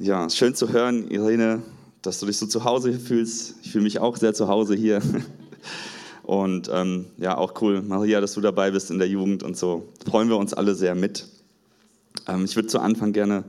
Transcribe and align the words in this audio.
Ja, 0.00 0.30
schön 0.30 0.54
zu 0.54 0.72
hören, 0.72 1.10
Irene, 1.10 1.60
dass 2.02 2.20
du 2.20 2.26
dich 2.26 2.36
so 2.36 2.46
zu 2.46 2.62
Hause 2.62 2.92
fühlst. 2.92 3.56
Ich 3.64 3.72
fühle 3.72 3.82
mich 3.82 3.98
auch 3.98 4.16
sehr 4.16 4.32
zu 4.32 4.46
Hause 4.46 4.76
hier. 4.76 5.02
Und 6.22 6.70
ähm, 6.72 7.06
ja, 7.16 7.36
auch 7.36 7.60
cool, 7.62 7.82
Maria, 7.82 8.20
dass 8.20 8.34
du 8.34 8.40
dabei 8.40 8.70
bist 8.70 8.92
in 8.92 8.98
der 8.98 9.08
Jugend 9.08 9.42
und 9.42 9.56
so. 9.56 9.88
Freuen 10.08 10.28
wir 10.28 10.36
uns 10.36 10.54
alle 10.54 10.76
sehr 10.76 10.94
mit. 10.94 11.26
Ähm, 12.28 12.44
ich 12.44 12.54
würde 12.54 12.68
zu 12.68 12.78
Anfang 12.78 13.12
gerne 13.12 13.42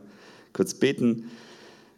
kurz 0.51 0.73
beten. 0.73 1.29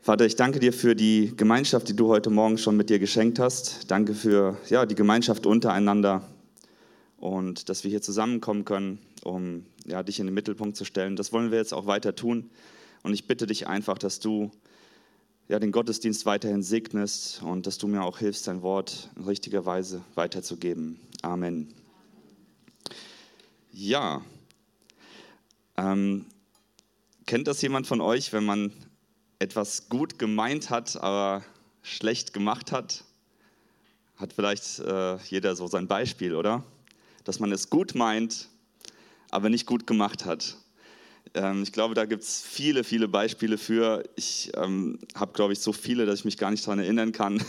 Vater, 0.02 0.26
ich 0.26 0.36
danke 0.36 0.60
dir 0.60 0.74
für 0.74 0.96
die 0.96 1.32
Gemeinschaft, 1.38 1.88
die 1.88 1.96
du 1.96 2.10
heute 2.10 2.30
Morgen 2.30 2.58
schon 2.58 2.76
mit 2.76 2.90
dir 2.90 3.00
geschenkt 3.00 3.40
hast. 3.40 3.90
Danke 3.90 4.14
für 4.14 4.58
ja, 4.70 4.86
die 4.86 4.96
Gemeinschaft 4.96 5.46
untereinander 5.46 6.24
und 7.20 7.70
dass 7.70 7.86
wir 7.86 7.92
hier 7.92 8.02
zusammenkommen 8.02 8.66
können, 8.66 9.00
um 9.24 9.64
ja, 9.86 10.04
dich 10.04 10.20
in 10.20 10.26
den 10.26 10.34
Mittelpunkt 10.34 10.76
zu 10.76 10.84
stellen. 10.84 11.16
Das 11.16 11.32
wollen 11.32 11.52
wir 11.52 11.58
jetzt 11.60 11.74
auch 11.74 11.86
weiter 11.86 12.16
tun. 12.16 12.50
Und 13.04 13.14
ich 13.14 13.26
bitte 13.26 13.48
dich 13.48 13.68
einfach, 13.68 13.98
dass 13.98 14.20
du 14.20 14.52
ja, 15.48 15.60
den 15.60 15.72
Gottesdienst 15.72 16.26
weiterhin 16.26 16.64
segnest 16.64 17.42
und 17.44 17.68
dass 17.68 17.78
du 17.78 17.88
mir 17.88 18.04
auch 18.04 18.20
hilfst, 18.20 18.48
dein 18.48 18.62
Wort 18.62 19.10
in 19.16 19.26
richtiger 19.26 19.66
Weise 19.66 20.02
weiterzugeben. 20.16 21.00
Amen. 21.24 21.74
Ja, 23.74 24.22
ähm, 25.78 26.26
kennt 27.26 27.48
das 27.48 27.62
jemand 27.62 27.88
von 27.88 28.02
euch, 28.02 28.34
wenn 28.34 28.46
man 28.46 28.72
etwas 29.40 29.90
gut 29.90 30.20
gemeint 30.20 30.70
hat, 30.70 30.96
aber 31.02 31.44
schlecht 31.82 32.34
gemacht 32.34 32.72
hat? 32.72 33.04
Hat 34.16 34.34
vielleicht 34.34 34.80
äh, 34.80 35.18
jeder 35.24 35.56
so 35.56 35.68
sein 35.68 35.88
Beispiel, 35.88 36.36
oder? 36.36 36.64
Dass 37.24 37.40
man 37.40 37.52
es 37.52 37.70
gut 37.70 37.96
meint, 37.96 38.50
aber 39.32 39.50
nicht 39.50 39.66
gut 39.66 39.88
gemacht 39.88 40.26
hat. 40.26 40.58
Ähm, 41.34 41.64
ich 41.64 41.72
glaube, 41.72 41.96
da 41.96 42.06
gibt 42.06 42.24
es 42.24 42.42
viele, 42.42 42.84
viele 42.84 43.08
Beispiele 43.08 43.58
für. 43.58 44.04
Ich 44.16 44.52
ähm, 44.56 45.00
habe, 45.16 45.34
glaube 45.34 45.54
ich, 45.54 45.60
so 45.60 45.74
viele, 45.74 46.06
dass 46.06 46.20
ich 46.20 46.26
mich 46.26 46.38
gar 46.38 46.52
nicht 46.52 46.66
daran 46.66 46.80
erinnern 46.80 47.12
kann. 47.12 47.44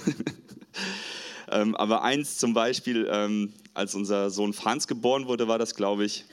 ähm, 1.51 1.75
aber 1.77 2.03
eins 2.03 2.39
zum 2.39 2.55
Beispiel, 2.55 3.09
ähm, 3.11 3.53
als 3.75 3.95
unser 3.95 4.31
Sohn 4.31 4.53
Franz 4.53 4.87
geboren 4.87 5.27
wurde, 5.27 5.49
war 5.49 5.59
das, 5.59 5.75
glaube 5.75 6.05
ich, 6.05 6.25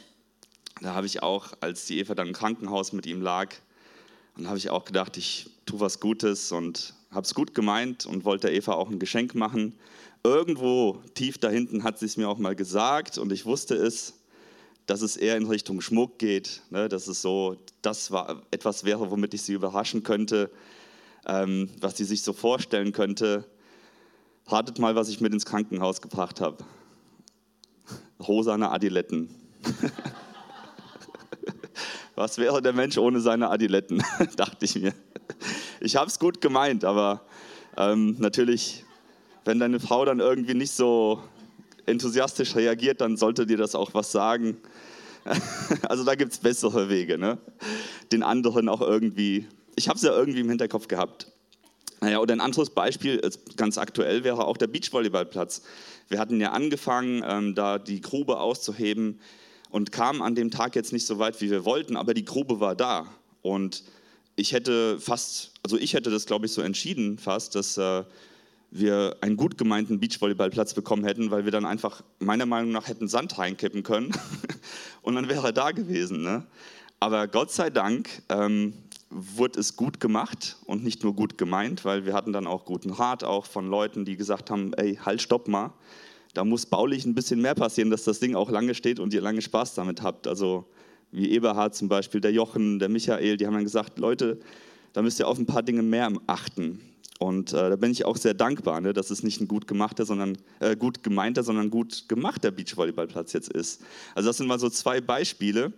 da 0.82 0.94
habe 0.94 1.08
ich 1.08 1.24
auch, 1.24 1.54
als 1.60 1.86
die 1.86 2.00
Eva 2.00 2.16
dann 2.16 2.28
im 2.28 2.34
Krankenhaus 2.34 2.94
mit 2.94 3.06
ihm 3.06 3.22
lag, 3.22 3.54
dann 4.36 4.48
habe 4.48 4.58
ich 4.58 4.70
auch 4.70 4.86
gedacht, 4.86 5.18
ich 5.18 5.50
tue 5.66 5.80
was 5.80 6.00
Gutes 6.00 6.52
und 6.52 6.94
habe 7.12 7.26
es 7.26 7.34
gut 7.34 7.54
gemeint 7.54 8.06
und 8.06 8.24
wollte 8.24 8.48
der 8.48 8.56
Eva 8.56 8.74
auch 8.74 8.90
ein 8.90 9.00
Geschenk 9.00 9.36
machen. 9.36 9.78
Irgendwo 10.24 11.02
tief 11.16 11.38
da 11.38 11.50
hinten 11.50 11.84
hat 11.84 12.00
sie 12.00 12.06
es 12.06 12.18
mir 12.18 12.30
auch 12.30 12.38
mal 12.38 12.56
gesagt 12.56 13.18
und 13.18 13.32
ich 13.32 13.46
wusste 13.46 13.76
es 13.76 14.19
dass 14.90 15.04
es 15.04 15.18
eher 15.18 15.38
in 15.38 15.46
Richtung 15.46 15.82
Schmuck 15.82 16.18
geht, 16.18 16.64
ne? 16.72 16.90
dass 16.90 17.08
es 17.08 17.22
so 17.22 17.58
das 17.84 18.10
war, 18.10 18.42
etwas 18.50 18.86
wäre, 18.86 19.12
womit 19.12 19.36
ich 19.36 19.44
sie 19.44 19.54
überraschen 19.54 20.02
könnte, 20.02 20.50
ähm, 21.28 21.70
was 21.80 21.96
sie 21.96 22.06
sich 22.06 22.24
so 22.24 22.34
vorstellen 22.34 22.92
könnte. 22.92 23.46
Ratet 24.48 24.80
mal, 24.80 24.96
was 24.96 25.10
ich 25.10 25.22
mit 25.22 25.32
ins 25.32 25.46
Krankenhaus 25.46 26.02
gebracht 26.02 26.42
habe. 26.42 26.64
Rosane 28.20 28.72
Adiletten. 28.72 29.30
was 32.16 32.40
wäre 32.40 32.60
der 32.60 32.74
Mensch 32.74 32.98
ohne 32.98 33.20
seine 33.20 33.52
Adiletten, 33.52 34.02
dachte 34.38 34.66
ich 34.66 34.76
mir. 34.76 34.96
Ich 35.82 35.98
habe 35.98 36.08
es 36.08 36.18
gut 36.18 36.42
gemeint, 36.42 36.84
aber 36.84 37.22
ähm, 37.78 38.16
natürlich, 38.18 38.86
wenn 39.46 39.60
deine 39.60 39.80
Frau 39.80 40.04
dann 40.04 40.20
irgendwie 40.20 40.56
nicht 40.56 40.72
so 40.72 41.22
enthusiastisch 41.90 42.56
reagiert, 42.56 43.02
dann 43.02 43.18
sollte 43.18 43.46
dir 43.46 43.58
das 43.58 43.76
auch 43.76 43.94
was 43.94 44.12
sagen. 44.12 44.58
Also 45.88 46.06
da 46.06 46.16
gibt 46.16 46.32
es 46.32 46.40
bessere 46.40 46.90
Wege, 46.90 47.18
ne? 47.18 47.38
den 48.12 48.24
anderen 48.24 48.70
auch 48.70 48.82
irgendwie. 48.82 49.48
Ich 49.76 49.88
habe 49.88 49.98
es 49.98 50.04
ja 50.04 50.12
irgendwie 50.16 50.40
im 50.40 50.50
Hinterkopf 50.50 50.88
gehabt. 50.88 51.28
Naja, 52.02 52.20
oder 52.20 52.34
ein 52.34 52.42
anderes 52.42 52.70
Beispiel, 52.70 53.22
ganz 53.58 53.78
aktuell, 53.78 54.24
wäre 54.24 54.46
auch 54.46 54.58
der 54.58 54.68
Beachvolleyballplatz. 54.68 55.64
Wir 56.08 56.20
hatten 56.20 56.40
ja 56.40 56.52
angefangen, 56.52 57.24
ähm, 57.28 57.56
da 57.56 57.78
die 57.78 58.02
Grube 58.02 58.40
auszuheben 58.40 59.20
und 59.70 59.92
kamen 59.92 60.22
an 60.22 60.34
dem 60.34 60.50
Tag 60.50 60.76
jetzt 60.76 60.94
nicht 60.94 61.06
so 61.06 61.20
weit, 61.20 61.42
wie 61.42 61.52
wir 61.52 61.66
wollten, 61.66 61.98
aber 61.98 62.14
die 62.14 62.26
Grube 62.26 62.60
war 62.60 62.76
da. 62.76 63.06
Und 63.42 63.84
ich 64.36 64.54
hätte 64.54 65.00
fast, 65.00 65.52
also 65.62 65.78
ich 65.78 65.94
hätte 65.94 66.10
das, 66.10 66.26
glaube 66.26 66.46
ich, 66.46 66.54
so 66.54 66.62
entschieden 66.62 67.18
fast, 67.18 67.56
dass 67.56 67.78
äh, 67.78 68.04
wir 68.72 69.18
einen 69.22 69.38
gut 69.38 69.58
gemeinten 69.58 70.00
Beachvolleyballplatz 70.00 70.74
bekommen 70.74 71.04
hätten, 71.04 71.32
weil 71.32 71.46
wir 71.46 71.52
dann 71.52 71.66
einfach 71.66 72.04
meiner 72.20 72.46
Meinung 72.46 72.72
nach 72.72 72.88
hätten 72.88 73.08
Sand 73.08 73.38
reinkippen 73.38 73.84
können 73.84 74.12
und 75.02 75.16
dann 75.16 75.28
wäre 75.30 75.48
er 75.48 75.54
da 75.54 75.72
gewesen. 75.72 76.22
Ne? 76.22 76.46
Aber 77.00 77.28
Gott 77.28 77.52
sei 77.52 77.70
Dank 77.70 78.10
ähm, 78.30 78.74
wurde 79.10 79.60
es 79.60 79.76
gut 79.76 80.00
gemacht 80.00 80.58
und 80.66 80.84
nicht 80.84 81.04
nur 81.04 81.16
gut 81.16 81.38
gemeint, 81.38 81.84
weil 81.84 82.06
wir 82.06 82.14
hatten 82.14 82.34
dann 82.34 82.46
auch 82.46 82.66
guten 82.66 82.92
Rat 82.92 83.24
auch 83.24 83.46
von 83.46 83.68
Leuten, 83.68 84.06
die 84.06 84.18
gesagt 84.18 84.52
haben, 84.52 84.74
ey, 84.74 84.98
halt, 85.04 85.22
stopp 85.22 85.48
mal, 85.48 85.74
da 86.34 86.44
muss 86.46 86.68
baulich 86.68 87.06
ein 87.06 87.16
bisschen 87.16 87.42
mehr 87.42 87.56
passieren, 87.56 87.90
dass 87.90 88.04
das 88.04 88.20
Ding 88.20 88.36
auch 88.36 88.52
lange 88.52 88.76
steht 88.76 89.00
und 89.00 89.14
ihr 89.14 89.22
lange 89.22 89.42
Spaß 89.42 89.74
damit 89.74 90.04
habt. 90.04 90.28
Also 90.28 90.66
wie 91.12 91.32
Eberhard 91.32 91.76
zum 91.76 91.90
Beispiel, 91.90 92.22
der 92.22 92.32
Jochen, 92.32 92.78
der 92.78 92.90
Michael, 92.90 93.38
die 93.38 93.48
haben 93.48 93.56
dann 93.56 93.64
gesagt, 93.64 93.98
Leute, 93.98 94.40
da 94.94 95.02
müsst 95.02 95.20
ihr 95.20 95.28
auf 95.28 95.40
ein 95.40 95.48
paar 95.48 95.64
Dinge 95.64 95.82
mehr 95.82 96.12
achten. 96.28 96.82
Und 97.20 97.52
äh, 97.52 97.70
da 97.70 97.76
bin 97.76 97.92
ich 97.92 98.06
auch 98.06 98.16
sehr 98.16 98.34
dankbar, 98.34 98.80
ne, 98.80 98.94
dass 98.94 99.10
es 99.10 99.24
nicht 99.24 99.42
ein 99.42 99.50
gut 99.50 99.68
gemachter, 99.68 100.06
sondern 100.06 100.38
äh, 100.62 100.78
gut 100.78 101.04
gemeinter, 101.04 101.44
sondern 101.44 101.70
gut 101.70 102.08
gemachter 102.08 102.50
Beachvolleyballplatz 102.50 103.34
jetzt 103.34 103.52
ist. 103.52 103.82
Also 104.16 104.30
das 104.30 104.38
sind 104.38 104.48
mal 104.48 104.58
so 104.58 104.70
zwei 104.70 105.02
Beispiele. 105.02 105.74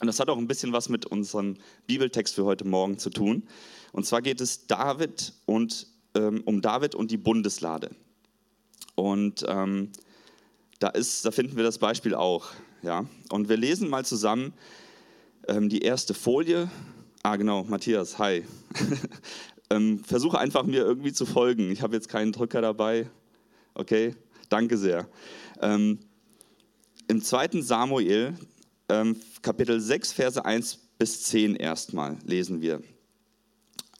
Und 0.00 0.06
das 0.06 0.20
hat 0.20 0.30
auch 0.30 0.38
ein 0.38 0.46
bisschen 0.46 0.72
was 0.72 0.88
mit 0.88 1.04
unserem 1.04 1.56
Bibeltext 1.88 2.36
für 2.36 2.44
heute 2.44 2.64
Morgen 2.64 2.98
zu 2.98 3.10
tun. 3.10 3.42
Und 3.90 4.06
zwar 4.06 4.22
geht 4.22 4.40
es 4.40 4.68
David 4.68 5.32
und, 5.46 5.88
ähm, 6.14 6.42
um 6.44 6.62
David 6.62 6.94
und 6.94 7.10
die 7.10 7.16
Bundeslade. 7.16 7.90
Und 8.94 9.44
ähm, 9.48 9.90
da, 10.78 10.88
ist, 10.90 11.24
da 11.24 11.32
finden 11.32 11.56
wir 11.56 11.64
das 11.64 11.78
Beispiel 11.78 12.14
auch. 12.14 12.50
Ja? 12.82 13.04
Und 13.30 13.48
wir 13.48 13.56
lesen 13.56 13.88
mal 13.88 14.04
zusammen 14.04 14.52
ähm, 15.48 15.68
die 15.68 15.80
erste 15.80 16.14
Folie. 16.14 16.70
Ah, 17.24 17.34
genau, 17.34 17.64
Matthias, 17.64 18.18
hi. 18.20 18.44
Ähm, 19.70 20.02
versuche 20.02 20.38
einfach 20.38 20.64
mir 20.64 20.82
irgendwie 20.82 21.12
zu 21.12 21.26
folgen. 21.26 21.70
Ich 21.70 21.82
habe 21.82 21.94
jetzt 21.94 22.08
keinen 22.08 22.32
Drücker 22.32 22.60
dabei. 22.60 23.10
Okay, 23.74 24.14
danke 24.48 24.78
sehr. 24.78 25.08
Ähm, 25.60 25.98
Im 27.06 27.22
2. 27.22 27.60
Samuel, 27.60 28.34
ähm, 28.88 29.16
Kapitel 29.42 29.80
6, 29.80 30.12
Verse 30.12 30.42
1 30.42 30.78
bis 30.98 31.24
10 31.24 31.56
erstmal 31.56 32.16
lesen 32.24 32.60
wir. 32.60 32.82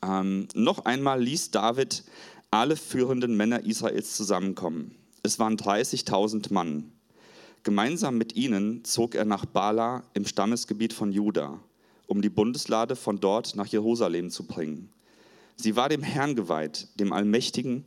Ähm, 0.03 0.49
noch 0.55 0.85
einmal 0.85 1.23
ließ 1.23 1.51
David 1.51 2.05
alle 2.51 2.77
führenden 2.77 3.37
Männer 3.37 3.65
Israels 3.65 4.17
zusammenkommen. 4.17 4.95
Es 5.23 5.39
waren 5.39 5.57
30.000 5.57 6.53
Mann. 6.53 6.93
Gemeinsam 7.63 8.17
mit 8.17 8.37
ihnen 8.37 8.85
zog 8.85 9.15
er 9.15 9.25
nach 9.25 9.45
Bala 9.45 10.05
im 10.15 10.25
Stammesgebiet 10.25 10.93
von 10.93 11.13
Juda, 11.13 11.61
um 12.07 12.23
die 12.23 12.31
Bundeslade 12.31 12.97
von 12.97 13.21
dort 13.21 13.57
nach 13.57 13.67
Jerusalem 13.67 14.31
zu 14.31 14.45
bringen. 14.45 14.91
Sie 15.61 15.75
war 15.75 15.89
dem 15.89 16.03
Herrn 16.03 16.37
geweiht, 16.37 16.89
dem 17.01 17.13
Allmächtigen, 17.13 17.85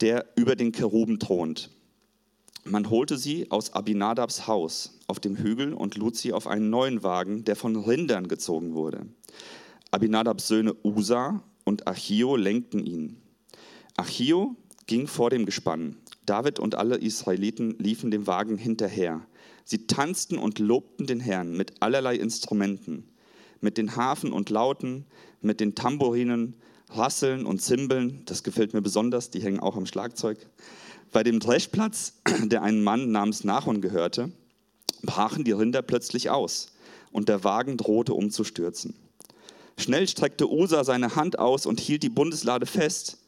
der 0.00 0.26
über 0.36 0.56
den 0.56 0.72
Keruben 0.72 1.18
thront. 1.18 1.70
Man 2.64 2.90
holte 2.90 3.18
sie 3.18 3.50
aus 3.50 3.72
Abinadabs 3.72 4.46
Haus 4.46 4.98
auf 5.08 5.18
dem 5.18 5.36
Hügel 5.36 5.74
und 5.74 5.96
lud 5.96 6.16
sie 6.16 6.32
auf 6.32 6.46
einen 6.46 6.70
neuen 6.70 7.02
Wagen, 7.02 7.44
der 7.44 7.56
von 7.56 7.74
Rindern 7.74 8.28
gezogen 8.28 8.74
wurde. 8.74 9.06
Abinadabs 9.90 10.46
Söhne 10.46 10.76
Usa 10.84 11.42
und 11.64 11.88
Achio 11.88 12.36
lenkten 12.36 12.86
ihn. 12.86 13.16
Achio 13.96 14.54
ging 14.86 15.08
vor 15.08 15.28
dem 15.28 15.44
Gespann. 15.44 15.96
David 16.24 16.60
und 16.60 16.76
alle 16.76 16.96
Israeliten 16.98 17.76
liefen 17.78 18.12
dem 18.12 18.28
Wagen 18.28 18.56
hinterher. 18.58 19.26
Sie 19.64 19.88
tanzten 19.88 20.38
und 20.38 20.60
lobten 20.60 21.06
den 21.06 21.18
Herrn 21.18 21.56
mit 21.56 21.82
allerlei 21.82 22.14
Instrumenten, 22.14 23.08
mit 23.60 23.76
den 23.76 23.96
Hafen 23.96 24.32
und 24.32 24.50
Lauten, 24.50 25.04
mit 25.44 25.60
den 25.60 25.74
Tambourinen, 25.74 26.56
Rasseln 26.90 27.46
und 27.46 27.60
Zimbeln, 27.60 28.22
das 28.26 28.42
gefällt 28.42 28.74
mir 28.74 28.82
besonders, 28.82 29.30
die 29.30 29.40
hängen 29.40 29.60
auch 29.60 29.76
am 29.76 29.86
Schlagzeug. 29.86 30.46
Bei 31.10 31.22
dem 31.22 31.40
Dreschplatz, 31.40 32.14
der 32.44 32.62
einem 32.62 32.82
Mann 32.82 33.10
namens 33.10 33.44
Nachon 33.44 33.80
gehörte, 33.80 34.30
brachen 35.02 35.44
die 35.44 35.52
Rinder 35.52 35.82
plötzlich 35.82 36.30
aus 36.30 36.72
und 37.10 37.28
der 37.28 37.44
Wagen 37.44 37.76
drohte 37.76 38.14
umzustürzen. 38.14 38.94
Schnell 39.78 40.06
streckte 40.06 40.50
Usa 40.50 40.84
seine 40.84 41.16
Hand 41.16 41.38
aus 41.38 41.66
und 41.66 41.80
hielt 41.80 42.02
die 42.02 42.10
Bundeslade 42.10 42.66
fest. 42.66 43.18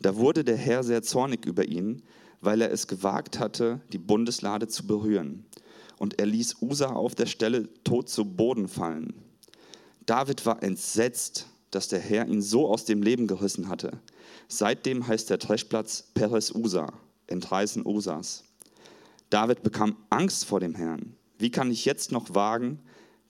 Da 0.00 0.16
wurde 0.16 0.42
der 0.42 0.56
Herr 0.56 0.82
sehr 0.82 1.02
zornig 1.02 1.46
über 1.46 1.64
ihn, 1.64 2.02
weil 2.40 2.60
er 2.60 2.72
es 2.72 2.88
gewagt 2.88 3.38
hatte, 3.38 3.80
die 3.92 3.98
Bundeslade 3.98 4.68
zu 4.68 4.86
berühren. 4.86 5.44
Und 5.98 6.18
er 6.18 6.26
ließ 6.26 6.56
Usa 6.60 6.86
auf 6.92 7.14
der 7.14 7.26
Stelle 7.26 7.68
tot 7.84 8.08
zu 8.08 8.24
Boden 8.24 8.68
fallen. 8.68 9.14
David 10.06 10.44
war 10.44 10.62
entsetzt, 10.62 11.46
dass 11.72 11.88
der 11.88 11.98
Herr 11.98 12.28
ihn 12.28 12.42
so 12.42 12.68
aus 12.68 12.84
dem 12.84 13.02
Leben 13.02 13.26
gerissen 13.26 13.68
hatte. 13.68 13.98
Seitdem 14.46 15.06
heißt 15.06 15.30
der 15.30 15.38
Dreschplatz 15.38 16.04
Peres 16.14 16.54
Usa, 16.54 16.92
Entreißen 17.26 17.84
Usas. 17.84 18.44
David 19.30 19.62
bekam 19.62 19.96
Angst 20.10 20.44
vor 20.44 20.60
dem 20.60 20.74
Herrn. 20.74 21.16
Wie 21.38 21.50
kann 21.50 21.70
ich 21.70 21.84
jetzt 21.84 22.12
noch 22.12 22.34
wagen, 22.34 22.78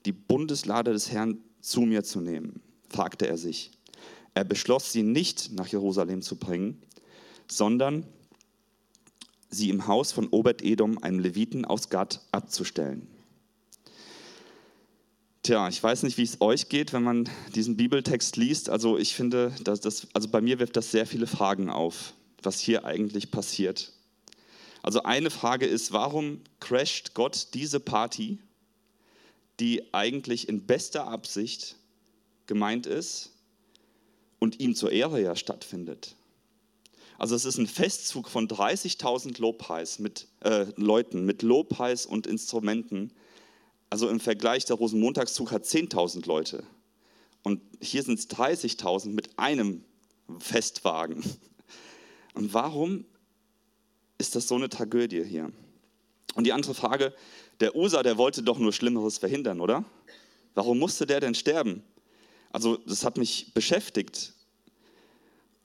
die 0.05 0.11
Bundeslade 0.11 0.91
des 0.91 1.11
Herrn 1.11 1.39
zu 1.61 1.81
mir 1.81 2.03
zu 2.03 2.19
nehmen? 2.19 2.61
fragte 2.89 3.27
er 3.27 3.37
sich. 3.37 3.71
Er 4.33 4.43
beschloss, 4.43 4.91
sie 4.91 5.03
nicht 5.03 5.53
nach 5.53 5.67
Jerusalem 5.67 6.21
zu 6.21 6.35
bringen, 6.35 6.81
sondern 7.47 8.05
sie 9.49 9.69
im 9.69 9.87
Haus 9.87 10.11
von 10.11 10.27
Obed-Edom, 10.27 10.97
einem 10.97 11.19
Leviten 11.19 11.65
aus 11.65 11.89
Gad, 11.89 12.21
abzustellen. 12.31 13.07
Tja, 15.43 15.67
ich 15.67 15.83
weiß 15.83 16.03
nicht, 16.03 16.17
wie 16.17 16.23
es 16.23 16.39
euch 16.39 16.69
geht, 16.69 16.93
wenn 16.93 17.03
man 17.03 17.29
diesen 17.53 17.75
Bibeltext 17.75 18.37
liest. 18.37 18.69
Also 18.69 18.97
ich 18.97 19.13
finde, 19.13 19.53
dass 19.61 19.81
das, 19.81 20.07
also 20.13 20.29
bei 20.29 20.39
mir 20.39 20.57
wirft 20.57 20.77
das 20.77 20.89
sehr 20.89 21.05
viele 21.05 21.27
Fragen 21.27 21.69
auf, 21.69 22.13
was 22.41 22.61
hier 22.61 22.85
eigentlich 22.85 23.29
passiert. 23.29 23.91
Also 24.83 25.03
eine 25.03 25.29
Frage 25.29 25.65
ist, 25.65 25.91
warum 25.91 26.39
crasht 26.61 27.13
Gott 27.13 27.49
diese 27.55 27.81
Party, 27.81 28.39
die 29.59 29.93
eigentlich 29.93 30.47
in 30.47 30.65
bester 30.65 31.07
Absicht 31.07 31.75
gemeint 32.47 32.85
ist 32.85 33.31
und 34.39 34.61
ihm 34.61 34.75
zur 34.75 34.93
Ehre 34.93 35.21
ja 35.21 35.35
stattfindet? 35.35 36.15
Also 37.17 37.35
es 37.35 37.43
ist 37.43 37.57
ein 37.57 37.67
Festzug 37.67 38.29
von 38.29 38.47
30.000 38.47 39.41
Lobpreis 39.41 39.99
mit 39.99 40.25
äh, 40.39 40.67
Leuten, 40.77 41.25
mit 41.25 41.41
Lobpreis 41.41 42.05
und 42.05 42.27
Instrumenten 42.27 43.11
also 43.93 44.09
im 44.09 44.19
Vergleich, 44.19 44.65
der 44.65 44.77
Rosenmontagszug 44.77 45.51
hat 45.51 45.65
10.000 45.65 46.25
Leute. 46.25 46.63
Und 47.43 47.61
hier 47.79 48.01
sind 48.01 48.17
es 48.17 48.27
30.000 48.27 49.09
mit 49.09 49.37
einem 49.37 49.83
Festwagen. 50.39 51.23
Und 52.33 52.55
warum 52.55 53.05
ist 54.17 54.35
das 54.35 54.47
so 54.47 54.55
eine 54.55 54.67
Tragödie 54.67 55.23
hier? 55.23 55.51
Und 56.33 56.45
die 56.45 56.53
andere 56.53 56.73
Frage, 56.73 57.13
der 57.59 57.75
Usa, 57.75 58.01
der 58.01 58.17
wollte 58.17 58.41
doch 58.41 58.57
nur 58.57 58.73
Schlimmeres 58.73 59.19
verhindern, 59.19 59.61
oder? 59.61 59.85
Warum 60.55 60.79
musste 60.79 61.05
der 61.05 61.19
denn 61.19 61.35
sterben? 61.35 61.83
Also 62.51 62.77
das 62.77 63.05
hat 63.05 63.19
mich 63.19 63.53
beschäftigt. 63.53 64.33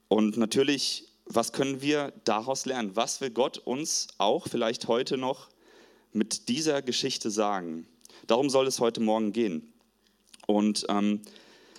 Und 0.07 0.37
natürlich, 0.37 1.07
was 1.25 1.51
können 1.51 1.81
wir 1.81 2.13
daraus 2.25 2.67
lernen? 2.67 2.95
Was 2.95 3.21
will 3.21 3.31
Gott 3.31 3.57
uns 3.57 4.05
auch 4.19 4.47
vielleicht 4.47 4.87
heute 4.87 5.17
noch 5.17 5.49
mit 6.13 6.47
dieser 6.47 6.83
Geschichte 6.83 7.31
sagen? 7.31 7.87
Darum 8.27 8.49
soll 8.49 8.67
es 8.67 8.79
heute 8.79 9.01
Morgen 9.01 9.33
gehen. 9.33 9.73
Und 10.47 10.85
ähm, 10.89 11.21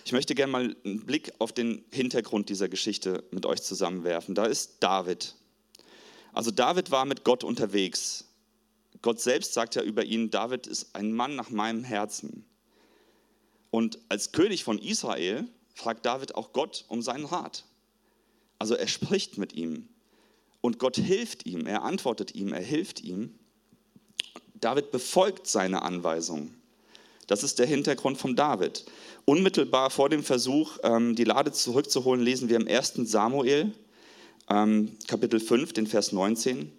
ich 0.04 0.12
möchte 0.12 0.34
gerne 0.34 0.52
mal 0.52 0.76
einen 0.84 1.04
Blick 1.04 1.32
auf 1.38 1.52
den 1.52 1.84
Hintergrund 1.90 2.48
dieser 2.48 2.68
Geschichte 2.68 3.24
mit 3.30 3.46
euch 3.46 3.62
zusammenwerfen. 3.62 4.34
Da 4.34 4.46
ist 4.46 4.76
David. 4.80 5.34
Also 6.32 6.50
David 6.50 6.90
war 6.90 7.04
mit 7.04 7.24
Gott 7.24 7.44
unterwegs. 7.44 8.26
Gott 9.02 9.20
selbst 9.20 9.54
sagt 9.54 9.74
ja 9.74 9.82
über 9.82 10.04
ihn, 10.04 10.30
David 10.30 10.66
ist 10.66 10.94
ein 10.94 11.12
Mann 11.12 11.36
nach 11.36 11.50
meinem 11.50 11.84
Herzen. 11.84 12.44
Und 13.70 13.98
als 14.08 14.32
König 14.32 14.64
von 14.64 14.78
Israel 14.78 15.46
fragt 15.74 16.04
David 16.04 16.34
auch 16.34 16.52
Gott 16.52 16.84
um 16.88 17.02
seinen 17.02 17.24
Rat. 17.24 17.64
Also 18.58 18.74
er 18.74 18.88
spricht 18.88 19.38
mit 19.38 19.54
ihm 19.54 19.88
und 20.60 20.78
Gott 20.78 20.96
hilft 20.96 21.46
ihm, 21.46 21.66
er 21.66 21.82
antwortet 21.82 22.34
ihm, 22.34 22.52
er 22.52 22.62
hilft 22.62 23.00
ihm. 23.00 23.38
David 24.60 24.90
befolgt 24.90 25.46
seine 25.46 25.82
Anweisung. 25.82 26.50
Das 27.26 27.42
ist 27.42 27.58
der 27.58 27.66
Hintergrund 27.66 28.18
von 28.18 28.34
David. 28.34 28.84
Unmittelbar 29.24 29.90
vor 29.90 30.08
dem 30.08 30.24
Versuch, 30.24 30.78
ähm, 30.82 31.14
die 31.14 31.24
Lade 31.24 31.52
zurückzuholen, 31.52 32.20
lesen 32.20 32.48
wir 32.48 32.56
im 32.56 32.66
1. 32.66 33.06
Samuel, 33.06 33.72
ähm, 34.48 34.96
Kapitel 35.06 35.38
5, 35.38 35.72
den 35.72 35.86
Vers 35.86 36.12
19. 36.12 36.72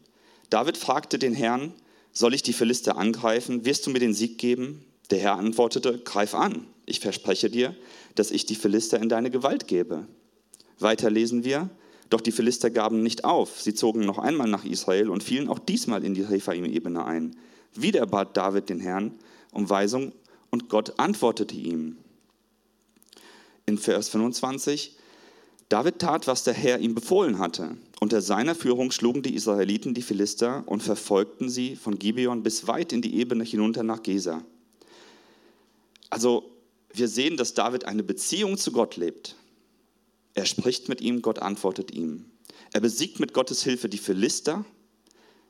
David 0.50 0.78
fragte 0.78 1.18
den 1.18 1.34
Herrn, 1.34 1.74
soll 2.12 2.34
ich 2.34 2.44
die 2.44 2.54
Philister 2.54 2.98
angreifen? 2.98 3.64
Wirst 3.64 3.88
du 3.88 3.92
mir 3.92 4.00
den 4.00 4.14
Sieg 4.14 4.38
geben? 4.38 4.84
Der 5.10 5.20
Herr 5.20 5.36
antwortete, 5.38 6.00
greif 6.00 6.36
an. 6.36 6.68
Ich 6.86 7.00
verspreche 7.00 7.50
dir, 7.50 7.74
dass 8.16 8.32
ich 8.32 8.46
die 8.46 8.56
Philister 8.56 9.00
in 9.00 9.08
deine 9.08 9.32
Gewalt 9.32 9.68
gebe. 9.68 10.06
Weiter 10.80 11.10
lesen 11.10 11.46
wir, 11.46 11.70
doch 12.10 12.20
die 12.20 12.34
Philister 12.34 12.70
gaben 12.70 13.02
nicht 13.02 13.24
auf. 13.24 13.62
Sie 13.62 13.74
zogen 13.74 14.02
noch 14.02 14.18
einmal 14.18 14.50
nach 14.50 14.66
Israel 14.66 15.10
und 15.10 15.24
fielen 15.24 15.48
auch 15.48 15.60
diesmal 15.60 16.04
in 16.04 16.14
die 16.14 16.24
Rephaim-Ebene 16.24 17.06
ein. 17.06 17.38
Wieder 17.74 18.06
bat 18.06 18.36
David 18.36 18.70
den 18.70 18.80
Herrn 18.80 19.20
um 19.52 19.70
Weisung 19.70 20.14
und 20.50 20.70
Gott 20.70 21.00
antwortete 21.00 21.56
ihm. 21.56 21.98
In 23.66 23.78
Vers 23.78 24.10
25, 24.10 24.98
David 25.70 26.00
tat, 26.00 26.28
was 26.28 26.44
der 26.44 26.54
Herr 26.54 26.80
ihm 26.80 26.96
befohlen 26.96 27.40
hatte. 27.40 27.78
Unter 28.02 28.22
seiner 28.22 28.56
Führung 28.56 28.92
schlugen 28.92 29.24
die 29.24 29.36
Israeliten 29.36 29.94
die 29.94 30.02
Philister 30.02 30.64
und 30.66 30.84
verfolgten 30.84 31.50
sie 31.50 31.78
von 31.78 31.98
Gibeon 31.98 32.44
bis 32.44 32.68
weit 32.68 32.92
in 32.92 33.02
die 33.02 33.16
Ebene 33.16 33.46
hinunter 33.46 33.84
nach 33.84 34.04
Gesa. 34.04 34.44
Also 36.10 36.52
wir 36.94 37.08
sehen, 37.08 37.38
dass 37.38 37.54
David 37.54 37.86
eine 37.86 38.04
Beziehung 38.04 38.58
zu 38.58 38.74
Gott 38.74 38.98
lebt. 38.98 39.38
Er 40.34 40.46
spricht 40.46 40.90
mit 40.90 41.00
ihm, 41.00 41.22
Gott 41.22 41.40
antwortet 41.40 41.92
ihm. 41.92 42.26
Er 42.74 42.82
besiegt 42.82 43.20
mit 43.20 43.34
Gottes 43.34 43.64
Hilfe 43.64 43.88
die 43.88 43.98
Philister. 43.98 44.66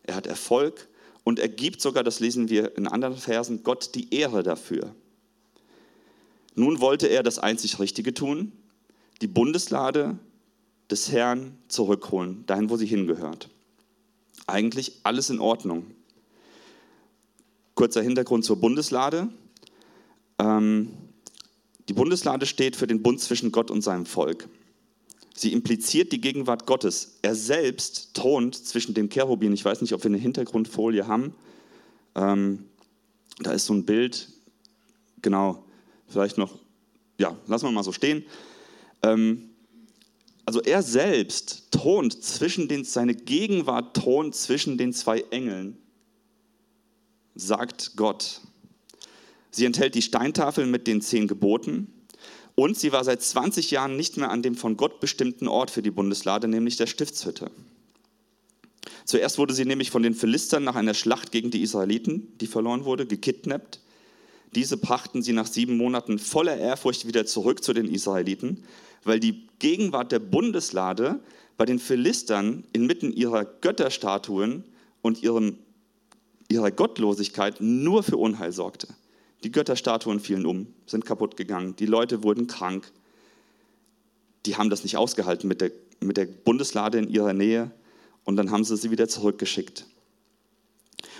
Er 0.03 0.15
hat 0.15 0.27
Erfolg 0.27 0.87
und 1.23 1.39
er 1.39 1.49
gibt 1.49 1.81
sogar, 1.81 2.03
das 2.03 2.19
lesen 2.19 2.49
wir 2.49 2.77
in 2.77 2.87
anderen 2.87 3.15
Versen, 3.15 3.63
Gott 3.63 3.95
die 3.95 4.13
Ehre 4.13 4.43
dafür. 4.43 4.95
Nun 6.55 6.79
wollte 6.79 7.07
er 7.07 7.23
das 7.23 7.39
einzig 7.39 7.79
Richtige 7.79 8.13
tun, 8.13 8.51
die 9.21 9.27
Bundeslade 9.27 10.17
des 10.89 11.11
Herrn 11.11 11.57
zurückholen, 11.67 12.45
dahin, 12.47 12.69
wo 12.69 12.77
sie 12.77 12.85
hingehört. 12.85 13.49
Eigentlich 14.47 14.99
alles 15.03 15.29
in 15.29 15.39
Ordnung. 15.39 15.85
Kurzer 17.75 18.01
Hintergrund 18.01 18.43
zur 18.43 18.59
Bundeslade. 18.59 19.29
Ähm, 20.39 20.89
die 21.87 21.93
Bundeslade 21.93 22.45
steht 22.45 22.75
für 22.75 22.87
den 22.87 23.01
Bund 23.01 23.21
zwischen 23.21 23.51
Gott 23.51 23.71
und 23.71 23.81
seinem 23.81 24.05
Volk. 24.05 24.49
Sie 25.33 25.53
impliziert 25.53 26.11
die 26.11 26.21
Gegenwart 26.21 26.65
Gottes. 26.65 27.19
Er 27.21 27.35
selbst 27.35 28.13
thront 28.13 28.55
zwischen 28.55 28.93
dem 28.93 29.09
Cherubin. 29.09 29.53
Ich 29.53 29.63
weiß 29.63 29.81
nicht, 29.81 29.93
ob 29.93 30.03
wir 30.03 30.09
eine 30.09 30.17
Hintergrundfolie 30.17 31.07
haben. 31.07 31.33
Ähm, 32.15 32.65
da 33.39 33.53
ist 33.53 33.65
so 33.65 33.73
ein 33.73 33.85
Bild. 33.85 34.29
Genau, 35.21 35.65
vielleicht 36.07 36.37
noch. 36.37 36.59
Ja, 37.17 37.37
lassen 37.47 37.65
wir 37.65 37.71
mal 37.71 37.83
so 37.83 37.91
stehen. 37.91 38.25
Ähm, 39.03 39.51
also 40.45 40.61
er 40.61 40.81
selbst 40.81 41.67
thront 41.71 42.23
zwischen 42.23 42.67
den, 42.67 42.83
seine 42.83 43.15
Gegenwart 43.15 43.95
thront 43.95 44.35
zwischen 44.35 44.77
den 44.77 44.91
zwei 44.91 45.21
Engeln, 45.29 45.77
sagt 47.35 47.95
Gott. 47.95 48.41
Sie 49.51 49.65
enthält 49.65 49.95
die 49.95 50.01
Steintafel 50.01 50.65
mit 50.65 50.87
den 50.87 51.01
zehn 51.01 51.27
Geboten, 51.27 51.93
und 52.55 52.77
sie 52.77 52.91
war 52.91 53.03
seit 53.03 53.21
20 53.21 53.71
Jahren 53.71 53.95
nicht 53.95 54.17
mehr 54.17 54.29
an 54.29 54.41
dem 54.41 54.55
von 54.55 54.77
Gott 54.77 54.99
bestimmten 54.99 55.47
Ort 55.47 55.71
für 55.71 55.81
die 55.81 55.91
Bundeslade, 55.91 56.47
nämlich 56.47 56.77
der 56.77 56.87
Stiftshütte. 56.87 57.49
Zuerst 59.05 59.37
wurde 59.37 59.53
sie 59.53 59.65
nämlich 59.65 59.91
von 59.91 60.03
den 60.03 60.13
Philistern 60.13 60.63
nach 60.63 60.75
einer 60.75 60.93
Schlacht 60.93 61.31
gegen 61.31 61.51
die 61.51 61.61
Israeliten, 61.61 62.31
die 62.39 62.47
verloren 62.47 62.85
wurde, 62.85 63.05
gekidnappt. 63.05 63.79
Diese 64.55 64.77
brachten 64.77 65.21
sie 65.21 65.33
nach 65.33 65.47
sieben 65.47 65.77
Monaten 65.77 66.19
voller 66.19 66.57
Ehrfurcht 66.57 67.07
wieder 67.07 67.25
zurück 67.25 67.63
zu 67.63 67.73
den 67.73 67.87
Israeliten, 67.87 68.63
weil 69.03 69.19
die 69.19 69.47
Gegenwart 69.59 70.11
der 70.11 70.19
Bundeslade 70.19 71.19
bei 71.57 71.65
den 71.65 71.79
Philistern 71.79 72.63
inmitten 72.73 73.13
ihrer 73.13 73.45
Götterstatuen 73.45 74.63
und 75.01 75.23
ihrem, 75.23 75.57
ihrer 76.49 76.71
Gottlosigkeit 76.71 77.61
nur 77.61 78.03
für 78.03 78.17
Unheil 78.17 78.51
sorgte. 78.51 78.87
Die 79.43 79.51
Götterstatuen 79.51 80.19
fielen 80.19 80.45
um, 80.45 80.67
sind 80.85 81.05
kaputt 81.05 81.35
gegangen, 81.35 81.75
die 81.75 81.85
Leute 81.85 82.23
wurden 82.23 82.47
krank. 82.47 82.91
Die 84.45 84.55
haben 84.55 84.69
das 84.69 84.83
nicht 84.83 84.97
ausgehalten 84.97 85.47
mit 85.47 85.61
der, 85.61 85.71
mit 85.99 86.17
der 86.17 86.25
Bundeslade 86.25 86.97
in 86.97 87.09
ihrer 87.09 87.33
Nähe 87.33 87.71
und 88.23 88.35
dann 88.37 88.51
haben 88.51 88.63
sie 88.63 88.77
sie 88.77 88.91
wieder 88.91 89.07
zurückgeschickt. 89.07 89.85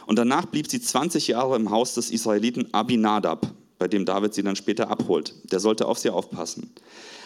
Und 0.06 0.18
danach 0.18 0.46
blieb 0.46 0.70
sie 0.70 0.82
20 0.82 1.28
Jahre 1.30 1.56
im 1.56 1.70
Haus 1.70 1.96
des 1.96 2.12
Israeliten 2.12 2.74
Abinadab, 2.74 3.54
bei 3.78 3.88
dem 3.88 4.06
David 4.06 4.34
sie 4.34 4.44
dann 4.44 4.56
später 4.56 4.90
abholt. 4.90 5.36
Der 5.51 5.60
sollte 5.60 5.88
auf 5.88 5.98
sie 5.98 6.10
aufpassen. 6.10 6.72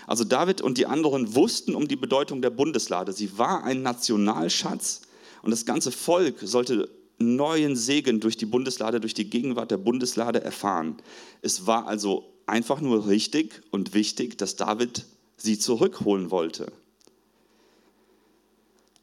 Also 0.07 0.23
David 0.23 0.61
und 0.61 0.77
die 0.77 0.85
anderen 0.85 1.35
wussten 1.35 1.75
um 1.75 1.87
die 1.87 1.95
Bedeutung 1.95 2.41
der 2.41 2.51
Bundeslade. 2.51 3.11
Sie 3.11 3.37
war 3.37 3.63
ein 3.63 3.81
Nationalschatz 3.81 5.01
und 5.41 5.51
das 5.51 5.65
ganze 5.65 5.91
Volk 5.91 6.39
sollte 6.41 6.89
neuen 7.17 7.75
Segen 7.75 8.19
durch 8.19 8.37
die 8.37 8.45
Bundeslade, 8.45 8.99
durch 8.99 9.13
die 9.13 9.29
Gegenwart 9.29 9.71
der 9.71 9.77
Bundeslade 9.77 10.41
erfahren. 10.43 10.97
Es 11.41 11.65
war 11.67 11.87
also 11.87 12.31
einfach 12.45 12.81
nur 12.81 13.07
richtig 13.07 13.61
und 13.71 13.93
wichtig, 13.93 14.37
dass 14.37 14.55
David 14.55 15.05
sie 15.37 15.57
zurückholen 15.57 16.31
wollte. 16.31 16.71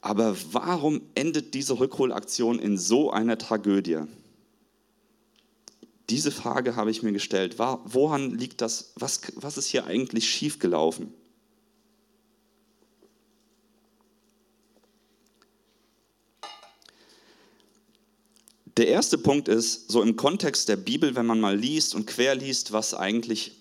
Aber 0.01 0.35
warum 0.51 1.01
endet 1.15 1.53
diese 1.53 1.79
Rückholaktion 1.79 2.59
in 2.59 2.77
so 2.77 3.11
einer 3.11 3.37
Tragödie? 3.37 4.01
Diese 6.09 6.31
Frage 6.31 6.75
habe 6.75 6.91
ich 6.91 7.03
mir 7.03 7.13
gestellt. 7.13 7.57
Woran 7.57 8.37
liegt 8.37 8.59
das? 8.59 8.91
Was, 8.95 9.21
was 9.35 9.57
ist 9.57 9.67
hier 9.67 9.85
eigentlich 9.85 10.29
schiefgelaufen? 10.29 11.13
Der 18.77 18.87
erste 18.87 19.17
Punkt 19.19 19.47
ist, 19.47 19.91
so 19.91 20.01
im 20.01 20.15
Kontext 20.15 20.67
der 20.67 20.77
Bibel, 20.77 21.15
wenn 21.15 21.27
man 21.27 21.39
mal 21.39 21.55
liest 21.55 21.93
und 21.93 22.07
querliest, 22.07 22.71
was 22.71 22.93
eigentlich 22.93 23.51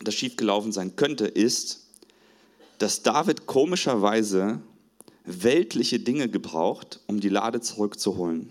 das 0.00 0.14
schiefgelaufen 0.14 0.72
sein 0.72 0.94
könnte, 0.96 1.26
ist, 1.26 1.86
dass 2.78 3.02
David 3.02 3.46
komischerweise 3.46 4.60
weltliche 5.24 5.98
Dinge 5.98 6.28
gebraucht, 6.28 7.00
um 7.06 7.20
die 7.20 7.30
Lade 7.30 7.60
zurückzuholen. 7.62 8.50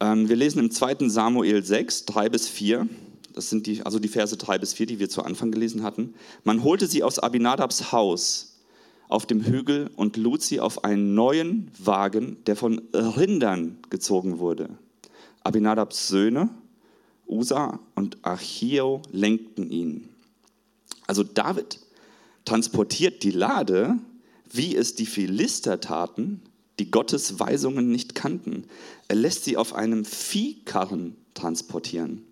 Ähm, 0.00 0.28
wir 0.28 0.36
lesen 0.36 0.60
im 0.60 0.70
2. 0.70 1.08
Samuel 1.08 1.64
6, 1.64 2.04
3 2.06 2.28
bis 2.28 2.48
4. 2.48 2.88
Das 3.34 3.50
sind 3.50 3.66
die, 3.66 3.82
also 3.82 3.98
die 3.98 4.08
Verse 4.08 4.36
3 4.36 4.58
bis 4.58 4.72
4, 4.72 4.86
die 4.86 4.98
wir 5.00 5.08
zu 5.08 5.22
Anfang 5.22 5.50
gelesen 5.50 5.82
hatten. 5.82 6.14
Man 6.44 6.62
holte 6.62 6.86
sie 6.86 7.02
aus 7.02 7.18
Abinadabs 7.18 7.90
Haus 7.90 8.47
auf 9.08 9.26
dem 9.26 9.42
Hügel 9.42 9.90
und 9.96 10.16
lud 10.16 10.42
sie 10.42 10.60
auf 10.60 10.84
einen 10.84 11.14
neuen 11.14 11.70
Wagen, 11.78 12.36
der 12.46 12.56
von 12.56 12.78
Rindern 12.92 13.78
gezogen 13.90 14.38
wurde. 14.38 14.70
Abinadabs 15.42 16.08
Söhne, 16.08 16.50
Usa 17.26 17.80
und 17.94 18.18
Achio, 18.22 19.02
lenkten 19.10 19.70
ihn. 19.70 20.08
Also 21.06 21.24
David 21.24 21.80
transportiert 22.44 23.22
die 23.22 23.30
Lade, 23.30 23.98
wie 24.50 24.76
es 24.76 24.94
die 24.94 25.06
Philister 25.06 25.80
taten, 25.80 26.42
die 26.78 26.90
Gottes 26.90 27.40
Weisungen 27.40 27.90
nicht 27.90 28.14
kannten. 28.14 28.64
Er 29.08 29.16
lässt 29.16 29.44
sie 29.44 29.56
auf 29.56 29.74
einem 29.74 30.04
Viehkarren 30.04 31.16
transportieren. 31.34 32.24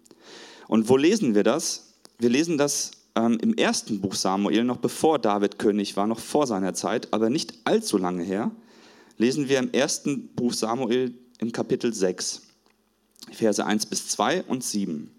Und 0.68 0.88
wo 0.88 0.96
lesen 0.96 1.34
wir 1.34 1.42
das? 1.42 1.94
Wir 2.18 2.30
lesen 2.30 2.58
das 2.58 2.92
ähm, 3.16 3.38
im 3.40 3.54
ersten 3.54 4.00
Buch 4.00 4.14
Samuel, 4.14 4.64
noch 4.64 4.76
bevor 4.76 5.18
David 5.18 5.58
König 5.58 5.96
war, 5.96 6.06
noch 6.06 6.20
vor 6.20 6.46
seiner 6.46 6.74
Zeit, 6.74 7.12
aber 7.12 7.30
nicht 7.30 7.54
allzu 7.64 7.98
lange 7.98 8.22
her, 8.22 8.50
lesen 9.18 9.48
wir 9.48 9.58
im 9.58 9.72
ersten 9.72 10.28
Buch 10.28 10.52
Samuel 10.52 11.14
im 11.38 11.50
Kapitel 11.50 11.92
6, 11.92 12.42
Verse 13.32 13.64
1 13.64 13.86
bis 13.86 14.08
2 14.08 14.44
und 14.44 14.62
7. 14.62 15.10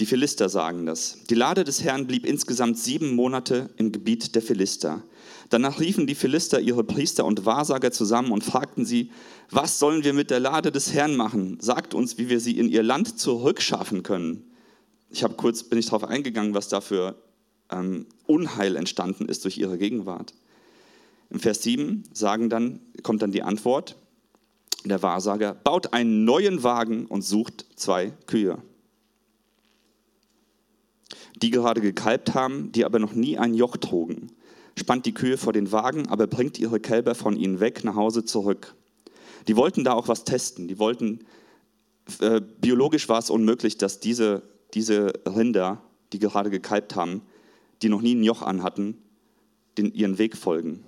Die 0.00 0.06
Philister 0.06 0.48
sagen 0.48 0.86
das. 0.86 1.18
Die 1.28 1.34
Lade 1.34 1.64
des 1.64 1.82
Herrn 1.84 2.06
blieb 2.06 2.26
insgesamt 2.26 2.78
sieben 2.78 3.14
Monate 3.14 3.70
im 3.76 3.92
Gebiet 3.92 4.34
der 4.34 4.42
Philister. 4.42 5.02
Danach 5.50 5.80
riefen 5.80 6.06
die 6.06 6.14
Philister 6.14 6.60
ihre 6.60 6.82
Priester 6.82 7.26
und 7.26 7.44
Wahrsager 7.44 7.92
zusammen 7.92 8.32
und 8.32 8.42
fragten 8.42 8.86
sie, 8.86 9.10
was 9.50 9.78
sollen 9.78 10.02
wir 10.02 10.14
mit 10.14 10.30
der 10.30 10.40
Lade 10.40 10.72
des 10.72 10.94
Herrn 10.94 11.14
machen? 11.14 11.58
Sagt 11.60 11.92
uns, 11.92 12.16
wie 12.16 12.30
wir 12.30 12.40
sie 12.40 12.58
in 12.58 12.70
ihr 12.70 12.82
Land 12.82 13.18
zurückschaffen 13.18 14.02
können. 14.02 14.51
Ich 15.12 15.22
habe 15.22 15.34
kurz, 15.34 15.62
bin 15.64 15.78
ich 15.78 15.86
darauf 15.86 16.04
eingegangen, 16.04 16.54
was 16.54 16.68
da 16.68 16.80
für 16.80 17.16
ähm, 17.70 18.06
Unheil 18.26 18.76
entstanden 18.76 19.28
ist 19.28 19.44
durch 19.44 19.58
ihre 19.58 19.78
Gegenwart. 19.78 20.34
Im 21.30 21.38
Vers 21.40 21.62
7 21.62 22.04
sagen 22.12 22.50
dann, 22.50 22.80
kommt 23.02 23.22
dann 23.22 23.32
die 23.32 23.42
Antwort, 23.42 23.96
der 24.84 25.02
Wahrsager, 25.02 25.54
baut 25.54 25.92
einen 25.92 26.24
neuen 26.24 26.62
Wagen 26.62 27.06
und 27.06 27.22
sucht 27.22 27.66
zwei 27.76 28.12
Kühe 28.26 28.58
die 31.42 31.50
gerade 31.50 31.80
gekalbt 31.80 32.34
haben, 32.34 32.72
die 32.72 32.84
aber 32.84 32.98
noch 32.98 33.14
nie 33.14 33.36
ein 33.36 33.54
Joch 33.54 33.76
trugen. 33.76 34.30
Spannt 34.76 35.04
die 35.04 35.12
Kühe 35.12 35.36
vor 35.36 35.52
den 35.52 35.72
Wagen, 35.72 36.08
aber 36.08 36.26
bringt 36.26 36.58
ihre 36.58 36.80
Kälber 36.80 37.14
von 37.14 37.36
ihnen 37.36 37.60
weg 37.60 37.84
nach 37.84 37.96
Hause 37.96 38.24
zurück. 38.24 38.74
Die 39.48 39.56
wollten 39.56 39.84
da 39.84 39.92
auch 39.92 40.08
was 40.08 40.24
testen. 40.24 40.68
Die 40.68 40.78
wollten, 40.78 41.26
äh, 42.20 42.40
biologisch 42.40 43.08
war 43.08 43.18
es 43.18 43.28
unmöglich, 43.28 43.76
dass 43.76 44.00
diese, 44.00 44.42
diese 44.74 45.12
Rinder, 45.26 45.82
die 46.12 46.18
gerade 46.18 46.50
gekalbt 46.50 46.96
haben, 46.96 47.22
die 47.82 47.88
noch 47.88 48.02
nie 48.02 48.14
ein 48.14 48.24
Joch 48.24 48.42
anhatten, 48.42 48.96
den, 49.78 49.92
ihren 49.92 50.18
Weg 50.18 50.36
folgen. 50.36 50.84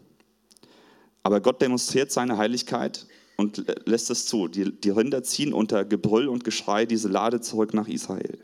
Aber 1.22 1.40
Gott 1.40 1.62
demonstriert 1.62 2.12
seine 2.12 2.36
Heiligkeit 2.36 3.06
und 3.36 3.64
lässt 3.86 4.10
es 4.10 4.26
zu. 4.26 4.48
Die, 4.48 4.72
die 4.72 4.90
Rinder 4.90 5.22
ziehen 5.22 5.52
unter 5.52 5.84
Gebrüll 5.84 6.28
und 6.28 6.44
Geschrei 6.44 6.86
diese 6.86 7.08
Lade 7.08 7.40
zurück 7.40 7.74
nach 7.74 7.88
Israel. 7.88 8.38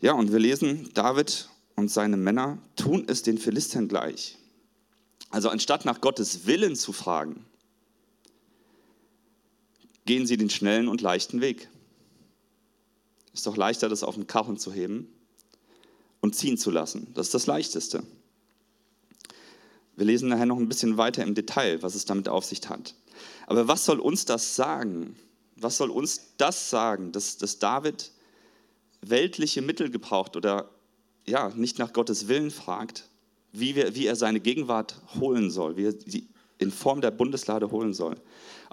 Ja, 0.00 0.12
und 0.12 0.32
wir 0.32 0.38
lesen, 0.38 0.90
David 0.94 1.48
und 1.76 1.90
seine 1.90 2.16
Männer 2.16 2.58
tun 2.76 3.04
es 3.06 3.22
den 3.22 3.38
Philistern 3.38 3.88
gleich. 3.88 4.38
Also 5.30 5.48
anstatt 5.48 5.84
nach 5.84 6.00
Gottes 6.00 6.46
Willen 6.46 6.76
zu 6.76 6.92
fragen, 6.92 7.46
gehen 10.04 10.26
sie 10.26 10.36
den 10.36 10.50
schnellen 10.50 10.88
und 10.88 11.00
leichten 11.00 11.40
Weg. 11.40 11.68
Ist 13.32 13.46
doch 13.46 13.56
leichter, 13.56 13.88
das 13.88 14.02
auf 14.02 14.14
den 14.14 14.26
Karren 14.26 14.58
zu 14.58 14.72
heben 14.72 15.08
und 16.20 16.34
ziehen 16.34 16.56
zu 16.56 16.70
lassen. 16.70 17.08
Das 17.14 17.26
ist 17.26 17.34
das 17.34 17.46
Leichteste. 17.46 18.02
Wir 19.96 20.06
lesen 20.06 20.28
nachher 20.28 20.46
noch 20.46 20.58
ein 20.58 20.68
bisschen 20.68 20.96
weiter 20.96 21.22
im 21.22 21.34
Detail, 21.34 21.82
was 21.82 21.94
es 21.94 22.04
damit 22.04 22.28
auf 22.28 22.44
sich 22.44 22.68
hat. 22.68 22.94
Aber 23.46 23.68
was 23.68 23.84
soll 23.84 24.00
uns 24.00 24.24
das 24.24 24.56
sagen? 24.56 25.16
Was 25.56 25.76
soll 25.76 25.90
uns 25.90 26.34
das 26.36 26.70
sagen, 26.70 27.12
dass, 27.12 27.36
dass 27.38 27.58
David 27.58 28.10
weltliche 29.02 29.62
Mittel 29.62 29.90
gebraucht 29.90 30.36
oder 30.36 30.70
ja, 31.26 31.50
nicht 31.50 31.78
nach 31.78 31.92
Gottes 31.92 32.28
Willen 32.28 32.50
fragt, 32.50 33.08
wie, 33.52 33.76
wir, 33.76 33.94
wie 33.94 34.06
er 34.06 34.16
seine 34.16 34.40
Gegenwart 34.40 35.00
holen 35.20 35.50
soll, 35.50 35.76
wie 35.76 35.86
er 35.86 35.94
sie 36.06 36.28
in 36.58 36.70
Form 36.70 37.00
der 37.00 37.10
Bundeslade 37.10 37.70
holen 37.70 37.94
soll. 37.94 38.16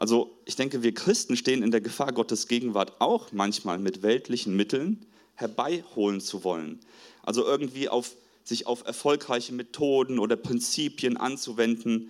Also 0.02 0.36
ich 0.46 0.56
denke, 0.56 0.82
wir 0.82 0.96
Christen 0.96 1.38
stehen 1.38 1.62
in 1.62 1.70
der 1.70 1.80
Gefahr, 1.80 2.12
Gottes 2.12 2.48
Gegenwart 2.48 3.00
auch 3.00 3.32
manchmal 3.34 3.78
mit 3.78 4.02
weltlichen 4.02 4.56
Mitteln 4.56 5.06
herbeiholen 5.36 6.22
zu 6.22 6.44
wollen. 6.44 6.80
Also 7.22 7.46
irgendwie 7.46 7.88
auf, 7.88 8.16
sich 8.44 8.66
auf 8.66 8.84
erfolgreiche 8.88 9.54
Methoden 9.54 10.18
oder 10.18 10.38
Prinzipien 10.38 11.18
anzuwenden 11.18 12.10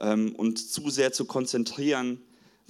ähm, 0.00 0.34
und 0.34 0.58
zu 0.58 0.90
sehr 0.90 1.12
zu 1.12 1.26
konzentrieren 1.26 2.20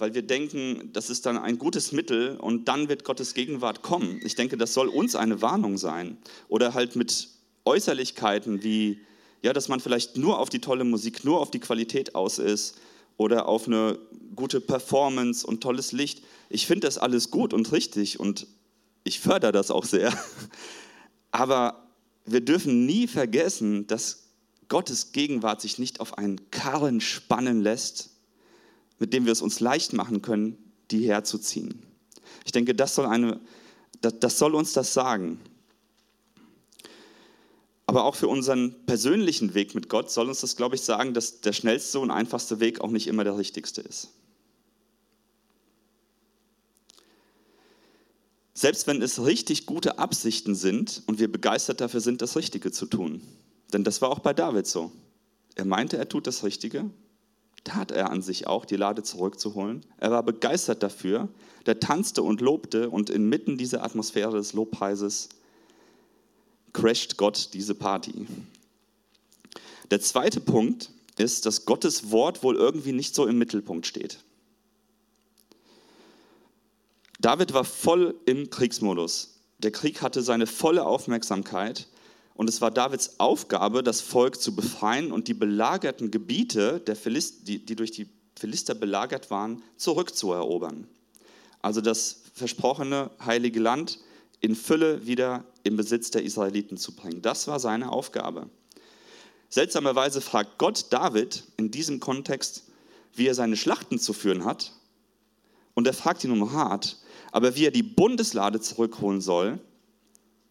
weil 0.01 0.15
wir 0.15 0.23
denken, 0.23 0.91
das 0.93 1.11
ist 1.11 1.27
dann 1.27 1.37
ein 1.37 1.59
gutes 1.59 1.91
Mittel 1.91 2.37
und 2.37 2.69
dann 2.69 2.89
wird 2.89 3.03
Gottes 3.03 3.35
Gegenwart 3.35 3.83
kommen. 3.83 4.21
Ich 4.23 4.37
denke, 4.37 4.57
das 4.57 4.73
soll 4.73 4.87
uns 4.87 5.17
eine 5.17 5.43
Warnung 5.43 5.77
sein. 5.77 6.19
Oder 6.49 6.73
halt 6.73 6.95
mit 6.95 7.31
Äußerlichkeiten 7.65 8.63
wie, 8.63 9.01
ja, 9.43 9.53
dass 9.53 9.67
man 9.67 9.81
vielleicht 9.81 10.17
nur 10.17 10.39
auf 10.39 10.51
die 10.51 10.61
tolle 10.61 10.85
Musik, 10.85 11.25
nur 11.25 11.41
auf 11.41 11.51
die 11.51 11.59
Qualität 11.59 12.15
aus 12.15 12.39
ist 12.39 12.77
oder 13.19 13.47
auf 13.47 13.67
eine 13.67 13.99
gute 14.35 14.63
Performance 14.63 15.47
und 15.47 15.61
tolles 15.61 15.93
Licht. 15.93 16.25
Ich 16.49 16.67
finde 16.67 16.87
das 16.87 16.97
alles 16.97 17.31
gut 17.31 17.53
und 17.53 17.71
richtig 17.73 18.19
und 18.19 18.47
ich 19.05 19.21
fördere 19.21 19.53
das 19.53 19.71
auch 19.71 19.85
sehr. 19.85 20.17
Aber 21.31 21.87
wir 22.25 22.41
dürfen 22.41 22.87
nie 22.87 23.07
vergessen, 23.07 23.87
dass 23.87 24.29
Gottes 24.69 25.13
Gegenwart 25.13 25.61
sich 25.61 25.79
nicht 25.79 26.01
auf 26.01 26.17
einen 26.17 26.51
Karren 26.51 27.01
spannen 27.01 27.61
lässt, 27.61 28.11
mit 28.99 29.13
dem 29.13 29.25
wir 29.25 29.33
es 29.33 29.43
uns 29.43 29.61
leicht 29.61 29.93
machen 29.93 30.23
können, 30.23 30.57
die 30.91 31.07
herzuziehen. 31.07 31.83
Ich 32.45 32.53
denke, 32.53 32.75
das 32.75 32.95
soll, 32.95 33.07
eine, 33.07 33.41
das, 34.01 34.39
soll 34.39 34.55
uns 34.55 34.73
das 34.73 34.93
sagen. 34.93 35.41
Aber 37.89 38.05
auch 38.05 38.17
für 38.17 38.29
unseren 38.29 38.85
persönlichen 38.85 39.55
Weg 39.55 39.75
mit 39.75 39.89
Gott 39.89 40.11
soll 40.11 40.29
uns 40.29 40.43
das, 40.43 40.57
glaube 40.57 40.75
ich, 40.75 40.83
sagen, 40.83 41.15
dass 41.15 41.41
der 41.41 41.55
schnellste 41.55 41.99
und 42.01 42.11
einfachste 42.11 42.61
Weg 42.61 42.83
auch 42.83 42.91
nicht 42.91 43.07
immer 43.07 43.25
der 43.25 43.39
richtigste 43.39 43.81
ist. 43.81 44.11
Selbst 48.53 48.87
wenn 48.89 49.01
es 49.01 49.25
richtig 49.25 49.65
gute 49.65 49.99
Absichten 49.99 50.55
sind 50.55 51.03
und 51.07 51.19
wir 51.19 51.33
begeistert 51.33 51.81
dafür 51.81 52.03
sind, 52.03 52.21
das 52.21 52.37
Richtige 52.37 52.71
zu 52.73 52.85
tun. 52.85 53.23
Denn 53.73 53.85
das 53.85 54.03
war 54.03 54.11
auch 54.11 54.19
bei 54.19 54.35
David 54.35 54.67
so. 54.67 54.93
Er 55.55 55.65
meinte, 55.65 55.97
er 55.97 56.11
tut 56.11 56.27
das 56.27 56.45
Richtige, 56.45 56.91
tat 57.65 57.91
er 57.91 58.11
an 58.11 58.21
sich 58.21 58.47
auch, 58.47 58.67
die 58.67 58.77
Lade 58.77 59.03
zurückzuholen. 59.03 59.87
Er 59.97 60.11
war 60.11 60.23
begeistert 60.23 60.83
dafür. 60.83 61.31
Der 61.65 61.81
tanzte 61.81 62.23
und 62.23 62.43
lobte 62.43 62.91
und 62.91 63.09
inmitten 63.09 63.57
dieser 63.57 63.83
Atmosphäre 63.83 64.37
des 64.37 64.53
Lobpreises 64.53 65.31
crasht 66.73 67.17
Gott 67.17 67.51
diese 67.53 67.75
Party. 67.75 68.27
Der 69.91 70.01
zweite 70.01 70.41
Punkt 70.41 70.91
ist, 71.17 71.47
dass 71.47 71.65
Gottes 71.65 72.11
Wort 72.11 72.43
wohl 72.43 72.57
irgendwie 72.57 72.93
nicht 72.93 73.15
so 73.15 73.27
im 73.27 73.39
Mittelpunkt 73.39 73.87
steht. 73.87 74.19
David 77.21 77.53
war 77.53 77.65
voll 77.65 78.15
im 78.27 78.49
Kriegsmodus. 78.51 79.41
Der 79.59 79.73
Krieg 79.73 80.03
hatte 80.03 80.23
seine 80.23 80.47
volle 80.47 80.87
Aufmerksamkeit 80.87 81.89
und 82.35 82.49
es 82.49 82.61
war 82.61 82.71
Davids 82.71 83.19
Aufgabe, 83.19 83.83
das 83.83 84.01
Volk 84.01 84.41
zu 84.41 84.55
befreien 84.55 85.11
und 85.11 85.27
die 85.27 85.35
belagerten 85.35 86.13
Gebiete, 86.13 86.81
die, 86.81 87.65
die 87.65 87.75
durch 87.75 87.91
die 87.91 88.09
Philister 88.39 88.77
belagert 88.77 89.33
waren, 89.33 89.63
zurückzuerobern. 89.77 90.87
Also 91.61 91.81
das 91.81 92.23
versprochene 92.35 93.11
heilige 93.25 93.59
Land 93.59 93.99
in 94.41 94.55
Fülle 94.55 95.07
wieder 95.07 95.45
im 95.63 95.77
Besitz 95.77 96.11
der 96.11 96.23
Israeliten 96.23 96.77
zu 96.77 96.95
bringen. 96.95 97.23
Das 97.23 97.49
war 97.49 97.59
seine 97.61 97.91
Aufgabe. 97.91 98.49
Seltsamerweise 99.49 100.21
fragt 100.21 100.59
Gott 100.59 100.87
David 100.91 101.45
in 101.57 101.71
diesem 101.71 102.01
Kontext, 102.01 102.65
wie 103.15 103.27
er 103.27 103.35
seine 103.35 103.57
Schlachten 103.57 103.99
zu 103.99 104.13
führen 104.13 104.45
hat. 104.45 104.73
Und 105.75 105.87
er 105.87 105.95
fragt 105.95 106.25
ihn 106.25 106.31
um 106.31 106.53
hart. 106.53 106.99
Aber 107.33 107.55
wie 107.57 107.67
er 107.67 107.71
die 107.71 107.83
Bundeslade 107.83 108.61
zurückholen 108.61 109.21
soll, 109.21 109.59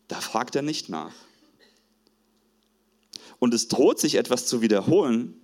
da 0.08 0.20
fragt 0.22 0.56
er 0.56 0.62
nicht 0.62 0.90
nach. 0.90 1.14
Und 3.40 3.54
es 3.54 3.68
droht 3.68 4.00
sich 4.00 4.16
etwas 4.16 4.46
zu 4.46 4.62
wiederholen, 4.62 5.40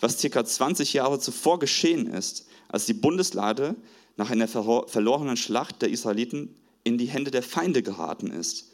was 0.00 0.18
circa 0.18 0.44
20 0.44 0.92
Jahre 0.92 1.18
zuvor 1.18 1.58
geschehen 1.58 2.06
ist, 2.06 2.46
als 2.68 2.86
die 2.86 2.94
Bundeslade 2.94 3.76
nach 4.16 4.30
einer 4.30 4.48
verlorenen 4.48 5.36
Schlacht 5.36 5.82
der 5.82 5.90
Israeliten 5.90 6.54
in 6.86 6.98
die 6.98 7.06
Hände 7.06 7.30
der 7.30 7.42
Feinde 7.42 7.82
geraten 7.82 8.30
ist. 8.30 8.70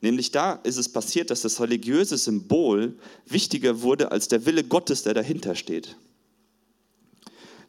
Nämlich 0.00 0.30
da 0.30 0.52
ist 0.52 0.76
es 0.76 0.88
passiert, 0.88 1.30
dass 1.30 1.42
das 1.42 1.60
religiöse 1.60 2.16
Symbol 2.16 2.96
wichtiger 3.26 3.82
wurde 3.82 4.12
als 4.12 4.28
der 4.28 4.46
Wille 4.46 4.62
Gottes, 4.62 5.02
der 5.02 5.14
dahinter 5.14 5.54
steht. 5.54 5.96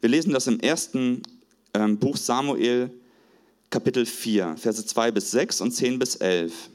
Wir 0.02 0.10
lesen 0.10 0.34
das 0.34 0.46
im 0.46 0.60
ersten 0.60 1.24
ähm, 1.74 1.98
Buch 1.98 2.18
Samuel, 2.18 2.92
Kapitel 3.70 4.06
4, 4.06 4.56
Verse 4.58 4.86
2 4.86 5.12
bis 5.12 5.32
6 5.32 5.62
und 5.62 5.72
10 5.72 5.98
bis 5.98 6.18
11. 6.18 6.70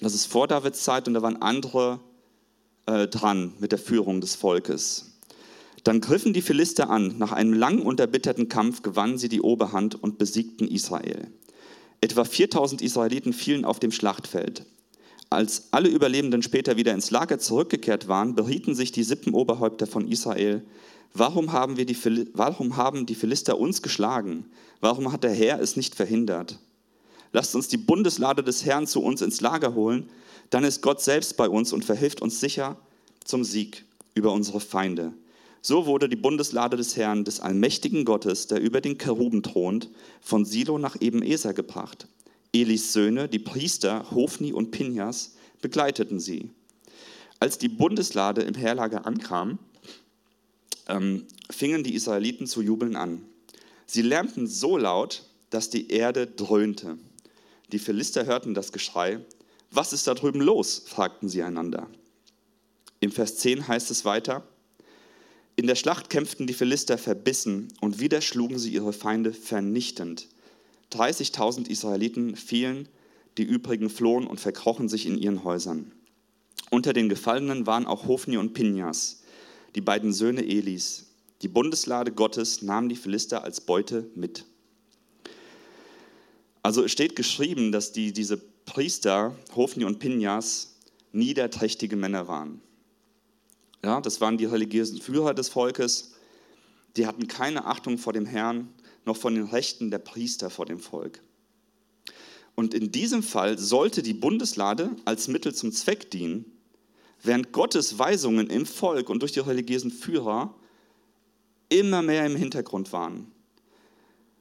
Das 0.00 0.14
ist 0.14 0.26
vor 0.26 0.46
Davids 0.46 0.84
Zeit 0.84 1.08
und 1.08 1.14
da 1.14 1.22
waren 1.22 1.42
andere 1.42 1.98
äh, 2.86 3.08
dran 3.08 3.54
mit 3.58 3.72
der 3.72 3.78
Führung 3.78 4.20
des 4.20 4.36
Volkes. 4.36 5.12
Dann 5.82 6.00
griffen 6.00 6.32
die 6.32 6.42
Philister 6.42 6.90
an. 6.90 7.18
Nach 7.18 7.32
einem 7.32 7.52
lang 7.52 7.80
unterbitterten 7.82 8.48
Kampf 8.48 8.82
gewannen 8.82 9.18
sie 9.18 9.28
die 9.28 9.40
Oberhand 9.40 10.00
und 10.00 10.18
besiegten 10.18 10.68
Israel. 10.68 11.28
Etwa 12.00 12.24
4000 12.24 12.82
Israeliten 12.82 13.32
fielen 13.32 13.64
auf 13.64 13.80
dem 13.80 13.92
Schlachtfeld. 13.92 14.64
Als 15.30 15.68
alle 15.72 15.88
Überlebenden 15.88 16.42
später 16.42 16.76
wieder 16.76 16.94
ins 16.94 17.10
Lager 17.10 17.38
zurückgekehrt 17.38 18.08
waren, 18.08 18.34
berieten 18.34 18.74
sich 18.74 18.92
die 18.92 19.02
Sippenoberhäupter 19.02 19.86
von 19.86 20.08
Israel, 20.08 20.62
warum 21.12 21.52
haben, 21.52 21.76
wir 21.76 21.84
die, 21.84 21.96
warum 22.32 22.76
haben 22.76 23.04
die 23.04 23.14
Philister 23.14 23.58
uns 23.58 23.82
geschlagen? 23.82 24.46
Warum 24.80 25.12
hat 25.12 25.24
der 25.24 25.34
Herr 25.34 25.60
es 25.60 25.76
nicht 25.76 25.94
verhindert? 25.94 26.58
Lasst 27.32 27.54
uns 27.54 27.68
die 27.68 27.76
Bundeslade 27.76 28.42
des 28.42 28.64
Herrn 28.64 28.86
zu 28.86 29.02
uns 29.02 29.20
ins 29.20 29.40
Lager 29.40 29.74
holen, 29.74 30.08
dann 30.50 30.64
ist 30.64 30.80
Gott 30.80 31.02
selbst 31.02 31.36
bei 31.36 31.48
uns 31.48 31.72
und 31.72 31.84
verhilft 31.84 32.22
uns 32.22 32.40
sicher 32.40 32.78
zum 33.22 33.44
Sieg 33.44 33.84
über 34.14 34.32
unsere 34.32 34.60
Feinde. 34.60 35.12
So 35.60 35.86
wurde 35.86 36.08
die 36.08 36.16
Bundeslade 36.16 36.76
des 36.76 36.96
Herrn, 36.96 37.24
des 37.24 37.40
allmächtigen 37.40 38.04
Gottes, 38.04 38.46
der 38.46 38.60
über 38.60 38.80
den 38.80 38.98
Keruben 38.98 39.42
thront, 39.42 39.90
von 40.20 40.44
Silo 40.44 40.78
nach 40.78 41.00
Eben-Eser 41.00 41.52
gebracht. 41.52 42.06
Elis 42.52 42.92
Söhne, 42.92 43.28
die 43.28 43.38
Priester 43.38 44.10
Hofni 44.10 44.52
und 44.52 44.70
Pinjas, 44.70 45.34
begleiteten 45.60 46.20
sie. 46.20 46.50
Als 47.40 47.58
die 47.58 47.68
Bundeslade 47.68 48.42
im 48.42 48.54
Heerlager 48.54 49.06
ankam, 49.06 49.58
ähm, 50.88 51.26
fingen 51.50 51.84
die 51.84 51.94
Israeliten 51.94 52.46
zu 52.46 52.62
jubeln 52.62 52.96
an. 52.96 53.24
Sie 53.86 54.02
lärmten 54.02 54.46
so 54.46 54.76
laut, 54.76 55.24
dass 55.50 55.70
die 55.70 55.90
Erde 55.90 56.26
dröhnte. 56.26 56.98
Die 57.72 57.78
Philister 57.78 58.26
hörten 58.26 58.54
das 58.54 58.72
Geschrei. 58.72 59.20
Was 59.70 59.92
ist 59.92 60.06
da 60.06 60.14
drüben 60.14 60.40
los? 60.40 60.82
fragten 60.86 61.28
sie 61.28 61.42
einander. 61.42 61.88
Im 63.00 63.12
Vers 63.12 63.36
10 63.36 63.68
heißt 63.68 63.90
es 63.90 64.04
weiter, 64.04 64.42
in 65.58 65.66
der 65.66 65.74
Schlacht 65.74 66.08
kämpften 66.08 66.46
die 66.46 66.54
Philister 66.54 66.98
verbissen 66.98 67.66
und 67.80 67.98
wieder 67.98 68.20
schlugen 68.20 68.60
sie 68.60 68.72
ihre 68.72 68.92
Feinde 68.92 69.32
vernichtend. 69.32 70.28
30.000 70.92 71.68
Israeliten 71.68 72.36
fielen, 72.36 72.88
die 73.38 73.42
übrigen 73.42 73.90
flohen 73.90 74.28
und 74.28 74.38
verkrochen 74.38 74.88
sich 74.88 75.04
in 75.04 75.18
ihren 75.18 75.42
Häusern. 75.42 75.90
Unter 76.70 76.92
den 76.92 77.08
Gefallenen 77.08 77.66
waren 77.66 77.86
auch 77.86 78.06
Hofni 78.06 78.36
und 78.36 78.54
Pinjas, 78.54 79.22
die 79.74 79.80
beiden 79.80 80.12
Söhne 80.12 80.44
Elis. 80.44 81.06
Die 81.42 81.48
Bundeslade 81.48 82.12
Gottes 82.12 82.62
nahm 82.62 82.88
die 82.88 82.94
Philister 82.94 83.42
als 83.42 83.60
Beute 83.60 84.08
mit. 84.14 84.44
Also 86.62 86.84
es 86.84 86.92
steht 86.92 87.16
geschrieben, 87.16 87.72
dass 87.72 87.90
die, 87.90 88.12
diese 88.12 88.36
Priester, 88.64 89.34
Hofni 89.56 89.84
und 89.84 89.98
Pinjas, 89.98 90.76
niederträchtige 91.10 91.96
Männer 91.96 92.28
waren. 92.28 92.60
Ja, 93.82 94.00
das 94.00 94.20
waren 94.20 94.38
die 94.38 94.44
religiösen 94.44 95.00
Führer 95.00 95.34
des 95.34 95.48
Volkes. 95.48 96.14
Die 96.96 97.06
hatten 97.06 97.28
keine 97.28 97.66
Achtung 97.66 97.98
vor 97.98 98.12
dem 98.12 98.26
Herrn, 98.26 98.68
noch 99.04 99.16
von 99.16 99.34
den 99.34 99.44
Rechten 99.44 99.90
der 99.90 99.98
Priester 99.98 100.50
vor 100.50 100.66
dem 100.66 100.80
Volk. 100.80 101.22
Und 102.54 102.74
in 102.74 102.90
diesem 102.90 103.22
Fall 103.22 103.56
sollte 103.56 104.02
die 104.02 104.14
Bundeslade 104.14 104.90
als 105.04 105.28
Mittel 105.28 105.54
zum 105.54 105.70
Zweck 105.70 106.10
dienen, 106.10 106.44
während 107.22 107.52
Gottes 107.52 107.98
Weisungen 107.98 108.50
im 108.50 108.66
Volk 108.66 109.10
und 109.10 109.22
durch 109.22 109.32
die 109.32 109.40
religiösen 109.40 109.92
Führer 109.92 110.54
immer 111.68 112.02
mehr 112.02 112.26
im 112.26 112.34
Hintergrund 112.34 112.92
waren 112.92 113.30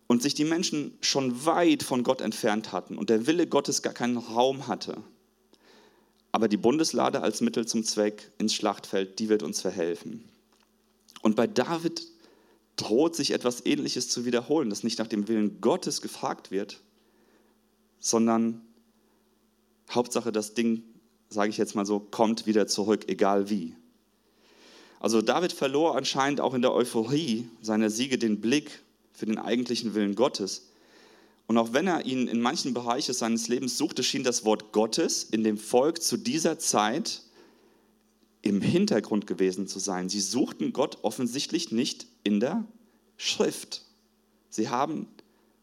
und 0.08 0.24
sich 0.24 0.34
die 0.34 0.46
Menschen 0.46 0.98
schon 1.02 1.46
weit 1.46 1.84
von 1.84 2.04
Gott 2.04 2.22
entfernt 2.22 2.72
hatten 2.72 2.98
und 2.98 3.10
der 3.10 3.28
Wille 3.28 3.46
Gottes 3.46 3.82
gar 3.82 3.94
keinen 3.94 4.18
Raum 4.18 4.68
hatte 4.68 5.04
aber 6.38 6.48
die 6.48 6.58
Bundeslade 6.58 7.24
als 7.24 7.42
Mittel 7.42 7.66
zum 7.66 7.84
Zweck 7.84 8.30
ins 8.38 8.54
Schlachtfeld, 8.54 9.18
die 9.18 9.28
wird 9.28 9.42
uns 9.42 9.60
verhelfen. 9.60 10.24
Und 11.24 11.36
bei 11.36 11.48
David 11.48 12.06
droht 12.76 13.16
sich 13.16 13.32
etwas 13.32 13.66
Ähnliches 13.66 14.08
zu 14.08 14.24
wiederholen, 14.24 14.70
dass 14.70 14.84
nicht 14.84 15.00
nach 15.00 15.08
dem 15.08 15.28
Willen 15.28 15.62
Gottes 15.62 16.00
gefragt 16.00 16.52
wird, 16.52 16.80
sondern 18.00 18.62
Hauptsache 19.90 20.32
das 20.32 20.54
Ding, 20.54 20.84
sage 21.28 21.50
ich 21.50 21.58
jetzt 21.58 21.74
mal 21.74 21.88
so, 21.88 22.00
kommt 22.00 22.46
wieder 22.46 22.68
zurück, 22.68 23.06
egal 23.08 23.50
wie. 23.50 23.76
Also 25.00 25.24
David 25.24 25.54
verlor 25.54 25.96
anscheinend 25.96 26.40
auch 26.40 26.54
in 26.54 26.62
der 26.62 26.72
Euphorie 26.72 27.50
seiner 27.64 27.90
Siege 27.90 28.20
den 28.20 28.42
Blick 28.42 28.84
für 29.12 29.26
den 29.26 29.40
eigentlichen 29.40 29.96
Willen 29.96 30.14
Gottes 30.14 30.67
und 31.48 31.58
auch 31.58 31.72
wenn 31.72 31.88
er 31.88 32.06
ihn 32.06 32.28
in 32.28 32.42
manchen 32.42 32.74
Bereichen 32.74 33.14
seines 33.14 33.48
Lebens 33.48 33.78
suchte, 33.78 34.04
schien 34.04 34.24
das 34.24 34.44
Wort 34.44 34.74
Gottes 34.74 35.24
in 35.24 35.44
dem 35.44 35.58
Volk 35.58 36.02
zu 36.02 36.18
dieser 36.18 36.60
Zeit 36.60 37.22
im 38.42 38.62
Hintergrund 38.62 39.28
gewesen 39.28 39.68
zu 39.68 39.80
sein. 39.80 40.10
Sie 40.10 40.20
suchten 40.20 40.74
Gott 40.74 41.00
offensichtlich 41.04 41.72
nicht 41.72 42.08
in 42.24 42.42
der 42.42 42.66
Schrift. 43.16 43.84
Sie 44.50 44.70
haben 44.70 45.08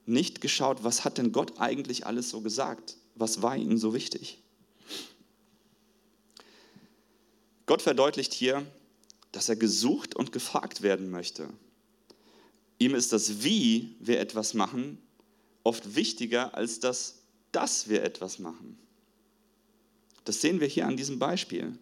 nicht 0.06 0.40
geschaut, 0.40 0.84
was 0.84 1.04
hat 1.04 1.18
denn 1.18 1.32
Gott 1.32 1.60
eigentlich 1.60 2.06
alles 2.06 2.30
so 2.30 2.40
gesagt? 2.40 2.96
Was 3.14 3.42
war 3.42 3.56
ihnen 3.56 3.78
so 3.78 3.94
wichtig? 3.94 4.38
Gott 7.66 7.82
verdeutlicht 7.82 8.32
hier, 8.32 8.66
dass 9.32 9.48
er 9.48 9.56
gesucht 9.56 10.14
und 10.14 10.32
gefragt 10.32 10.82
werden 10.82 11.10
möchte. 11.10 11.48
Ihm 12.78 12.94
ist 12.94 13.12
das, 13.12 13.42
wie 13.42 13.96
wir 14.00 14.20
etwas 14.20 14.54
machen, 14.54 14.98
oft 15.64 15.96
wichtiger 15.96 16.54
als 16.54 16.78
das, 16.78 17.22
dass 17.50 17.88
wir 17.88 18.04
etwas 18.04 18.38
machen. 18.38 18.78
Das 20.24 20.40
sehen 20.40 20.60
wir 20.60 20.68
hier 20.68 20.86
an 20.86 20.96
diesem 20.96 21.18
Beispiel. 21.18 21.78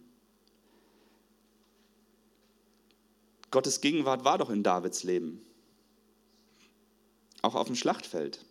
Gottes 3.51 3.81
Gegenwart 3.81 4.25
war 4.25 4.39
doch 4.39 4.49
in 4.49 4.63
Davids 4.63 5.03
Leben, 5.03 5.41
auch 7.43 7.55
auf 7.55 7.67
dem 7.67 7.75
Schlachtfeld. 7.75 8.43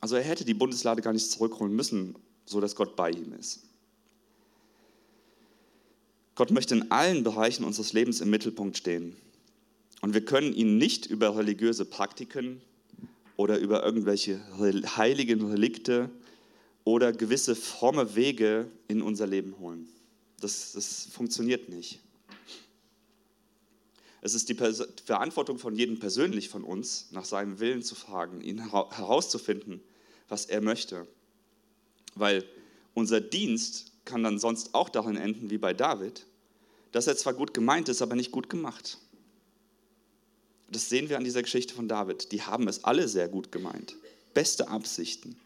Also 0.00 0.16
er 0.16 0.22
hätte 0.22 0.44
die 0.44 0.54
Bundeslade 0.54 1.02
gar 1.02 1.12
nicht 1.12 1.30
zurückholen 1.30 1.74
müssen, 1.74 2.16
so 2.46 2.60
dass 2.60 2.76
Gott 2.76 2.96
bei 2.96 3.10
ihm 3.10 3.32
ist. 3.34 3.64
Gott 6.36 6.50
möchte 6.50 6.74
in 6.74 6.90
allen 6.90 7.24
Bereichen 7.24 7.64
unseres 7.64 7.92
Lebens 7.92 8.20
im 8.20 8.30
Mittelpunkt 8.30 8.76
stehen. 8.76 9.16
Und 10.02 10.14
wir 10.14 10.24
können 10.24 10.52
ihn 10.52 10.76
nicht 10.78 11.06
über 11.06 11.36
religiöse 11.36 11.84
Praktiken 11.84 12.60
oder 13.36 13.58
über 13.58 13.84
irgendwelche 13.84 14.40
heiligen 14.96 15.50
Relikte 15.50 16.10
oder 16.84 17.12
gewisse 17.12 17.54
fromme 17.54 18.14
Wege 18.14 18.70
in 18.88 19.02
unser 19.02 19.26
Leben 19.26 19.58
holen. 19.58 19.88
Das, 20.40 20.72
das 20.72 21.08
funktioniert 21.10 21.68
nicht. 21.68 22.00
Es 24.20 24.34
ist 24.34 24.48
die 24.48 24.54
Verantwortung 25.04 25.58
von 25.58 25.76
jedem 25.76 25.98
persönlich 25.98 26.48
von 26.48 26.64
uns, 26.64 27.08
nach 27.12 27.24
seinem 27.24 27.60
Willen 27.60 27.82
zu 27.82 27.94
fragen, 27.94 28.40
ihn 28.40 28.70
herauszufinden, 28.70 29.80
was 30.28 30.46
er 30.46 30.60
möchte. 30.60 31.06
Weil 32.14 32.44
unser 32.94 33.20
Dienst 33.20 33.92
kann 34.04 34.22
dann 34.22 34.38
sonst 34.38 34.74
auch 34.74 34.88
darin 34.88 35.16
enden, 35.16 35.50
wie 35.50 35.58
bei 35.58 35.74
David, 35.74 36.26
dass 36.92 37.06
er 37.06 37.16
zwar 37.16 37.34
gut 37.34 37.52
gemeint 37.52 37.88
ist, 37.88 38.02
aber 38.02 38.16
nicht 38.16 38.32
gut 38.32 38.48
gemacht. 38.48 38.98
Das 40.68 40.88
sehen 40.88 41.08
wir 41.08 41.16
an 41.16 41.24
dieser 41.24 41.42
Geschichte 41.42 41.74
von 41.74 41.88
David. 41.88 42.32
Die 42.32 42.42
haben 42.42 42.68
es 42.68 42.84
alle 42.84 43.08
sehr 43.08 43.28
gut 43.28 43.52
gemeint. 43.52 43.96
Beste 44.34 44.68
Absichten. 44.68 45.36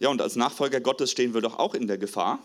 Ja, 0.00 0.08
und 0.08 0.20
als 0.20 0.34
Nachfolger 0.34 0.80
Gottes 0.80 1.10
stehen 1.10 1.34
wir 1.34 1.40
doch 1.40 1.58
auch 1.58 1.74
in 1.74 1.86
der 1.86 1.98
Gefahr. 1.98 2.40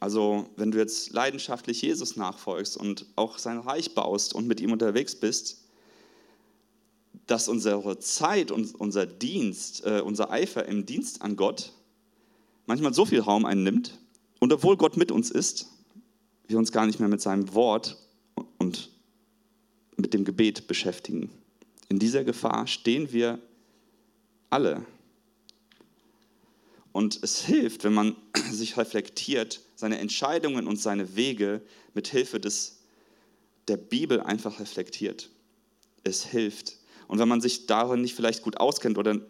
Also, 0.00 0.48
wenn 0.56 0.70
du 0.70 0.78
jetzt 0.78 1.12
leidenschaftlich 1.12 1.82
Jesus 1.82 2.16
nachfolgst 2.16 2.76
und 2.76 3.06
auch 3.16 3.38
sein 3.38 3.58
Reich 3.58 3.94
baust 3.94 4.34
und 4.34 4.46
mit 4.46 4.60
ihm 4.60 4.72
unterwegs 4.72 5.14
bist, 5.14 5.58
dass 7.26 7.48
unsere 7.48 7.98
Zeit 7.98 8.50
und 8.50 8.74
unser 8.74 9.06
Dienst, 9.06 9.84
äh, 9.84 10.00
unser 10.00 10.30
Eifer 10.30 10.66
im 10.66 10.84
Dienst 10.86 11.22
an 11.22 11.36
Gott 11.36 11.72
manchmal 12.66 12.94
so 12.94 13.04
viel 13.04 13.20
Raum 13.20 13.44
einnimmt 13.44 13.98
und 14.40 14.52
obwohl 14.52 14.76
Gott 14.76 14.96
mit 14.96 15.12
uns 15.12 15.30
ist, 15.30 15.68
wir 16.48 16.58
uns 16.58 16.72
gar 16.72 16.86
nicht 16.86 16.98
mehr 16.98 17.08
mit 17.08 17.20
seinem 17.20 17.54
Wort 17.54 17.98
und 18.60 18.90
mit 19.96 20.14
dem 20.14 20.24
Gebet 20.24 20.68
beschäftigen. 20.68 21.30
In 21.88 21.98
dieser 21.98 22.22
Gefahr 22.24 22.66
stehen 22.66 23.10
wir 23.10 23.40
alle. 24.50 24.84
Und 26.92 27.18
es 27.22 27.40
hilft, 27.40 27.84
wenn 27.84 27.94
man 27.94 28.16
sich 28.52 28.76
reflektiert, 28.76 29.60
seine 29.74 29.98
Entscheidungen 29.98 30.66
und 30.66 30.78
seine 30.78 31.16
Wege 31.16 31.62
mit 31.94 32.08
Hilfe 32.08 32.38
des, 32.38 32.80
der 33.66 33.78
Bibel 33.78 34.20
einfach 34.20 34.60
reflektiert. 34.60 35.30
es 36.04 36.24
hilft. 36.24 36.76
Und 37.08 37.18
wenn 37.18 37.28
man 37.28 37.40
sich 37.40 37.66
darin 37.66 38.02
nicht 38.02 38.14
vielleicht 38.14 38.42
gut 38.42 38.58
auskennt 38.58 38.98
oder 38.98 39.20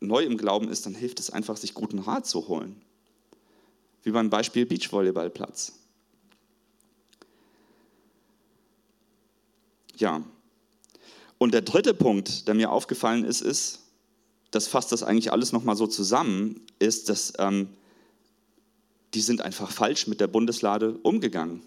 neu 0.00 0.24
im 0.24 0.36
Glauben 0.36 0.68
ist, 0.68 0.86
dann 0.86 0.94
hilft 0.94 1.20
es 1.20 1.30
einfach, 1.30 1.56
sich 1.56 1.72
guten 1.72 2.00
Rat 2.00 2.26
zu 2.26 2.48
holen. 2.48 2.80
Wie 4.02 4.10
beim 4.10 4.28
Beispiel 4.28 4.66
Beachvolleyballplatz. 4.66 5.81
Ja. 9.96 10.22
Und 11.38 11.54
der 11.54 11.62
dritte 11.62 11.94
Punkt, 11.94 12.46
der 12.46 12.54
mir 12.54 12.70
aufgefallen 12.70 13.24
ist, 13.24 13.40
ist, 13.40 13.80
das 14.50 14.68
fasst 14.68 14.92
das 14.92 15.02
eigentlich 15.02 15.32
alles 15.32 15.52
nochmal 15.52 15.76
so 15.76 15.86
zusammen, 15.86 16.60
ist, 16.78 17.08
dass 17.08 17.32
ähm, 17.38 17.68
die 19.14 19.20
sind 19.20 19.40
einfach 19.40 19.70
falsch 19.70 20.06
mit 20.06 20.20
der 20.20 20.26
Bundeslade 20.26 20.98
umgegangen. 21.02 21.62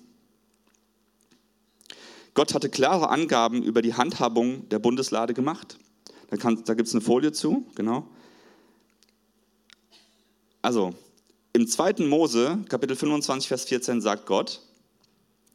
Gott 2.33 2.53
hatte 2.53 2.69
klare 2.69 3.09
Angaben 3.09 3.63
über 3.63 3.81
die 3.81 3.93
Handhabung 3.93 4.67
der 4.69 4.79
Bundeslade 4.79 5.33
gemacht. 5.33 5.77
Da, 6.29 6.37
da 6.37 6.73
gibt 6.73 6.87
es 6.87 6.93
eine 6.93 7.01
Folie 7.01 7.31
zu, 7.31 7.65
genau. 7.75 8.07
Also, 10.61 10.93
im 11.53 11.67
2. 11.67 12.05
Mose, 12.05 12.59
Kapitel 12.67 12.95
25, 12.95 13.47
Vers 13.47 13.65
14, 13.65 14.01
sagt 14.01 14.25
Gott, 14.25 14.61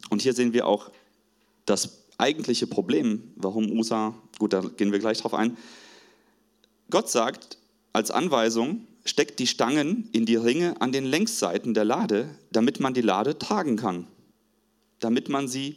und 0.09 0.23
hier 0.23 0.33
sehen 0.33 0.53
wir 0.53 0.67
auch 0.67 0.91
das 1.67 1.99
eigentliche 2.21 2.67
Problem, 2.67 3.33
warum 3.37 3.71
Usa, 3.71 4.15
gut, 4.39 4.53
da 4.53 4.61
gehen 4.61 4.93
wir 4.93 4.99
gleich 4.99 5.19
drauf 5.19 5.35
ein. 5.35 5.57
Gott 6.91 7.09
sagt 7.09 7.59
als 7.93 8.11
Anweisung, 8.11 8.87
steckt 9.05 9.39
die 9.39 9.47
Stangen 9.47 10.09
in 10.13 10.27
die 10.27 10.37
Ringe 10.37 10.81
an 10.81 10.93
den 10.93 11.05
Längsseiten 11.05 11.75
der 11.75 11.85
Lade, 11.85 12.29
damit 12.53 12.81
man 12.81 12.95
die 12.95 13.01
Lade 13.01 13.39
tragen 13.39 13.77
kann. 13.77 14.07
Damit 14.99 15.29
man 15.29 15.49
sie 15.49 15.77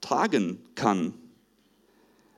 tragen 0.00 0.58
kann. 0.74 1.14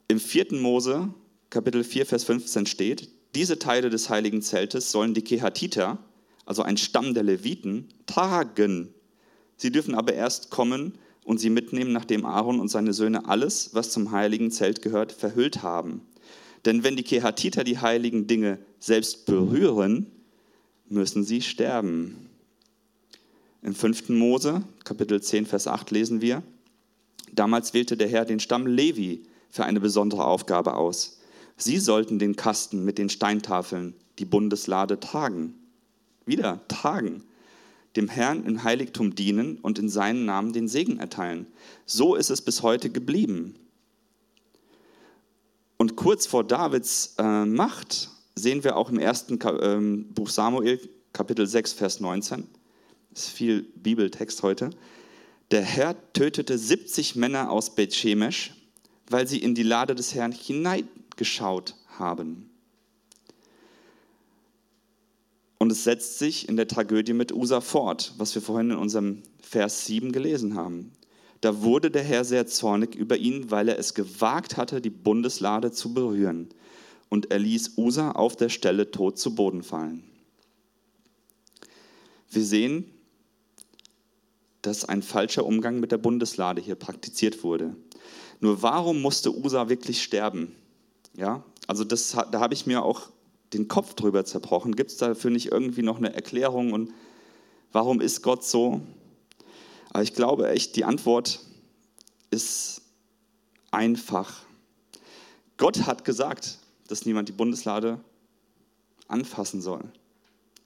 Im 0.08 0.18
4. 0.18 0.54
Mose, 0.54 1.08
Kapitel 1.50 1.84
4, 1.84 2.06
Vers 2.06 2.24
15 2.24 2.66
steht, 2.66 3.08
diese 3.34 3.58
Teile 3.58 3.90
des 3.90 4.08
heiligen 4.08 4.42
Zeltes 4.42 4.90
sollen 4.90 5.14
die 5.14 5.22
Kehatiter, 5.22 5.98
also 6.46 6.62
ein 6.62 6.78
Stamm 6.78 7.14
der 7.14 7.22
Leviten, 7.22 7.88
tragen. 8.06 8.92
Sie 9.56 9.70
dürfen 9.70 9.94
aber 9.94 10.14
erst 10.14 10.50
kommen 10.50 10.98
und 11.28 11.36
sie 11.36 11.50
mitnehmen, 11.50 11.92
nachdem 11.92 12.24
Aaron 12.24 12.58
und 12.58 12.68
seine 12.68 12.94
Söhne 12.94 13.28
alles, 13.28 13.74
was 13.74 13.90
zum 13.90 14.12
heiligen 14.12 14.50
Zelt 14.50 14.80
gehört, 14.80 15.12
verhüllt 15.12 15.62
haben. 15.62 16.00
Denn 16.64 16.84
wenn 16.84 16.96
die 16.96 17.02
Kehatiter 17.02 17.64
die 17.64 17.76
heiligen 17.76 18.26
Dinge 18.26 18.58
selbst 18.80 19.26
berühren, 19.26 20.06
müssen 20.88 21.24
sie 21.24 21.42
sterben. 21.42 22.30
Im 23.60 23.74
5. 23.74 24.08
Mose, 24.08 24.62
Kapitel 24.84 25.20
10, 25.20 25.44
Vers 25.44 25.66
8 25.66 25.90
lesen 25.90 26.22
wir, 26.22 26.42
Damals 27.32 27.74
wählte 27.74 27.98
der 27.98 28.08
Herr 28.08 28.24
den 28.24 28.40
Stamm 28.40 28.66
Levi 28.66 29.26
für 29.50 29.64
eine 29.64 29.80
besondere 29.80 30.24
Aufgabe 30.24 30.76
aus. 30.76 31.20
Sie 31.58 31.76
sollten 31.76 32.18
den 32.18 32.36
Kasten 32.36 32.86
mit 32.86 32.96
den 32.96 33.10
Steintafeln, 33.10 33.92
die 34.18 34.24
Bundeslade, 34.24 34.98
tragen. 34.98 35.52
Wieder 36.24 36.66
tragen. 36.68 37.22
Dem 37.96 38.08
Herrn 38.08 38.44
im 38.44 38.64
Heiligtum 38.64 39.14
dienen 39.14 39.58
und 39.58 39.78
in 39.78 39.88
seinen 39.88 40.24
Namen 40.24 40.52
den 40.52 40.68
Segen 40.68 40.98
erteilen. 40.98 41.46
So 41.86 42.14
ist 42.14 42.30
es 42.30 42.42
bis 42.42 42.62
heute 42.62 42.90
geblieben. 42.90 43.54
Und 45.78 45.96
kurz 45.96 46.26
vor 46.26 46.44
Davids 46.44 47.14
äh, 47.18 47.44
Macht 47.44 48.10
sehen 48.34 48.64
wir 48.64 48.76
auch 48.76 48.90
im 48.90 48.98
ersten 48.98 49.38
Ka 49.38 49.56
äh, 49.56 49.80
Buch 49.80 50.28
Samuel, 50.28 50.80
Kapitel 51.12 51.46
6, 51.46 51.72
Vers 51.72 52.00
19. 52.00 52.46
Das 53.10 53.24
ist 53.24 53.30
viel 53.30 53.62
Bibeltext 53.62 54.42
heute. 54.42 54.70
Der 55.50 55.62
Herr 55.62 55.96
tötete 56.12 56.58
70 56.58 57.16
Männer 57.16 57.50
aus 57.50 57.74
Bethshemesh, 57.74 58.52
weil 59.08 59.26
sie 59.26 59.38
in 59.38 59.54
die 59.54 59.62
Lade 59.62 59.94
des 59.94 60.14
Herrn 60.14 60.32
hineingeschaut 60.32 61.74
haben. 61.98 62.50
Und 65.58 65.72
es 65.72 65.84
setzt 65.84 66.18
sich 66.18 66.48
in 66.48 66.56
der 66.56 66.68
Tragödie 66.68 67.12
mit 67.12 67.32
Usa 67.32 67.60
fort, 67.60 68.14
was 68.16 68.34
wir 68.34 68.42
vorhin 68.42 68.70
in 68.70 68.76
unserem 68.76 69.22
Vers 69.40 69.86
7 69.86 70.12
gelesen 70.12 70.54
haben. 70.54 70.92
Da 71.40 71.62
wurde 71.62 71.90
der 71.90 72.02
Herr 72.02 72.24
sehr 72.24 72.46
zornig 72.46 72.94
über 72.94 73.16
ihn, 73.16 73.50
weil 73.50 73.68
er 73.68 73.78
es 73.78 73.94
gewagt 73.94 74.56
hatte, 74.56 74.80
die 74.80 74.90
Bundeslade 74.90 75.72
zu 75.72 75.94
berühren. 75.94 76.48
Und 77.08 77.30
er 77.30 77.38
ließ 77.38 77.74
Usa 77.76 78.12
auf 78.12 78.36
der 78.36 78.48
Stelle 78.48 78.90
tot 78.90 79.18
zu 79.18 79.34
Boden 79.34 79.62
fallen. 79.62 80.04
Wir 82.30 82.44
sehen, 82.44 82.90
dass 84.62 84.84
ein 84.84 85.02
falscher 85.02 85.46
Umgang 85.46 85.80
mit 85.80 85.92
der 85.92 85.98
Bundeslade 85.98 86.60
hier 86.60 86.74
praktiziert 86.74 87.42
wurde. 87.42 87.74
Nur 88.40 88.62
warum 88.62 89.00
musste 89.00 89.34
Usa 89.34 89.68
wirklich 89.68 90.02
sterben? 90.02 90.54
Ja, 91.16 91.42
also 91.66 91.84
das, 91.84 92.10
da 92.10 92.40
habe 92.40 92.54
ich 92.54 92.66
mir 92.66 92.82
auch 92.82 93.08
den 93.52 93.68
Kopf 93.68 93.94
drüber 93.94 94.24
zerbrochen. 94.24 94.76
Gibt 94.76 94.90
es 94.90 94.96
dafür 94.96 95.30
nicht 95.30 95.52
irgendwie 95.52 95.82
noch 95.82 95.98
eine 95.98 96.14
Erklärung 96.14 96.72
und 96.72 96.92
warum 97.72 98.00
ist 98.00 98.22
Gott 98.22 98.44
so? 98.44 98.80
Aber 99.90 100.02
ich 100.02 100.14
glaube 100.14 100.48
echt, 100.48 100.76
die 100.76 100.84
Antwort 100.84 101.40
ist 102.30 102.82
einfach. 103.70 104.42
Gott 105.56 105.86
hat 105.86 106.04
gesagt, 106.04 106.58
dass 106.88 107.06
niemand 107.06 107.28
die 107.28 107.32
Bundeslade 107.32 108.00
anfassen 109.08 109.60
soll. 109.60 109.84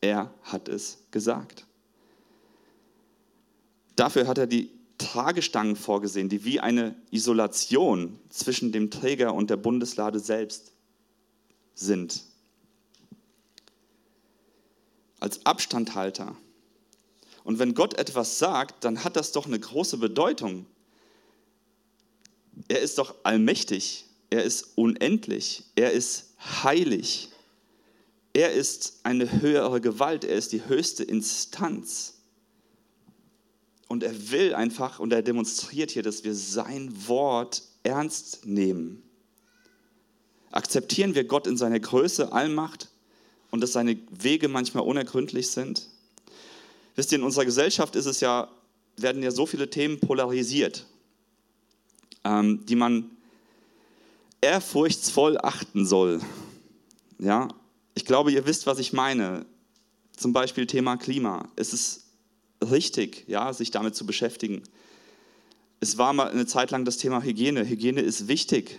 Er 0.00 0.32
hat 0.42 0.68
es 0.68 0.98
gesagt. 1.10 1.66
Dafür 3.96 4.26
hat 4.26 4.38
er 4.38 4.46
die 4.46 4.70
Tragestangen 4.98 5.76
vorgesehen, 5.76 6.28
die 6.28 6.44
wie 6.44 6.60
eine 6.60 6.94
Isolation 7.10 8.18
zwischen 8.28 8.72
dem 8.72 8.90
Träger 8.90 9.34
und 9.34 9.50
der 9.50 9.56
Bundeslade 9.56 10.18
selbst 10.18 10.72
sind. 11.74 12.24
Als 15.22 15.46
Abstandhalter. 15.46 16.34
Und 17.44 17.60
wenn 17.60 17.74
Gott 17.74 17.94
etwas 17.94 18.40
sagt, 18.40 18.82
dann 18.82 19.04
hat 19.04 19.14
das 19.14 19.30
doch 19.30 19.46
eine 19.46 19.60
große 19.60 19.98
Bedeutung. 19.98 20.66
Er 22.66 22.80
ist 22.80 22.98
doch 22.98 23.14
allmächtig, 23.22 24.06
er 24.30 24.42
ist 24.42 24.72
unendlich, 24.74 25.62
er 25.76 25.92
ist 25.92 26.34
heilig, 26.40 27.28
er 28.32 28.50
ist 28.50 28.98
eine 29.04 29.40
höhere 29.40 29.80
Gewalt, 29.80 30.24
er 30.24 30.34
ist 30.34 30.50
die 30.50 30.66
höchste 30.66 31.04
Instanz. 31.04 32.14
Und 33.86 34.02
er 34.02 34.32
will 34.32 34.56
einfach, 34.56 34.98
und 34.98 35.12
er 35.12 35.22
demonstriert 35.22 35.92
hier, 35.92 36.02
dass 36.02 36.24
wir 36.24 36.34
sein 36.34 37.06
Wort 37.06 37.62
ernst 37.84 38.44
nehmen. 38.44 39.04
Akzeptieren 40.50 41.14
wir 41.14 41.22
Gott 41.22 41.46
in 41.46 41.56
seiner 41.56 41.78
Größe, 41.78 42.32
Allmacht 42.32 42.91
und 43.52 43.60
dass 43.60 43.72
seine 43.72 43.96
Wege 44.10 44.48
manchmal 44.48 44.82
unergründlich 44.82 45.52
sind? 45.52 45.86
Wisst 46.96 47.12
ihr, 47.12 47.18
in 47.18 47.24
unserer 47.24 47.44
Gesellschaft 47.44 47.94
ist 47.94 48.06
es 48.06 48.20
ja, 48.20 48.48
werden 48.96 49.22
ja 49.22 49.30
so 49.30 49.46
viele 49.46 49.70
Themen 49.70 50.00
polarisiert, 50.00 50.86
ähm, 52.24 52.66
die 52.66 52.74
man 52.74 53.10
ehrfurchtsvoll 54.40 55.38
achten 55.38 55.86
soll. 55.86 56.20
Ja, 57.18 57.48
ich 57.94 58.04
glaube, 58.04 58.32
ihr 58.32 58.46
wisst, 58.46 58.66
was 58.66 58.78
ich 58.78 58.92
meine. 58.92 59.46
Zum 60.16 60.32
Beispiel 60.32 60.66
Thema 60.66 60.96
Klima. 60.96 61.48
Es 61.56 61.72
ist 61.72 62.06
richtig, 62.62 63.24
ja, 63.28 63.52
sich 63.52 63.70
damit 63.70 63.94
zu 63.94 64.06
beschäftigen. 64.06 64.62
Es 65.80 65.98
war 65.98 66.12
mal 66.12 66.30
eine 66.30 66.46
Zeit 66.46 66.70
lang 66.70 66.84
das 66.84 66.96
Thema 66.96 67.22
Hygiene. 67.22 67.68
Hygiene 67.68 68.00
ist 68.00 68.28
wichtig. 68.28 68.78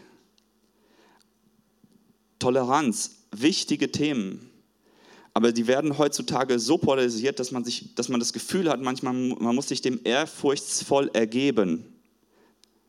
Toleranz, 2.39 3.17
wichtige 3.31 3.91
Themen. 3.91 4.49
Aber 5.33 5.51
die 5.51 5.67
werden 5.67 5.97
heutzutage 5.97 6.59
so 6.59 6.77
polarisiert, 6.77 7.39
dass 7.39 7.51
man, 7.51 7.63
sich, 7.63 7.95
dass 7.95 8.09
man 8.09 8.19
das 8.19 8.33
Gefühl 8.33 8.69
hat, 8.69 8.81
manchmal 8.81 9.13
man 9.13 9.55
muss 9.55 9.67
sich 9.67 9.81
dem 9.81 9.99
ehrfurchtsvoll 10.03 11.09
ergeben, 11.13 11.85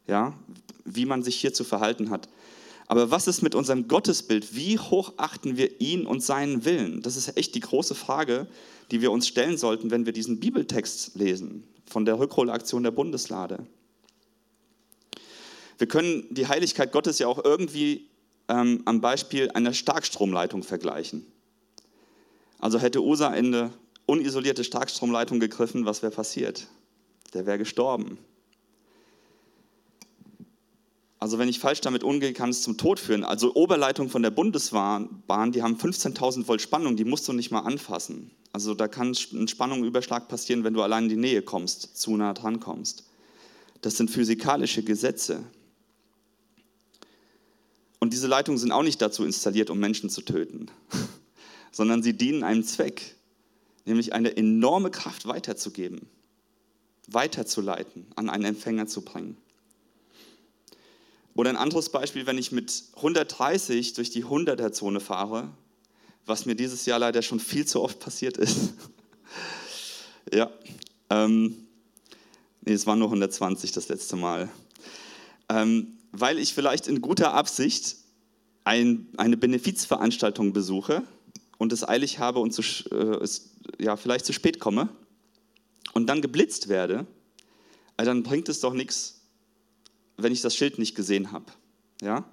ja, 0.07 0.35
wie 0.85 1.07
man 1.07 1.23
sich 1.23 1.37
hier 1.37 1.55
zu 1.55 1.65
verhalten 1.65 2.11
hat. 2.11 2.29
Aber 2.87 3.11
was 3.11 3.27
ist 3.27 3.41
mit 3.41 3.55
unserem 3.55 3.89
Gottesbild? 3.89 4.55
Wie 4.55 4.79
hoch 4.79 5.15
achten 5.17 5.57
wir 5.57 5.81
ihn 5.81 6.05
und 6.05 6.23
seinen 6.23 6.67
Willen? 6.67 7.01
Das 7.01 7.17
ist 7.17 7.35
echt 7.39 7.55
die 7.55 7.61
große 7.61 7.95
Frage, 7.95 8.47
die 8.91 9.01
wir 9.01 9.11
uns 9.11 9.27
stellen 9.27 9.57
sollten, 9.57 9.91
wenn 9.91 10.05
wir 10.05 10.13
diesen 10.13 10.39
Bibeltext 10.39 11.17
lesen 11.17 11.65
von 11.87 12.05
der 12.05 12.19
Rückholaktion 12.19 12.83
der 12.83 12.91
Bundeslade. 12.91 13.67
Wir 15.79 15.87
können 15.89 16.27
die 16.31 16.47
Heiligkeit 16.47 16.93
Gottes 16.93 17.19
ja 17.19 17.27
auch 17.27 17.43
irgendwie 17.43 18.09
ähm, 18.49 18.83
am 18.85 19.01
Beispiel 19.01 19.51
einer 19.53 19.73
Starkstromleitung 19.73 20.63
vergleichen. 20.63 21.27
Also 22.65 22.79
hätte 22.79 23.03
Usa 23.03 23.29
in 23.35 23.55
eine 23.55 23.75
unisolierte 24.07 24.65
Starkstromleitung 24.65 25.39
gegriffen, 25.39 25.85
was 25.85 26.01
wäre 26.01 26.13
passiert? 26.13 26.67
Der 27.35 27.45
wäre 27.45 27.59
gestorben. 27.59 28.17
Also 31.19 31.39
wenn 31.39 31.51
ich 31.51 31.59
falsch 31.59 31.83
damit 31.83 32.03
umgehe, 32.03 32.33
kann 32.33 32.49
es 32.49 32.63
zum 32.63 32.79
Tod 32.79 32.99
führen. 32.99 33.23
Also 33.23 33.55
Oberleitung 33.55 34.09
von 34.09 34.23
der 34.23 34.31
Bundesbahn, 34.31 35.23
die 35.53 35.63
haben 35.63 35.77
15.000 35.77 36.49
Volt 36.49 36.63
Spannung, 36.63 36.97
die 36.97 37.05
musst 37.05 37.29
du 37.29 37.35
nicht 37.35 37.51
mal 37.51 37.61
anfassen. 37.61 38.31
Also 38.51 38.73
da 38.73 38.89
kann 38.89 39.15
ein 39.35 39.49
Spannungsüberschlag 39.49 40.29
passieren, 40.29 40.65
wenn 40.65 40.73
du 40.73 40.81
allein 40.81 41.03
in 41.03 41.11
die 41.11 41.17
Nähe 41.17 41.43
kommst, 41.43 41.99
zu 41.99 42.17
nah 42.17 42.33
dran 42.33 42.61
kommst. 42.61 43.05
Das 43.83 43.99
sind 43.99 44.11
physikalische 44.11 44.83
Gesetze. 44.83 45.45
Und 48.01 48.15
diese 48.15 48.27
Leitungen 48.27 48.57
sind 48.57 48.73
auch 48.73 48.83
nicht 48.83 49.03
dazu 49.03 49.23
installiert, 49.23 49.69
um 49.69 49.79
Menschen 49.79 50.09
zu 50.09 50.23
töten, 50.23 50.71
sondern 51.75 52.05
sie 52.05 52.13
dienen 52.13 52.45
einem 52.45 52.63
Zweck, 52.63 53.17
nämlich 53.85 54.13
eine 54.13 54.37
enorme 54.37 54.93
Kraft 54.93 55.27
weiterzugeben, 55.27 56.03
weiterzuleiten, 57.09 58.07
an 58.15 58.31
einen 58.31 58.45
Empfänger 58.45 58.87
zu 58.87 59.03
bringen. 59.03 59.37
Oder 61.35 61.51
ein 61.51 61.57
anderes 61.57 61.89
Beispiel, 61.89 62.27
wenn 62.27 62.39
ich 62.39 62.53
mit 62.53 62.85
130 62.95 63.95
durch 63.95 64.11
die 64.11 64.25
100er-Zone 64.25 65.01
fahre, 65.01 65.51
was 66.27 66.47
mir 66.47 66.55
dieses 66.55 66.87
Jahr 66.87 67.01
leider 67.01 67.23
schon 67.23 67.41
viel 67.41 67.67
zu 67.67 67.83
oft 67.83 67.99
passiert 67.99 68.37
ist. 68.37 68.75
ja, 70.33 70.53
ähm, 71.11 71.57
nee, 72.61 72.73
es 72.73 72.87
waren 72.87 73.01
nur 73.01 73.09
120 73.09 73.73
das 73.73 73.89
letzte 73.89 74.15
Mal. 74.15 74.49
Ähm, 75.49 75.99
weil 76.13 76.39
ich 76.39 76.55
vielleicht 76.55 76.87
in 76.87 77.01
guter 77.01 77.35
Absicht 77.35 77.97
ein, 78.63 79.09
eine 79.17 79.37
Benefizveranstaltung 79.37 80.53
besuche 80.53 81.03
und 81.59 81.73
es 81.73 81.87
eilig 81.87 82.19
habe 82.19 82.41
und 82.41 82.53
zu, 82.53 82.63
äh, 82.91 83.27
ja, 83.79 83.97
vielleicht 83.97 84.27
zu 84.27 84.33
spät 84.33 84.61
komme 84.61 84.89
und 85.93 86.07
dann 86.07 86.23
geblitzt 86.23 86.69
werde, 86.69 87.07
äh, 87.97 88.05
dann 88.05 88.23
bringt 88.23 88.49
es 88.49 88.61
doch 88.61 88.75
nichts, 88.75 89.21
wenn 90.17 90.33
ich 90.33 90.41
das 90.41 90.55
Schild 90.55 90.79
nicht 90.79 90.95
gesehen 90.95 91.33
habe. 91.33 91.47
Ja? 92.03 92.25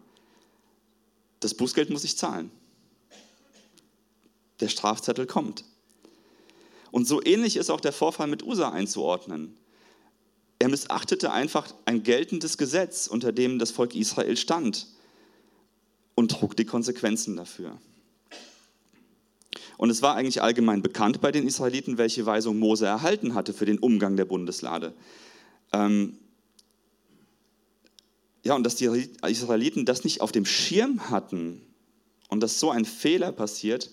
Das 1.40 1.54
Bußgeld 1.54 1.90
muss 1.90 2.04
ich 2.04 2.18
zahlen. 2.18 2.52
Der 4.60 4.68
Strafzettel 4.68 5.26
kommt. 5.26 5.64
Und 6.92 7.08
so 7.08 7.24
ähnlich 7.24 7.56
ist 7.56 7.70
auch 7.70 7.82
der 7.82 7.94
Vorfall 7.94 8.28
mit 8.28 8.44
Usa 8.44 8.70
einzuordnen. 8.70 9.58
Er 10.60 10.70
missachtete 10.70 11.32
einfach 11.32 11.74
ein 11.86 12.04
geltendes 12.04 12.58
Gesetz, 12.58 13.08
unter 13.08 13.32
dem 13.32 13.58
das 13.58 13.72
Volk 13.72 13.96
Israel 13.96 14.38
stand 14.38 14.88
und 16.14 16.30
trug 16.30 16.56
die 16.56 16.66
Konsequenzen 16.66 17.36
dafür. 17.36 17.80
Und 19.82 19.90
es 19.90 20.04
war 20.04 20.14
eigentlich 20.14 20.44
allgemein 20.44 20.84
bekannt 20.84 21.22
bei 21.22 21.32
den 21.32 21.48
Israeliten, 21.48 21.98
welche 21.98 22.24
Weisung 22.28 22.60
Mose 22.60 22.86
erhalten 22.86 23.34
hatte 23.34 23.52
für 23.52 23.66
den 23.66 23.80
Umgang 23.80 24.16
der 24.16 24.26
Bundeslade. 24.26 24.94
Ähm, 25.74 26.20
ja, 28.44 28.54
und 28.54 28.64
dass 28.64 28.76
die 28.76 28.86
Israeliten 29.26 29.86
das 29.86 30.04
nicht 30.04 30.22
auf 30.22 30.32
dem 30.32 30.46
Schirm 30.46 31.10
hatten 31.10 31.64
und 32.30 32.44
dass 32.44 32.60
so 32.60 32.70
ein 32.70 32.86
Fehler 32.86 33.32
passiert, 33.32 33.90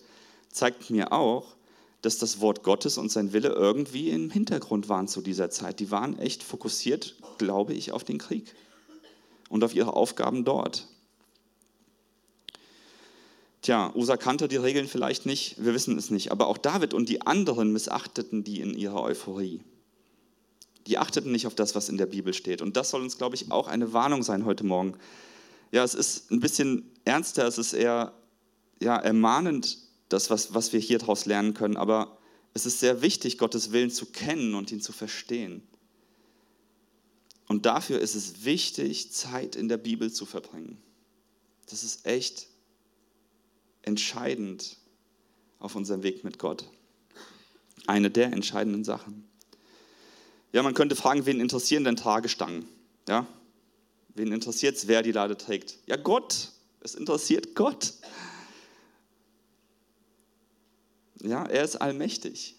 zeigt 0.52 0.90
mir 0.90 1.10
auch, 1.10 1.56
dass 2.02 2.18
das 2.18 2.42
Wort 2.42 2.64
Gottes 2.64 2.98
und 2.98 3.10
sein 3.10 3.32
Wille 3.32 3.48
irgendwie 3.48 4.10
im 4.10 4.28
Hintergrund 4.28 4.90
waren 4.90 5.08
zu 5.08 5.22
dieser 5.22 5.48
Zeit. 5.48 5.80
Die 5.80 5.90
waren 5.90 6.18
echt 6.18 6.42
fokussiert, 6.42 7.16
glaube 7.38 7.72
ich, 7.72 7.92
auf 7.92 8.04
den 8.04 8.18
Krieg 8.18 8.54
und 9.48 9.64
auf 9.64 9.74
ihre 9.74 9.94
Aufgaben 9.94 10.44
dort. 10.44 10.86
Tja, 13.68 13.92
Usa 13.94 14.16
kannte 14.16 14.48
die 14.48 14.56
Regeln 14.56 14.88
vielleicht 14.88 15.26
nicht, 15.26 15.62
wir 15.62 15.74
wissen 15.74 15.98
es 15.98 16.08
nicht, 16.08 16.32
aber 16.32 16.46
auch 16.46 16.56
David 16.56 16.94
und 16.94 17.10
die 17.10 17.20
anderen 17.26 17.70
missachteten 17.70 18.42
die 18.42 18.62
in 18.62 18.72
ihrer 18.72 19.02
Euphorie. 19.02 19.60
Die 20.86 20.96
achteten 20.96 21.30
nicht 21.32 21.46
auf 21.46 21.54
das, 21.54 21.74
was 21.74 21.90
in 21.90 21.98
der 21.98 22.06
Bibel 22.06 22.32
steht. 22.32 22.62
Und 22.62 22.78
das 22.78 22.88
soll 22.88 23.02
uns, 23.02 23.18
glaube 23.18 23.36
ich, 23.36 23.52
auch 23.52 23.68
eine 23.68 23.92
Warnung 23.92 24.22
sein 24.22 24.46
heute 24.46 24.64
Morgen. 24.64 24.96
Ja, 25.70 25.84
es 25.84 25.92
ist 25.92 26.30
ein 26.30 26.40
bisschen 26.40 26.90
ernster, 27.04 27.46
es 27.46 27.58
ist 27.58 27.74
eher 27.74 28.14
ja, 28.80 28.96
ermahnend, 28.96 29.76
das, 30.08 30.30
was, 30.30 30.54
was 30.54 30.72
wir 30.72 30.80
hier 30.80 30.98
daraus 30.98 31.26
lernen 31.26 31.52
können, 31.52 31.76
aber 31.76 32.16
es 32.54 32.64
ist 32.64 32.80
sehr 32.80 33.02
wichtig, 33.02 33.36
Gottes 33.36 33.70
Willen 33.70 33.90
zu 33.90 34.06
kennen 34.06 34.54
und 34.54 34.72
ihn 34.72 34.80
zu 34.80 34.92
verstehen. 34.92 35.60
Und 37.48 37.66
dafür 37.66 38.00
ist 38.00 38.14
es 38.14 38.46
wichtig, 38.46 39.12
Zeit 39.12 39.56
in 39.56 39.68
der 39.68 39.76
Bibel 39.76 40.10
zu 40.10 40.24
verbringen. 40.24 40.78
Das 41.66 41.84
ist 41.84 42.06
echt 42.06 42.47
entscheidend 43.88 44.76
auf 45.58 45.74
unserem 45.74 46.02
Weg 46.02 46.22
mit 46.22 46.38
Gott. 46.38 46.64
Eine 47.86 48.10
der 48.10 48.32
entscheidenden 48.32 48.84
Sachen. 48.84 49.28
Ja, 50.52 50.62
man 50.62 50.74
könnte 50.74 50.94
fragen, 50.94 51.26
wen 51.26 51.40
interessieren 51.40 51.84
denn 51.84 51.96
Tragestangen? 51.96 52.66
Ja? 53.08 53.26
Wen 54.14 54.32
interessiert 54.32 54.76
es, 54.76 54.86
wer 54.86 55.02
die 55.02 55.12
Lade 55.12 55.36
trägt? 55.36 55.78
Ja, 55.86 55.96
Gott. 55.96 56.52
Es 56.80 56.94
interessiert 56.94 57.54
Gott. 57.54 57.94
Ja, 61.20 61.44
er 61.44 61.64
ist 61.64 61.76
allmächtig. 61.76 62.56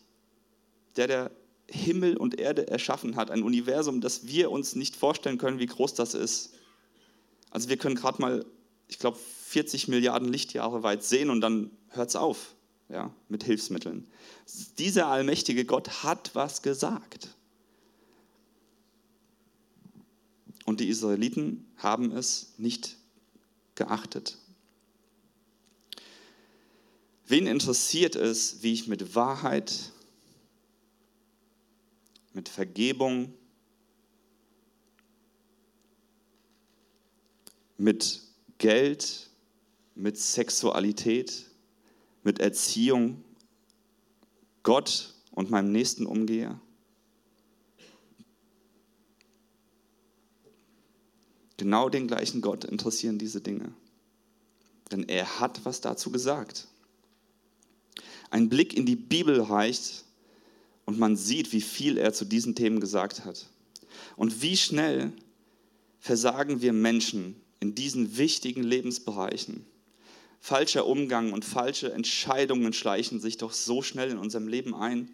Der, 0.97 1.07
der 1.07 1.31
Himmel 1.67 2.17
und 2.17 2.39
Erde 2.39 2.67
erschaffen 2.67 3.15
hat, 3.15 3.31
ein 3.31 3.43
Universum, 3.43 4.01
das 4.01 4.27
wir 4.27 4.51
uns 4.51 4.75
nicht 4.75 4.95
vorstellen 4.95 5.37
können, 5.37 5.59
wie 5.59 5.67
groß 5.67 5.93
das 5.93 6.13
ist. 6.13 6.53
Also 7.51 7.69
wir 7.69 7.77
können 7.77 7.95
gerade 7.95 8.21
mal, 8.21 8.45
ich 8.89 8.99
glaube, 8.99 9.17
40 9.45 9.87
Milliarden 9.87 10.27
Lichtjahre 10.27 10.83
weit 10.83 11.03
sehen 11.03 11.29
und 11.29 11.41
dann 11.41 11.71
hört 11.89 12.09
es 12.09 12.15
auf 12.15 12.55
ja, 12.89 13.13
mit 13.29 13.43
Hilfsmitteln. 13.43 14.07
Dieser 14.77 15.07
allmächtige 15.07 15.63
Gott 15.63 16.03
hat 16.03 16.31
was 16.33 16.61
gesagt. 16.61 17.29
Und 20.65 20.79
die 20.79 20.89
Israeliten 20.89 21.65
haben 21.77 22.11
es 22.11 22.53
nicht 22.57 22.97
geachtet. 23.75 24.37
Wen 27.27 27.45
interessiert 27.45 28.15
es, 28.15 28.63
wie 28.63 28.73
ich 28.73 28.87
mit 28.87 29.13
Wahrheit, 29.15 29.91
mit 32.33 32.49
Vergebung, 32.49 33.33
mit 37.77 38.28
Geld, 38.59 39.29
mit 39.95 40.17
Sexualität, 40.17 41.45
mit 42.23 42.39
Erziehung 42.39 43.23
Gott 44.63 45.15
und 45.31 45.49
meinem 45.49 45.71
Nächsten 45.71 46.05
umgehe? 46.05 46.59
Genau 51.57 51.89
den 51.89 52.07
gleichen 52.07 52.39
Gott 52.39 52.63
interessieren 52.63 53.17
diese 53.17 53.41
Dinge. 53.41 53.73
Denn 54.91 55.07
er 55.09 55.39
hat 55.39 55.65
was 55.65 55.81
dazu 55.81 56.11
gesagt. 56.11 56.67
Ein 58.29 58.47
Blick 58.47 58.75
in 58.75 58.85
die 58.85 58.95
Bibel 58.95 59.41
reicht 59.41 60.05
und 60.85 60.97
man 60.97 61.15
sieht, 61.15 61.51
wie 61.51 61.61
viel 61.61 61.97
er 61.97 62.13
zu 62.13 62.25
diesen 62.25 62.55
Themen 62.55 62.79
gesagt 62.79 63.25
hat. 63.25 63.49
Und 64.15 64.41
wie 64.41 64.55
schnell 64.55 65.11
versagen 65.99 66.61
wir 66.61 66.73
Menschen 66.73 67.35
in 67.59 67.75
diesen 67.75 68.17
wichtigen 68.17 68.63
Lebensbereichen. 68.63 69.65
Falscher 70.39 70.87
Umgang 70.87 71.33
und 71.33 71.43
falsche 71.43 71.91
Entscheidungen 71.91 72.71
schleichen 72.73 73.19
sich 73.19 73.37
doch 73.37 73.51
so 73.51 73.81
schnell 73.81 74.11
in 74.11 74.17
unserem 74.17 74.47
Leben 74.47 74.73
ein. 74.73 75.09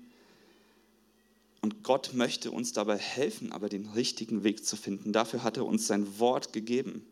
Und 1.62 1.84
Gott 1.84 2.12
möchte 2.14 2.52
uns 2.52 2.74
dabei 2.74 2.98
helfen, 2.98 3.52
aber 3.52 3.70
den 3.70 3.88
richtigen 3.88 4.44
Weg 4.44 4.66
zu 4.66 4.76
finden. 4.76 5.14
Dafür 5.14 5.44
hat 5.44 5.58
er 5.58 5.66
uns 5.66 5.88
sein 5.88 6.20
Wort 6.20 6.54
gegeben. 6.54 7.04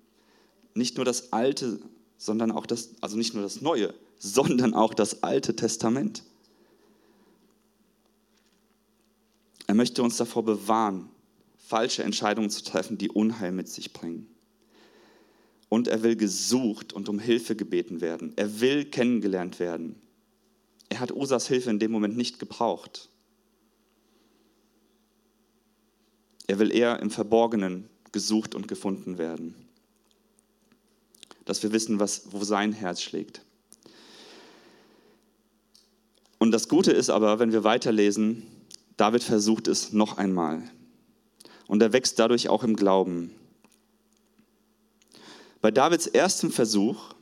Nicht 0.76 0.98
nur 0.98 1.06
das 1.06 1.34
Alte, 1.34 1.80
sondern 2.19 2.52
auch 2.52 2.67
das, 2.67 2.91
also 3.02 3.17
nicht 3.17 3.34
nur 3.34 3.41
das 3.41 3.62
Neue, 3.62 3.93
sondern 4.19 4.76
auch 4.76 4.93
das 4.93 5.24
Alte 5.24 5.56
Testament. 5.56 6.24
Er 9.65 9.74
möchte 9.74 10.04
uns 10.04 10.17
davor 10.17 10.46
bewahren, 10.46 11.10
falsche 11.58 12.04
Entscheidungen 12.04 12.52
zu 12.52 12.63
treffen, 12.63 13.00
die 13.00 13.10
Unheil 13.10 13.52
mit 13.52 13.67
sich 13.67 13.91
bringen. 13.91 14.28
Und 15.74 15.88
er 15.88 16.04
will 16.04 16.16
gesucht 16.16 16.94
und 16.94 17.10
um 17.10 17.18
Hilfe 17.18 17.56
gebeten 17.56 18.00
werden. 18.00 18.34
Er 18.36 18.62
will 18.62 18.86
kennengelernt 18.86 19.60
werden. 19.60 19.96
Er 20.88 21.00
hat 21.00 21.12
Usas 21.12 21.48
Hilfe 21.48 21.72
in 21.72 21.80
dem 21.80 21.92
Moment 21.92 22.16
nicht 22.16 22.38
gebraucht. 22.38 23.10
Er 26.46 26.60
will 26.60 26.72
eher 26.72 27.00
im 27.00 27.10
Verborgenen 27.10 27.90
gesucht 28.12 28.54
und 28.54 28.68
gefunden 28.68 29.18
werden. 29.18 29.56
Dass 31.44 31.64
wir 31.64 31.72
wissen, 31.72 32.00
was, 32.00 32.32
wo 32.32 32.44
sein 32.44 32.74
Herz 32.74 33.02
schlägt. 33.02 33.42
Und 36.38 36.52
das 36.52 36.70
Gute 36.70 36.92
ist 36.92 37.10
aber, 37.10 37.40
wenn 37.40 37.52
wir 37.52 37.64
weiterlesen, 37.64 38.44
David 38.96 39.24
versucht 39.24 39.68
es 39.68 39.92
noch 39.92 40.20
einmal. 40.20 40.62
Und 41.66 41.82
er 41.82 41.94
wächst 41.94 42.20
dadurch 42.20 42.48
auch 42.48 42.64
im 42.64 42.76
Glauben. 42.76 43.32
Bei 45.63 45.71
Davids 45.71 46.08
ersten 46.08 46.52
Versuch, 46.52 47.15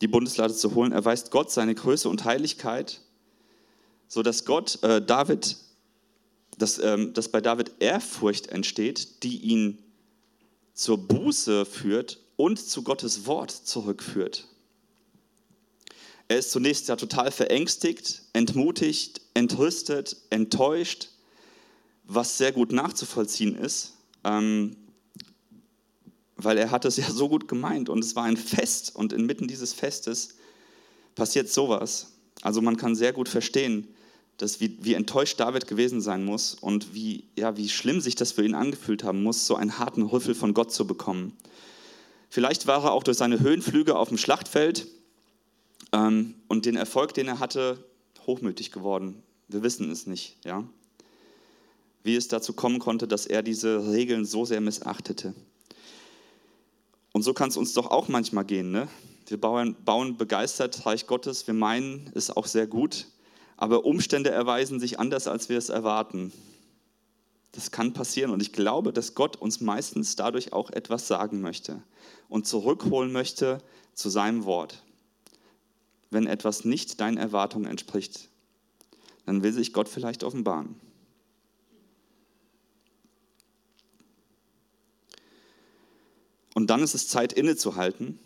die 0.00 0.08
Bundeslade 0.08 0.54
zu 0.54 0.74
holen, 0.74 0.92
erweist 0.92 1.30
Gott 1.30 1.52
seine 1.52 1.74
Größe 1.74 2.08
und 2.08 2.24
Heiligkeit, 2.24 3.02
sodass 4.08 4.46
Gott 4.46 4.82
äh, 4.82 5.04
David 5.04 5.58
dass, 6.56 6.78
ähm, 6.78 7.12
dass 7.12 7.28
bei 7.28 7.42
David 7.42 7.72
Ehrfurcht 7.80 8.46
entsteht, 8.46 9.22
die 9.24 9.36
ihn 9.42 9.78
zur 10.72 10.96
Buße 10.96 11.66
führt 11.66 12.18
und 12.36 12.58
zu 12.58 12.82
Gottes 12.82 13.26
Wort 13.26 13.50
zurückführt. 13.50 14.46
Er 16.28 16.38
ist 16.38 16.50
zunächst 16.50 16.88
ja 16.88 16.96
total 16.96 17.30
verängstigt, 17.30 18.22
entmutigt, 18.32 19.20
entrüstet, 19.34 20.16
enttäuscht, 20.30 21.10
was 22.04 22.38
sehr 22.38 22.52
gut 22.52 22.72
nachzuvollziehen 22.72 23.54
ist, 23.54 23.92
ähm, 24.24 24.76
weil 26.44 26.58
er 26.58 26.70
hat 26.70 26.84
es 26.84 26.96
ja 26.96 27.10
so 27.10 27.28
gut 27.28 27.48
gemeint 27.48 27.88
und 27.88 28.04
es 28.04 28.16
war 28.16 28.24
ein 28.24 28.36
Fest 28.36 28.94
und 28.94 29.12
inmitten 29.12 29.48
dieses 29.48 29.72
Festes 29.72 30.36
passiert 31.14 31.48
sowas. 31.50 32.12
Also 32.42 32.60
man 32.60 32.76
kann 32.76 32.94
sehr 32.94 33.12
gut 33.12 33.28
verstehen, 33.28 33.88
dass 34.38 34.60
wie, 34.60 34.76
wie 34.80 34.94
enttäuscht 34.94 35.38
David 35.38 35.66
gewesen 35.66 36.00
sein 36.00 36.24
muss 36.24 36.54
und 36.54 36.94
wie, 36.94 37.24
ja, 37.36 37.56
wie 37.56 37.68
schlimm 37.68 38.00
sich 38.00 38.14
das 38.14 38.32
für 38.32 38.44
ihn 38.44 38.54
angefühlt 38.54 39.04
haben 39.04 39.22
muss, 39.22 39.46
so 39.46 39.54
einen 39.54 39.78
harten 39.78 40.02
Rüffel 40.02 40.34
von 40.34 40.54
Gott 40.54 40.72
zu 40.72 40.86
bekommen. 40.86 41.36
Vielleicht 42.28 42.66
war 42.66 42.84
er 42.84 42.92
auch 42.92 43.02
durch 43.02 43.18
seine 43.18 43.40
Höhenflüge 43.40 43.94
auf 43.94 44.08
dem 44.08 44.18
Schlachtfeld 44.18 44.88
ähm, 45.92 46.34
und 46.48 46.64
den 46.64 46.76
Erfolg, 46.76 47.14
den 47.14 47.28
er 47.28 47.38
hatte, 47.38 47.84
hochmütig 48.26 48.72
geworden. 48.72 49.22
Wir 49.48 49.62
wissen 49.62 49.90
es 49.90 50.06
nicht, 50.06 50.38
ja. 50.44 50.64
Wie 52.02 52.16
es 52.16 52.28
dazu 52.28 52.52
kommen 52.52 52.78
konnte, 52.78 53.06
dass 53.06 53.26
er 53.26 53.42
diese 53.42 53.92
Regeln 53.92 54.24
so 54.24 54.44
sehr 54.44 54.60
missachtete. 54.60 55.34
Und 57.12 57.22
so 57.22 57.34
kann 57.34 57.50
es 57.50 57.56
uns 57.56 57.74
doch 57.74 57.90
auch 57.90 58.08
manchmal 58.08 58.44
gehen. 58.44 58.70
Ne? 58.70 58.88
Wir 59.26 59.40
bauen, 59.40 59.76
bauen 59.84 60.16
begeistert 60.16 60.84
Reich 60.86 61.06
Gottes, 61.06 61.46
wir 61.46 61.54
meinen 61.54 62.10
es 62.14 62.30
auch 62.30 62.46
sehr 62.46 62.66
gut, 62.66 63.06
aber 63.56 63.84
Umstände 63.84 64.30
erweisen 64.30 64.80
sich 64.80 64.98
anders, 64.98 65.28
als 65.28 65.48
wir 65.48 65.58
es 65.58 65.68
erwarten. 65.68 66.32
Das 67.52 67.70
kann 67.70 67.92
passieren 67.92 68.30
und 68.30 68.40
ich 68.40 68.52
glaube, 68.52 68.92
dass 68.92 69.14
Gott 69.14 69.36
uns 69.36 69.60
meistens 69.60 70.16
dadurch 70.16 70.52
auch 70.52 70.70
etwas 70.70 71.06
sagen 71.06 71.42
möchte 71.42 71.82
und 72.28 72.46
zurückholen 72.46 73.12
möchte 73.12 73.58
zu 73.94 74.08
seinem 74.08 74.44
Wort. 74.46 74.82
Wenn 76.10 76.26
etwas 76.26 76.64
nicht 76.64 77.00
deinen 77.00 77.18
Erwartungen 77.18 77.66
entspricht, 77.66 78.28
dann 79.26 79.42
will 79.42 79.52
sich 79.52 79.72
Gott 79.72 79.88
vielleicht 79.88 80.24
offenbaren. 80.24 80.76
Und 86.54 86.68
dann 86.68 86.82
ist 86.82 86.94
es 86.94 87.08
Zeit 87.08 87.32
innezuhalten, 87.32 88.18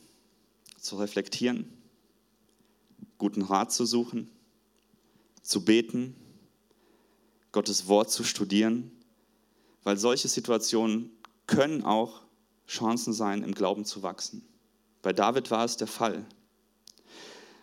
zu 0.78 0.96
reflektieren, 0.96 1.72
guten 3.18 3.42
Rat 3.42 3.72
zu 3.72 3.86
suchen, 3.86 4.30
zu 5.42 5.64
beten, 5.64 6.14
Gottes 7.52 7.86
Wort 7.86 8.10
zu 8.10 8.24
studieren, 8.24 8.90
weil 9.82 9.96
solche 9.96 10.28
Situationen 10.28 11.10
können 11.46 11.82
auch 11.82 12.22
Chancen 12.66 13.12
sein, 13.12 13.42
im 13.42 13.54
Glauben 13.54 13.84
zu 13.84 14.02
wachsen. 14.02 14.44
Bei 15.02 15.12
David 15.12 15.50
war 15.52 15.64
es 15.64 15.76
der 15.76 15.86
Fall. 15.86 16.26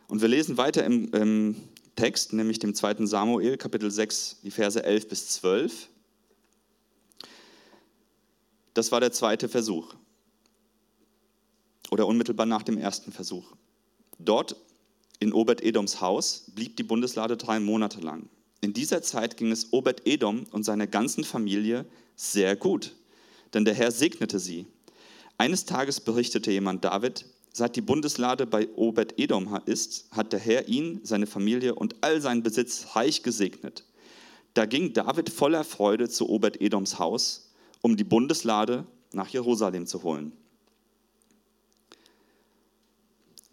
Und 0.08 0.22
wir 0.22 0.30
lesen 0.30 0.58
weiter 0.58 0.86
im, 0.86 1.14
im 1.14 1.56
Text, 1.96 2.32
nämlich 2.32 2.60
dem 2.60 2.74
2. 2.74 3.06
Samuel, 3.06 3.58
Kapitel 3.58 3.92
6, 3.92 4.40
die 4.44 4.52
Verse 4.52 4.82
11 4.82 5.10
bis 5.10 5.30
12. 5.30 5.90
Das 8.74 8.92
war 8.92 9.02
der 9.02 9.12
zweite 9.12 9.50
Versuch 9.50 9.94
oder 11.94 12.08
unmittelbar 12.08 12.48
nach 12.48 12.64
dem 12.64 12.80
ersten 12.80 13.12
Versuch. 13.12 13.54
Dort 14.18 14.56
in 15.20 15.32
Obed-Edoms 15.32 16.02
Haus 16.02 16.46
blieb 16.56 16.76
die 16.76 16.84
Bundeslade 16.84 17.38
drei 17.38 17.60
Monate 17.60 18.02
lang. 18.02 18.30
In 18.62 18.74
dieser 18.74 19.04
Zeit 19.04 19.38
ging 19.38 19.52
es 19.52 19.72
Obed-Edom 19.72 20.46
und 20.52 20.64
seiner 20.64 20.88
ganzen 20.88 21.24
Familie 21.24 21.86
sehr 22.16 22.56
gut, 22.56 22.96
denn 23.54 23.64
der 23.64 23.76
Herr 23.76 23.92
segnete 23.92 24.40
sie. 24.40 24.66
Eines 25.38 25.66
Tages 25.66 26.00
berichtete 26.00 26.52
jemand 26.52 26.84
David, 26.84 27.28
seit 27.54 27.76
die 27.76 27.82
Bundeslade 27.82 28.48
bei 28.48 28.68
Obed-Edom 28.76 29.60
ist, 29.68 30.08
hat 30.10 30.34
der 30.34 30.40
Herr 30.40 30.68
ihn, 30.68 31.00
seine 31.04 31.28
Familie 31.28 31.76
und 31.76 31.98
all 32.02 32.22
seinen 32.22 32.42
Besitz 32.42 32.96
reich 32.96 33.22
gesegnet. 33.22 33.84
Da 34.56 34.66
ging 34.66 34.94
David 34.94 35.30
voller 35.30 35.64
Freude 35.64 36.10
zu 36.10 36.28
Obed-Edoms 36.28 36.98
Haus, 36.98 37.52
um 37.84 37.98
die 37.98 38.04
Bundeslade 38.04 38.88
nach 39.12 39.28
Jerusalem 39.28 39.86
zu 39.86 40.02
holen. 40.02 40.32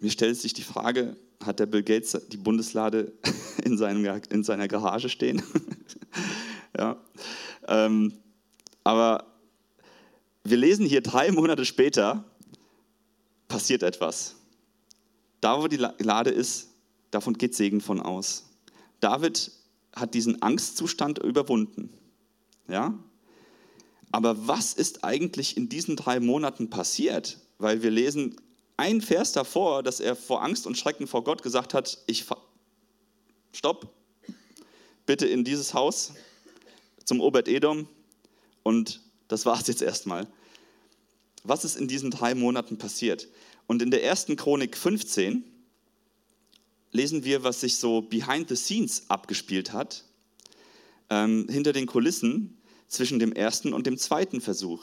Mir 0.01 0.11
stellt 0.11 0.37
sich 0.37 0.55
die 0.55 0.63
Frage, 0.63 1.17
hat 1.45 1.61
der 1.61 1.67
Bill 1.67 1.83
Gates 1.83 2.19
die 2.29 2.39
Bundeslade 2.39 3.13
in, 3.65 3.77
seinem, 3.77 4.21
in 4.31 4.43
seiner 4.43 4.67
Garage 4.67 5.09
stehen? 5.09 5.43
ja. 6.77 6.99
Ähm, 7.69 8.15
aber 8.83 9.27
wir 10.43 10.57
lesen 10.57 10.87
hier 10.87 11.03
drei 11.03 11.31
Monate 11.31 11.65
später, 11.67 12.25
passiert 13.47 13.83
etwas. 13.83 14.37
Da, 15.41 15.61
wo 15.61 15.69
die 15.69 15.77
Lade 15.77 16.31
ist, 16.31 16.71
davon 17.11 17.35
geht 17.35 17.55
Segen 17.55 17.81
von 17.81 18.01
aus. 18.01 18.47
David 19.01 19.53
hat 19.95 20.15
diesen 20.15 20.41
Angstzustand 20.41 21.19
überwunden. 21.19 21.91
Ja? 22.69 22.99
Aber 24.13 24.47
was 24.49 24.73
ist 24.73 25.05
eigentlich 25.05 25.57
in 25.57 25.69
diesen 25.69 25.97
drei 25.97 26.21
Monaten 26.21 26.71
passiert? 26.71 27.39
Weil 27.59 27.83
wir 27.83 27.91
lesen 27.91 28.37
ein 28.81 29.03
Vers 29.03 29.33
davor, 29.33 29.83
dass 29.83 30.01
er 30.01 30.17
vor 30.17 30.43
Angst 30.43 30.67
und 30.67 30.79
Schrecken 30.79 31.07
vor 31.07 31.23
Gott 31.23 31.43
gesagt 31.43 31.75
hat, 31.75 31.99
ich 32.07 32.25
stopp, 33.53 33.93
bitte 35.05 35.27
in 35.27 35.45
dieses 35.45 35.75
Haus 35.75 36.15
zum 37.05 37.21
Obed-Edom 37.21 37.87
und 38.63 39.03
das 39.29 39.45
war 39.45 39.61
es 39.61 39.67
jetzt 39.67 39.83
erstmal. 39.83 40.27
Was 41.45 41.67
ist 41.67 41.77
in 41.77 41.89
diesen 41.89 42.11
drei 42.11 42.35
Monaten 42.35 42.79
passiert? 42.79 43.29
Und 43.67 43.83
in 43.83 43.91
der 43.91 44.03
ersten 44.03 44.37
Chronik 44.37 44.79
15 44.79 45.45
lesen 46.91 47.23
wir, 47.23 47.45
was 47.45 47.61
sich 47.61 47.77
so 47.77 48.01
behind 48.01 48.49
the 48.49 48.57
scenes 48.57 49.05
abgespielt 49.09 49.75
hat, 49.75 50.05
ähm, 51.11 51.47
hinter 51.51 51.75
den 51.75 51.87
Kulissen 51.87 52.59
zwischen 52.89 53.19
dem 53.19 53.33
ersten 53.33 53.75
und 53.75 53.87
dem 53.87 53.99
zweiten 53.99 54.41
Versuch. 54.41 54.83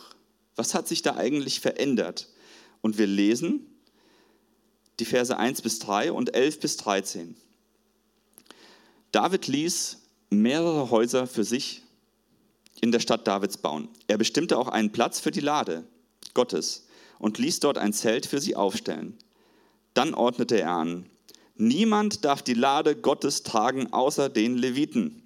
Was 0.55 0.75
hat 0.75 0.88
sich 0.88 1.01
da 1.01 1.15
eigentlich 1.15 1.62
verändert? 1.62 2.29
Und 2.81 2.99
wir 2.99 3.07
lesen, 3.07 3.65
die 4.99 5.05
Verse 5.05 5.36
1 5.36 5.62
bis 5.62 5.79
3 5.79 6.12
und 6.12 6.33
11 6.33 6.60
bis 6.60 6.77
13. 6.77 7.36
David 9.12 9.47
ließ 9.47 9.97
mehrere 10.29 10.89
Häuser 10.89 11.27
für 11.27 11.43
sich 11.43 11.83
in 12.81 12.91
der 12.91 12.99
Stadt 12.99 13.27
Davids 13.27 13.57
bauen. 13.57 13.89
Er 14.07 14.17
bestimmte 14.17 14.57
auch 14.57 14.67
einen 14.67 14.91
Platz 14.91 15.19
für 15.19 15.31
die 15.31 15.39
Lade 15.39 15.83
Gottes 16.33 16.88
und 17.19 17.38
ließ 17.38 17.60
dort 17.62 17.77
ein 17.77 17.93
Zelt 17.93 18.25
für 18.25 18.39
sie 18.39 18.55
aufstellen. 18.55 19.17
Dann 19.93 20.13
ordnete 20.13 20.60
er 20.60 20.71
an, 20.71 21.10
niemand 21.55 22.23
darf 22.25 22.41
die 22.43 22.53
Lade 22.53 22.95
Gottes 22.95 23.43
tragen 23.43 23.91
außer 23.93 24.29
den 24.29 24.57
Leviten. 24.57 25.23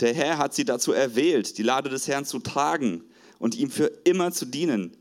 Der 0.00 0.14
Herr 0.14 0.38
hat 0.38 0.54
sie 0.54 0.64
dazu 0.64 0.92
erwählt, 0.92 1.58
die 1.58 1.62
Lade 1.62 1.90
des 1.90 2.08
Herrn 2.08 2.24
zu 2.24 2.38
tragen 2.38 3.04
und 3.38 3.54
ihm 3.54 3.70
für 3.70 3.86
immer 4.04 4.32
zu 4.32 4.46
dienen. 4.46 4.96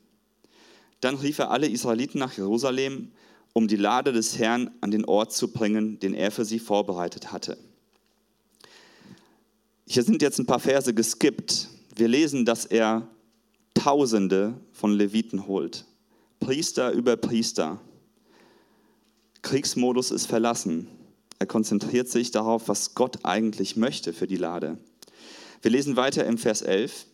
Dann 1.02 1.16
rief 1.16 1.40
er 1.40 1.52
alle 1.52 1.68
Israeliten 1.68 2.20
nach 2.20 2.34
Jerusalem 2.34 3.12
um 3.58 3.70
die 3.70 3.78
Lade 3.78 4.12
des 4.12 4.38
Herrn 4.38 4.70
an 4.82 4.92
den 4.92 5.06
Ort 5.06 5.32
zu 5.32 5.54
bringen, 5.54 5.98
den 6.00 6.14
er 6.14 6.30
für 6.30 6.44
sie 6.44 6.60
vorbereitet 6.60 7.32
hatte. 7.32 7.58
Hier 9.88 10.04
sind 10.04 10.22
jetzt 10.22 10.40
ein 10.40 10.46
paar 10.46 10.60
Verse 10.60 10.94
geskippt. 10.94 11.70
Wir 11.96 12.10
lesen, 12.10 12.44
dass 12.44 12.66
er 12.66 13.08
Tausende 13.74 14.56
von 14.74 14.92
Leviten 14.92 15.48
holt. 15.48 15.86
Priester 16.42 16.92
über 16.92 17.16
Priester. 17.16 17.80
Kriegsmodus 19.42 20.12
ist 20.12 20.26
verlassen. 20.26 20.90
Er 21.40 21.46
konzentriert 21.46 22.10
sich 22.10 22.32
darauf, 22.32 22.68
was 22.68 22.94
Gott 22.94 23.20
eigentlich 23.24 23.78
möchte 23.78 24.12
für 24.12 24.28
die 24.28 24.38
Lade. 24.38 24.78
Wir 25.62 25.72
lesen 25.72 25.96
weiter 25.96 26.26
im 26.26 26.38
Vers 26.38 26.62
11. 26.62 27.06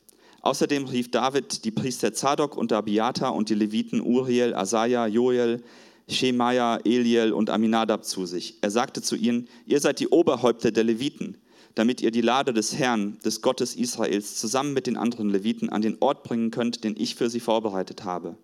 Außerdem 0.42 0.86
rief 0.86 1.12
David 1.12 1.66
die 1.66 1.72
Priester 1.72 2.14
Zadok 2.14 2.58
und 2.58 2.74
Abiata 2.74 3.30
und 3.30 3.50
die 3.50 3.56
Leviten 3.56 4.02
Uriel, 4.02 4.56
Asaja, 4.56 5.06
Joel, 5.06 5.62
Shemaiah, 6.12 6.80
Eliel 6.86 7.34
und 7.34 7.50
Aminadab 7.50 8.06
zu 8.06 8.26
sich. 8.26 8.58
Er 8.62 8.72
sagte 8.72 9.02
zu 9.02 9.16
ihnen, 9.16 9.48
ihr 9.66 9.80
seid 9.80 10.00
die 10.00 10.08
Oberhäupter 10.08 10.72
der 10.72 10.84
Leviten, 10.84 11.38
damit 11.76 12.02
ihr 12.02 12.12
die 12.12 12.22
Lade 12.22 12.54
des 12.54 12.76
Herrn, 12.76 13.18
des 13.26 13.42
Gottes 13.42 13.76
Israels, 13.76 14.36
zusammen 14.36 14.74
mit 14.74 14.88
den 14.88 14.98
anderen 14.98 15.30
Leviten 15.30 15.70
an 15.70 15.82
den 15.82 15.98
Ort 16.00 16.24
bringen 16.24 16.52
könnt, 16.52 16.84
den 16.84 16.96
ich 16.98 17.16
für 17.16 17.30
sie 17.30 17.40
vorbereitet 17.40 18.04
habe. 18.04 18.36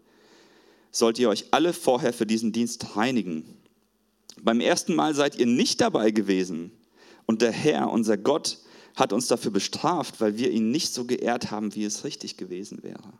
Sollt 0.92 1.20
ihr 1.20 1.30
euch 1.30 1.46
alle 1.52 1.74
vorher 1.74 2.14
für 2.14 2.26
diesen 2.26 2.52
Dienst 2.52 2.96
reinigen. 2.96 3.44
Beim 4.42 4.60
ersten 4.60 4.96
Mal 4.96 5.14
seid 5.14 5.38
ihr 5.38 5.46
nicht 5.46 5.82
dabei 5.82 6.12
gewesen 6.12 6.72
und 7.26 7.42
der 7.42 7.52
Herr, 7.52 7.92
unser 7.92 8.18
Gott, 8.18 8.60
hat 8.96 9.14
uns 9.14 9.28
dafür 9.28 9.52
bestraft, 9.52 10.22
weil 10.22 10.38
wir 10.38 10.50
ihn 10.50 10.72
nicht 10.72 10.94
so 10.94 11.06
geehrt 11.06 11.52
haben, 11.52 11.76
wie 11.76 11.84
es 11.84 12.04
richtig 12.04 12.38
gewesen 12.38 12.82
wäre. 12.82 13.14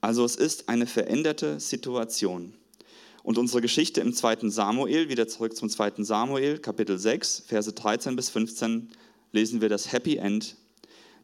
Also 0.00 0.24
es 0.24 0.36
ist 0.36 0.68
eine 0.68 0.86
veränderte 0.86 1.58
Situation. 1.58 2.54
Und 3.22 3.36
unsere 3.36 3.60
Geschichte 3.60 4.00
im 4.00 4.12
2. 4.12 4.48
Samuel, 4.48 5.08
wieder 5.08 5.28
zurück 5.28 5.56
zum 5.56 5.68
2. 5.68 6.04
Samuel, 6.04 6.58
Kapitel 6.58 6.98
6, 6.98 7.44
Verse 7.46 7.72
13 7.72 8.16
bis 8.16 8.30
15, 8.30 8.90
lesen 9.32 9.60
wir 9.60 9.68
das 9.68 9.92
Happy 9.92 10.16
End. 10.16 10.56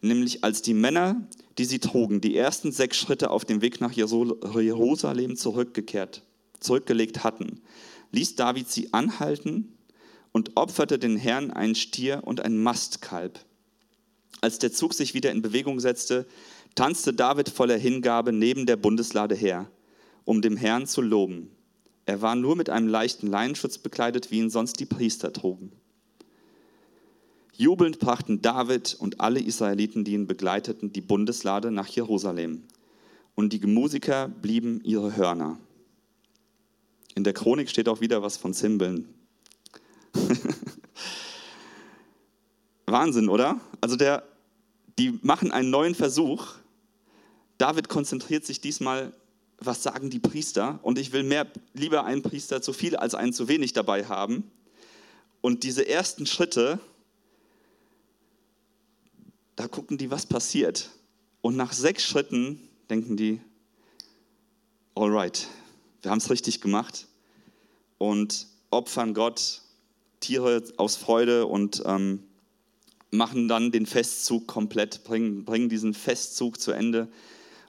Nämlich 0.01 0.45
als 0.45 0.61
die 0.61 0.75
Männer, 0.75 1.27
die 1.57 1.65
sie 1.65 1.79
trugen, 1.79 2.21
die 2.21 2.37
ersten 2.37 2.73
sechs 2.73 2.99
Schritte 2.99 3.31
auf 3.31 3.45
dem 3.45 3.63
Weg 3.63 3.81
nach 3.81 3.93
Jerusalem 3.93 5.37
zurückgekehrt, 5.37 6.23
zurückgelegt 6.61 7.25
hatten, 7.25 7.63
ließ 8.11 8.35
David 8.35 8.71
sie 8.71 8.93
anhalten 8.93 9.73
und 10.33 10.57
opferte 10.57 10.99
den 10.99 11.17
Herrn 11.17 11.53
einen 11.53 11.75
Stier 11.75 12.23
und 12.25 12.41
ein 12.41 12.59
Mastkalb. 12.59 13.39
Als 14.41 14.59
der 14.59 14.73
Zug 14.73 14.93
sich 14.93 15.15
wieder 15.15 15.31
in 15.31 15.41
Bewegung 15.41 15.81
setzte, 15.81 16.27
tanzte 16.75 17.13
David 17.13 17.49
voller 17.49 17.77
Hingabe 17.77 18.33
neben 18.33 18.67
der 18.67 18.77
Bundeslade 18.77 19.35
her, 19.35 19.71
um 20.25 20.43
dem 20.43 20.57
Herrn 20.57 20.87
zu 20.87 21.03
loben. 21.03 21.51
Er 22.07 22.21
war 22.21 22.35
nur 22.35 22.57
mit 22.57 22.69
einem 22.71 22.89
leichten 22.89 23.29
Leinenschutz 23.29 23.79
bekleidet, 23.79 24.31
wie 24.31 24.39
ihn 24.39 24.51
sonst 24.51 24.79
die 24.81 24.87
Priester 24.87 25.33
trugen. 25.33 25.73
Jubelnd 27.57 28.01
brachten 28.01 28.43
David 28.43 28.97
und 28.99 29.21
alle 29.21 29.41
Israeliten, 29.41 30.05
die 30.05 30.13
ihn 30.13 30.27
begleiteten, 30.27 30.93
die 30.93 31.01
Bundeslade 31.01 31.71
nach 31.71 31.87
Jerusalem. 31.87 32.65
Und 33.37 33.53
die 33.53 33.61
Musiker 33.67 34.29
blieben 34.29 34.81
ihre 34.83 35.17
Hörner. 35.17 35.59
In 37.15 37.23
der 37.25 37.33
Chronik 37.33 37.71
steht 37.71 37.89
auch 37.89 38.01
wieder 38.01 38.23
was 38.23 38.37
von 38.37 38.55
Zimbeln. 38.55 39.09
Wahnsinn, 42.87 43.29
oder? 43.29 43.61
Also 43.81 43.97
der, 43.97 44.25
die 44.99 45.19
machen 45.23 45.53
einen 45.53 45.71
neuen 45.71 45.95
Versuch. 45.95 46.55
David 47.59 47.89
konzentriert 47.89 48.45
sich 48.45 48.61
diesmal, 48.61 49.13
was 49.59 49.83
sagen 49.83 50.11
die 50.11 50.19
Priester? 50.19 50.81
Und 50.83 50.99
ich 50.99 51.13
will 51.13 51.23
mehr, 51.23 51.47
lieber 51.73 52.05
einen 52.05 52.23
Priester 52.23 52.63
zu 52.63 52.73
viel 52.73 52.97
als 52.97 53.15
einen 53.15 53.33
zu 53.33 53.49
wenig 53.49 53.73
dabei 53.73 54.07
haben. 54.07 54.51
Und 55.41 55.63
diese 55.63 55.87
ersten 55.87 56.27
Schritte, 56.27 56.81
da 59.57 59.69
gucken 59.69 59.99
die, 59.99 60.11
was 60.11 60.27
passiert. 60.27 60.91
Und 61.43 61.57
nach 61.57 61.73
sechs 61.73 62.05
Schritten 62.05 62.69
denken 62.91 63.17
die, 63.17 63.41
alright, 64.95 65.47
wir 66.03 66.11
haben 66.11 66.19
es 66.19 66.31
richtig 66.31 66.61
gemacht 66.61 67.07
und 67.99 68.47
opfern 68.71 69.15
Gott 69.15 69.63
Tiere 70.21 70.63
aus 70.77 70.97
Freude 70.97 71.47
und 71.47 71.83
ähm, 71.87 72.25
machen 73.11 73.47
dann 73.47 73.71
den 73.71 73.87
Festzug 73.87 74.47
komplett, 74.47 75.05
bringen, 75.05 75.45
bringen 75.45 75.69
diesen 75.69 75.95
Festzug 75.95 76.61
zu 76.61 76.73
Ende 76.73 77.09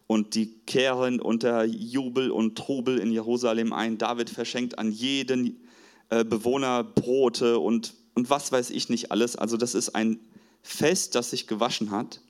und 0.07 0.35
die 0.35 0.47
kehren 0.65 1.19
unter 1.19 1.63
Jubel 1.63 2.29
und 2.31 2.57
Trubel 2.57 2.99
in 2.99 3.11
Jerusalem 3.11 3.73
ein. 3.73 3.97
David 3.97 4.29
verschenkt 4.29 4.77
an 4.77 4.91
jeden 4.91 5.65
äh, 6.09 6.23
Bewohner 6.23 6.83
Brote 6.83 7.59
und, 7.59 7.95
und 8.13 8.29
was 8.29 8.51
weiß 8.51 8.69
ich 8.69 8.89
nicht 8.89 9.11
alles. 9.11 9.35
Also 9.35 9.57
das 9.57 9.73
ist 9.73 9.95
ein 9.95 10.19
Fest, 10.61 11.15
das 11.15 11.31
sich 11.31 11.47
gewaschen 11.47 11.91
hat. 11.91 12.21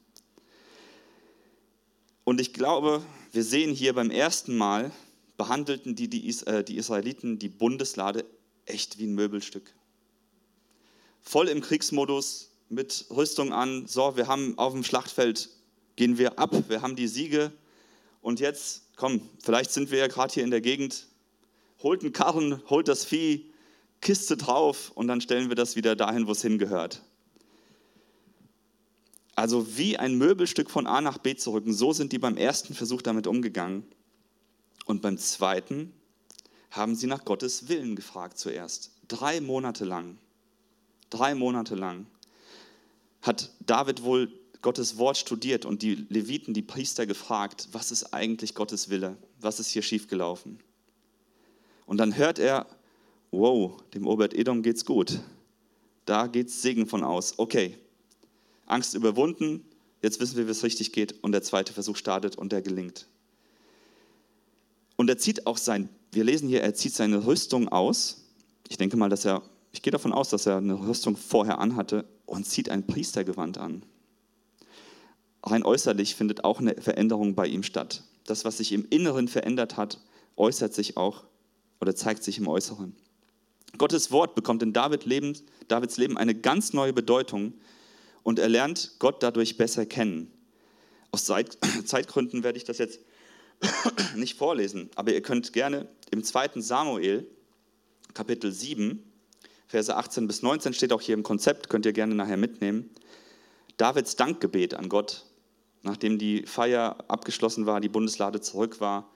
Und 2.23 2.41
ich 2.41 2.53
glaube, 2.53 3.01
wir 3.31 3.43
sehen 3.43 3.73
hier 3.73 3.93
beim 3.93 4.09
ersten 4.09 4.55
Mal, 4.55 4.91
behandelten 5.37 5.95
die, 5.95 6.09
die, 6.09 6.27
äh, 6.45 6.63
die 6.63 6.77
Israeliten 6.77 7.39
die 7.39 7.49
Bundeslade 7.49 8.25
echt 8.65 8.97
wie 8.97 9.05
ein 9.05 9.15
Möbelstück. 9.15 9.73
Voll 11.21 11.49
im 11.49 11.61
Kriegsmodus, 11.61 12.51
mit 12.69 13.05
Rüstung 13.11 13.53
an, 13.53 13.85
so, 13.85 14.15
wir 14.17 14.27
haben 14.27 14.57
auf 14.57 14.73
dem 14.73 14.83
Schlachtfeld, 14.83 15.49
gehen 15.95 16.17
wir 16.17 16.39
ab, 16.39 16.51
wir 16.67 16.81
haben 16.81 16.95
die 16.95 17.07
Siege 17.07 17.51
und 18.25 18.39
jetzt, 18.39 18.81
komm, 18.95 19.21
vielleicht 19.43 19.69
sind 19.69 19.91
wir 19.91 19.99
ja 19.99 20.07
gerade 20.07 20.33
hier 20.33 20.43
in 20.43 20.49
der 20.49 20.59
Gegend, 20.59 21.05
holt 21.83 22.01
einen 22.01 22.11
Karren, 22.11 22.59
holt 22.71 22.87
das 22.87 23.05
Vieh, 23.05 23.53
Kiste 24.01 24.35
drauf 24.35 24.91
und 24.95 25.07
dann 25.07 25.21
stellen 25.21 25.49
wir 25.49 25.55
das 25.55 25.75
wieder 25.75 25.95
dahin, 25.95 26.25
wo 26.25 26.31
es 26.31 26.41
hingehört. 26.41 27.03
Also 29.35 29.77
wie 29.77 29.97
ein 29.97 30.17
Möbelstück 30.17 30.71
von 30.71 30.87
A 30.87 31.01
nach 31.01 31.19
B 31.19 31.35
zu 31.35 31.51
rücken, 31.51 31.71
so 31.71 31.93
sind 31.93 32.13
die 32.13 32.17
beim 32.17 32.35
ersten 32.35 32.73
Versuch 32.73 33.03
damit 33.03 33.27
umgegangen. 33.27 33.85
Und 34.85 35.03
beim 35.03 35.19
zweiten 35.19 35.93
haben 36.71 36.95
sie 36.95 37.05
nach 37.05 37.25
Gottes 37.25 37.67
Willen 37.67 37.95
gefragt 37.95 38.39
zuerst. 38.39 38.91
Drei 39.07 39.39
Monate 39.39 39.85
lang. 39.85 40.17
Drei 41.11 41.35
Monate 41.35 41.75
lang 41.75 42.07
hat 43.21 43.51
David 43.59 44.01
wohl 44.01 44.31
Gottes 44.65 44.97
Wort 44.97 45.15
studiert 45.15 45.63
und 45.63 45.83
die 45.83 45.93
Leviten, 46.09 46.55
die 46.55 46.63
Priester 46.63 47.05
gefragt, 47.05 47.67
was 47.71 47.91
ist 47.91 48.15
eigentlich 48.15 48.55
Gottes 48.55 48.89
Wille? 48.89 49.15
Was 49.39 49.59
ist 49.59 49.69
hier 49.69 49.83
schiefgelaufen? 49.83 50.57
Und 51.85 51.99
dann 51.99 52.17
hört 52.17 52.39
er, 52.39 52.65
wow, 53.29 53.79
dem 53.93 54.07
Obert 54.07 54.33
Edom 54.33 54.63
geht's 54.63 54.83
gut. 54.83 55.19
Da 56.05 56.25
geht's 56.25 56.63
Segen 56.63 56.87
von 56.87 57.03
aus. 57.03 57.37
Okay, 57.37 57.77
Angst 58.65 58.95
überwunden, 58.95 59.63
jetzt 60.01 60.19
wissen 60.19 60.35
wir, 60.35 60.47
wie 60.47 60.51
es 60.51 60.63
richtig 60.63 60.91
geht 60.91 61.23
und 61.23 61.31
der 61.31 61.43
zweite 61.43 61.71
Versuch 61.71 61.95
startet 61.95 62.35
und 62.35 62.51
der 62.51 62.63
gelingt. 62.63 63.05
Und 64.95 65.11
er 65.11 65.19
zieht 65.19 65.45
auch 65.45 65.57
sein, 65.57 65.89
wir 66.11 66.23
lesen 66.23 66.49
hier, 66.49 66.63
er 66.63 66.73
zieht 66.73 66.95
seine 66.95 67.27
Rüstung 67.27 67.69
aus. 67.69 68.23
Ich 68.67 68.77
denke 68.77 68.97
mal, 68.97 69.09
dass 69.09 69.25
er, 69.25 69.43
ich 69.71 69.83
gehe 69.83 69.91
davon 69.91 70.11
aus, 70.11 70.29
dass 70.29 70.47
er 70.47 70.57
eine 70.57 70.87
Rüstung 70.87 71.17
vorher 71.17 71.59
anhatte 71.59 72.03
und 72.25 72.47
zieht 72.47 72.69
ein 72.69 72.87
Priestergewand 72.87 73.59
an. 73.59 73.83
Rein 75.45 75.63
äußerlich 75.63 76.15
findet 76.15 76.43
auch 76.43 76.59
eine 76.59 76.75
Veränderung 76.81 77.35
bei 77.35 77.47
ihm 77.47 77.63
statt. 77.63 78.03
Das, 78.25 78.45
was 78.45 78.57
sich 78.57 78.71
im 78.71 78.85
Inneren 78.89 79.27
verändert 79.27 79.77
hat, 79.77 79.99
äußert 80.35 80.73
sich 80.73 80.97
auch 80.97 81.23
oder 81.79 81.95
zeigt 81.95 82.23
sich 82.23 82.37
im 82.39 82.47
Äußeren. 82.47 82.95
Gottes 83.77 84.11
Wort 84.11 84.35
bekommt 84.35 84.63
in 84.63 84.73
Davids 84.73 85.05
Leben 85.05 86.17
eine 86.17 86.33
ganz 86.33 86.73
neue 86.73 86.93
Bedeutung, 86.93 87.53
und 88.25 88.39
er 88.39 88.49
lernt 88.49 88.95
Gott 88.97 89.21
dadurch 89.21 89.55
besser 89.55 89.85
kennen. 89.85 90.31
Aus 91.11 91.25
Zeitgründen 91.85 92.43
werde 92.43 92.57
ich 92.57 92.65
das 92.65 92.79
jetzt 92.79 92.99
nicht 94.15 94.35
vorlesen, 94.35 94.89
aber 94.95 95.13
ihr 95.13 95.21
könnt 95.21 95.53
gerne 95.53 95.87
im 96.11 96.23
2. 96.23 96.49
Samuel, 96.55 97.27
Kapitel 98.15 98.51
7, 98.51 99.03
Verse 99.67 99.95
18 99.95 100.25
bis 100.25 100.41
19 100.41 100.73
steht 100.73 100.91
auch 100.91 101.01
hier 101.01 101.13
im 101.13 101.21
Konzept, 101.21 101.69
könnt 101.69 101.85
ihr 101.85 101.93
gerne 101.93 102.15
nachher 102.15 102.37
mitnehmen. 102.37 102.89
Davids 103.77 104.15
Dankgebet 104.15 104.73
an 104.73 104.89
Gott, 104.89 105.25
nachdem 105.85 106.17
die 106.17 106.45
Feier 106.45 106.97
abgeschlossen 107.07 107.65
war, 107.65 107.79
die 107.79 107.89
Bundeslade 107.89 108.41
zurück 108.41 108.81
war, 108.81 109.09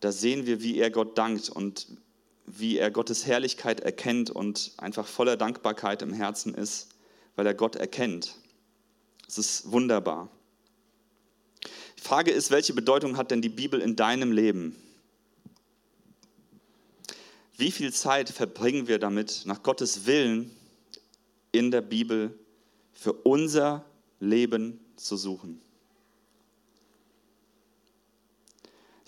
da 0.00 0.12
sehen 0.12 0.46
wir, 0.46 0.62
wie 0.62 0.78
er 0.78 0.90
Gott 0.90 1.18
dankt 1.18 1.50
und 1.50 1.86
wie 2.46 2.78
er 2.78 2.90
Gottes 2.90 3.26
Herrlichkeit 3.26 3.80
erkennt 3.80 4.30
und 4.30 4.72
einfach 4.78 5.06
voller 5.06 5.36
Dankbarkeit 5.36 6.02
im 6.02 6.12
Herzen 6.12 6.54
ist 6.54 6.88
weil 7.40 7.46
er 7.46 7.54
Gott 7.54 7.76
erkennt. 7.76 8.36
Es 9.26 9.38
ist 9.38 9.72
wunderbar. 9.72 10.28
Die 11.96 12.02
Frage 12.02 12.30
ist, 12.30 12.50
welche 12.50 12.74
Bedeutung 12.74 13.16
hat 13.16 13.30
denn 13.30 13.40
die 13.40 13.48
Bibel 13.48 13.80
in 13.80 13.96
deinem 13.96 14.30
Leben? 14.30 14.76
Wie 17.56 17.70
viel 17.70 17.94
Zeit 17.94 18.28
verbringen 18.28 18.88
wir 18.88 18.98
damit, 18.98 19.42
nach 19.46 19.62
Gottes 19.62 20.04
Willen 20.04 20.50
in 21.50 21.70
der 21.70 21.80
Bibel 21.80 22.38
für 22.92 23.12
unser 23.12 23.86
Leben 24.18 24.78
zu 24.96 25.16
suchen? 25.16 25.62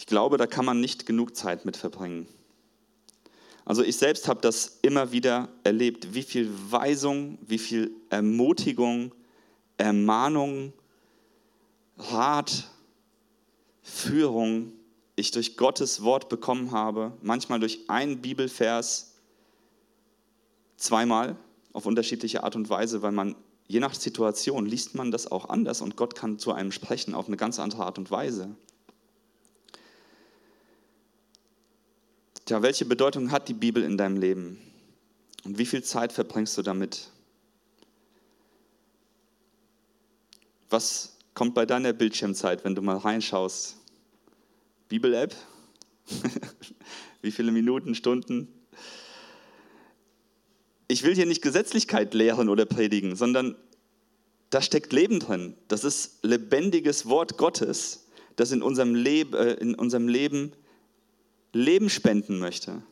Ich 0.02 0.06
glaube, 0.06 0.36
da 0.36 0.48
kann 0.48 0.64
man 0.64 0.80
nicht 0.80 1.06
genug 1.06 1.36
Zeit 1.36 1.64
mit 1.64 1.76
verbringen. 1.76 2.26
Also 3.64 3.84
ich 3.84 3.96
selbst 3.98 4.26
habe 4.26 4.40
das 4.40 4.80
immer 4.82 5.12
wieder 5.12 5.48
erlebt, 5.62 6.12
wie 6.12 6.24
viel 6.24 6.50
Weisung, 6.70 7.38
wie 7.40 7.58
viel 7.58 7.92
Ermutigung, 8.10 9.14
Ermahnung, 9.76 10.72
Rat, 11.96 12.68
Führung 13.84 14.72
ich 15.14 15.30
durch 15.30 15.56
Gottes 15.56 16.02
Wort 16.02 16.28
bekommen 16.28 16.72
habe, 16.72 17.16
manchmal 17.22 17.60
durch 17.60 17.88
einen 17.88 18.20
Bibelvers, 18.20 19.14
zweimal 20.76 21.36
auf 21.72 21.86
unterschiedliche 21.86 22.42
Art 22.42 22.56
und 22.56 22.68
Weise, 22.70 23.02
weil 23.02 23.12
man 23.12 23.36
je 23.68 23.78
nach 23.78 23.94
Situation 23.94 24.66
liest 24.66 24.96
man 24.96 25.12
das 25.12 25.30
auch 25.30 25.48
anders 25.48 25.80
und 25.80 25.94
Gott 25.94 26.16
kann 26.16 26.40
zu 26.40 26.50
einem 26.50 26.72
sprechen 26.72 27.14
auf 27.14 27.28
eine 27.28 27.36
ganz 27.36 27.60
andere 27.60 27.84
Art 27.84 27.98
und 27.98 28.10
Weise. 28.10 28.56
Tja, 32.44 32.60
welche 32.60 32.84
Bedeutung 32.84 33.30
hat 33.30 33.48
die 33.48 33.54
Bibel 33.54 33.84
in 33.84 33.96
deinem 33.96 34.16
Leben? 34.16 34.58
Und 35.44 35.58
wie 35.58 35.66
viel 35.66 35.84
Zeit 35.84 36.12
verbringst 36.12 36.58
du 36.58 36.62
damit? 36.62 37.08
Was 40.68 41.16
kommt 41.34 41.54
bei 41.54 41.66
deiner 41.66 41.92
Bildschirmzeit, 41.92 42.64
wenn 42.64 42.74
du 42.74 42.82
mal 42.82 42.96
reinschaust? 42.96 43.76
Bibel-App? 44.88 45.36
wie 47.22 47.30
viele 47.30 47.52
Minuten, 47.52 47.94
Stunden? 47.94 48.48
Ich 50.88 51.04
will 51.04 51.14
hier 51.14 51.26
nicht 51.26 51.42
Gesetzlichkeit 51.42 52.12
lehren 52.12 52.48
oder 52.48 52.66
predigen, 52.66 53.14
sondern 53.14 53.54
da 54.50 54.60
steckt 54.60 54.92
Leben 54.92 55.20
drin. 55.20 55.56
Das 55.68 55.84
ist 55.84 56.18
lebendiges 56.22 57.06
Wort 57.06 57.38
Gottes, 57.38 58.08
das 58.34 58.50
in 58.50 58.62
unserem, 58.62 58.96
Leb 58.96 59.32
äh, 59.34 59.54
in 59.54 59.76
unserem 59.76 60.08
Leben 60.08 60.52
Leben 61.52 61.90
spenden 61.90 62.38
möchte. 62.38 62.82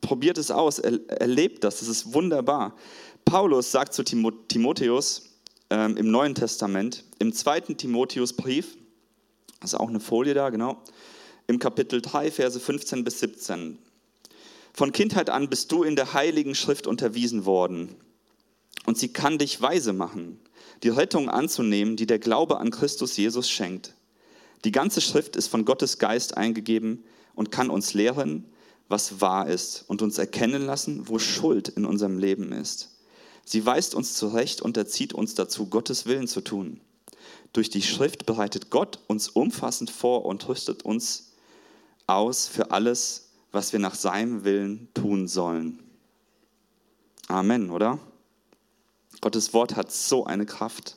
Probiert 0.00 0.36
es 0.36 0.50
aus, 0.50 0.78
erlebt 0.78 1.64
das, 1.64 1.78
das 1.78 1.88
ist 1.88 2.12
wunderbar. 2.12 2.76
Paulus 3.24 3.70
sagt 3.70 3.94
zu 3.94 4.02
Timotheus 4.02 5.30
ähm, 5.70 5.96
im 5.96 6.10
Neuen 6.10 6.34
Testament, 6.34 7.04
im 7.18 7.32
zweiten 7.32 7.76
Timotheusbrief, 7.76 8.76
ist 9.62 9.74
auch 9.74 9.88
eine 9.88 10.00
Folie 10.00 10.34
da, 10.34 10.50
genau, 10.50 10.82
im 11.46 11.58
Kapitel 11.58 12.02
3, 12.02 12.30
Verse 12.30 12.58
15 12.58 13.04
bis 13.04 13.20
17. 13.20 13.78
Von 14.74 14.92
Kindheit 14.92 15.30
an 15.30 15.48
bist 15.48 15.70
du 15.70 15.82
in 15.82 15.96
der 15.96 16.14
Heiligen 16.14 16.54
Schrift 16.54 16.86
unterwiesen 16.86 17.44
worden 17.44 17.94
Und 18.86 18.98
sie 18.98 19.12
kann 19.12 19.38
dich 19.38 19.60
weise 19.60 19.92
machen, 19.92 20.40
die 20.82 20.88
Rettung 20.88 21.28
anzunehmen, 21.28 21.96
die 21.96 22.06
der 22.06 22.18
Glaube 22.18 22.58
an 22.58 22.70
Christus 22.70 23.16
Jesus 23.16 23.48
schenkt. 23.48 23.94
Die 24.64 24.72
ganze 24.72 25.00
Schrift 25.00 25.36
ist 25.36 25.48
von 25.48 25.64
Gottes 25.64 25.98
Geist 25.98 26.36
eingegeben 26.36 27.04
und 27.34 27.50
kann 27.50 27.70
uns 27.70 27.94
lehren, 27.94 28.44
was 28.88 29.20
wahr 29.20 29.48
ist 29.48 29.84
und 29.88 30.02
uns 30.02 30.18
erkennen 30.18 30.64
lassen, 30.64 31.08
wo 31.08 31.18
Schuld 31.18 31.68
in 31.68 31.84
unserem 31.84 32.18
Leben 32.18 32.52
ist. 32.52 32.90
Sie 33.44 33.64
weist 33.66 33.94
uns 33.94 34.14
zurecht 34.14 34.62
und 34.62 34.76
erzieht 34.76 35.14
uns 35.14 35.34
dazu, 35.34 35.66
Gottes 35.66 36.06
Willen 36.06 36.28
zu 36.28 36.42
tun. 36.42 36.80
Durch 37.52 37.70
die 37.70 37.82
Schrift 37.82 38.24
bereitet 38.24 38.70
Gott 38.70 38.98
uns 39.08 39.28
umfassend 39.28 39.90
vor 39.90 40.24
und 40.24 40.48
rüstet 40.48 40.84
uns 40.84 41.32
aus 42.06 42.46
für 42.46 42.70
alles, 42.70 43.30
was 43.50 43.72
wir 43.72 43.80
nach 43.80 43.94
seinem 43.94 44.44
Willen 44.44 44.88
tun 44.94 45.28
sollen. 45.28 45.78
Amen, 47.28 47.70
oder? 47.70 47.98
Gottes 49.20 49.52
Wort 49.54 49.76
hat 49.76 49.92
so 49.92 50.24
eine 50.24 50.46
Kraft. 50.46 50.96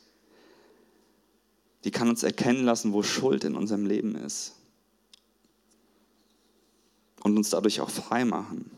Die 1.85 1.91
kann 1.91 2.09
uns 2.09 2.23
erkennen 2.23 2.65
lassen, 2.65 2.93
wo 2.93 3.03
Schuld 3.03 3.43
in 3.43 3.55
unserem 3.55 3.85
Leben 3.85 4.15
ist. 4.15 4.53
Und 7.23 7.37
uns 7.37 7.51
dadurch 7.51 7.79
auch 7.79 7.91
frei 7.91 8.25
machen. 8.25 8.69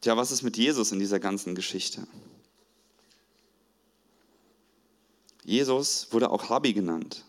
Tja, 0.00 0.16
was 0.16 0.30
ist 0.30 0.42
mit 0.42 0.56
Jesus 0.56 0.92
in 0.92 1.00
dieser 1.00 1.18
ganzen 1.18 1.56
Geschichte? 1.56 2.06
Jesus 5.44 6.08
wurde 6.12 6.30
auch 6.30 6.50
Rabbi 6.50 6.72
genannt. 6.72 7.24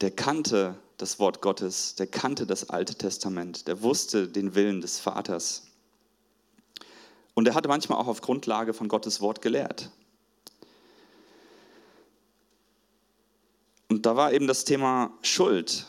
Der 0.00 0.12
kannte 0.12 0.78
das 0.98 1.18
Wort 1.18 1.42
Gottes, 1.42 1.96
der 1.96 2.06
kannte 2.06 2.46
das 2.46 2.70
Alte 2.70 2.94
Testament, 2.94 3.66
der 3.66 3.82
wusste 3.82 4.28
den 4.28 4.54
Willen 4.54 4.80
des 4.80 5.00
Vaters. 5.00 5.64
Und 7.34 7.48
er 7.48 7.54
hat 7.54 7.66
manchmal 7.66 7.98
auch 7.98 8.06
auf 8.06 8.20
Grundlage 8.20 8.72
von 8.72 8.86
Gottes 8.86 9.20
Wort 9.20 9.42
gelehrt. 9.42 9.90
Und 13.88 14.04
da 14.04 14.16
war 14.16 14.32
eben 14.32 14.46
das 14.46 14.64
Thema 14.64 15.12
Schuld. 15.22 15.86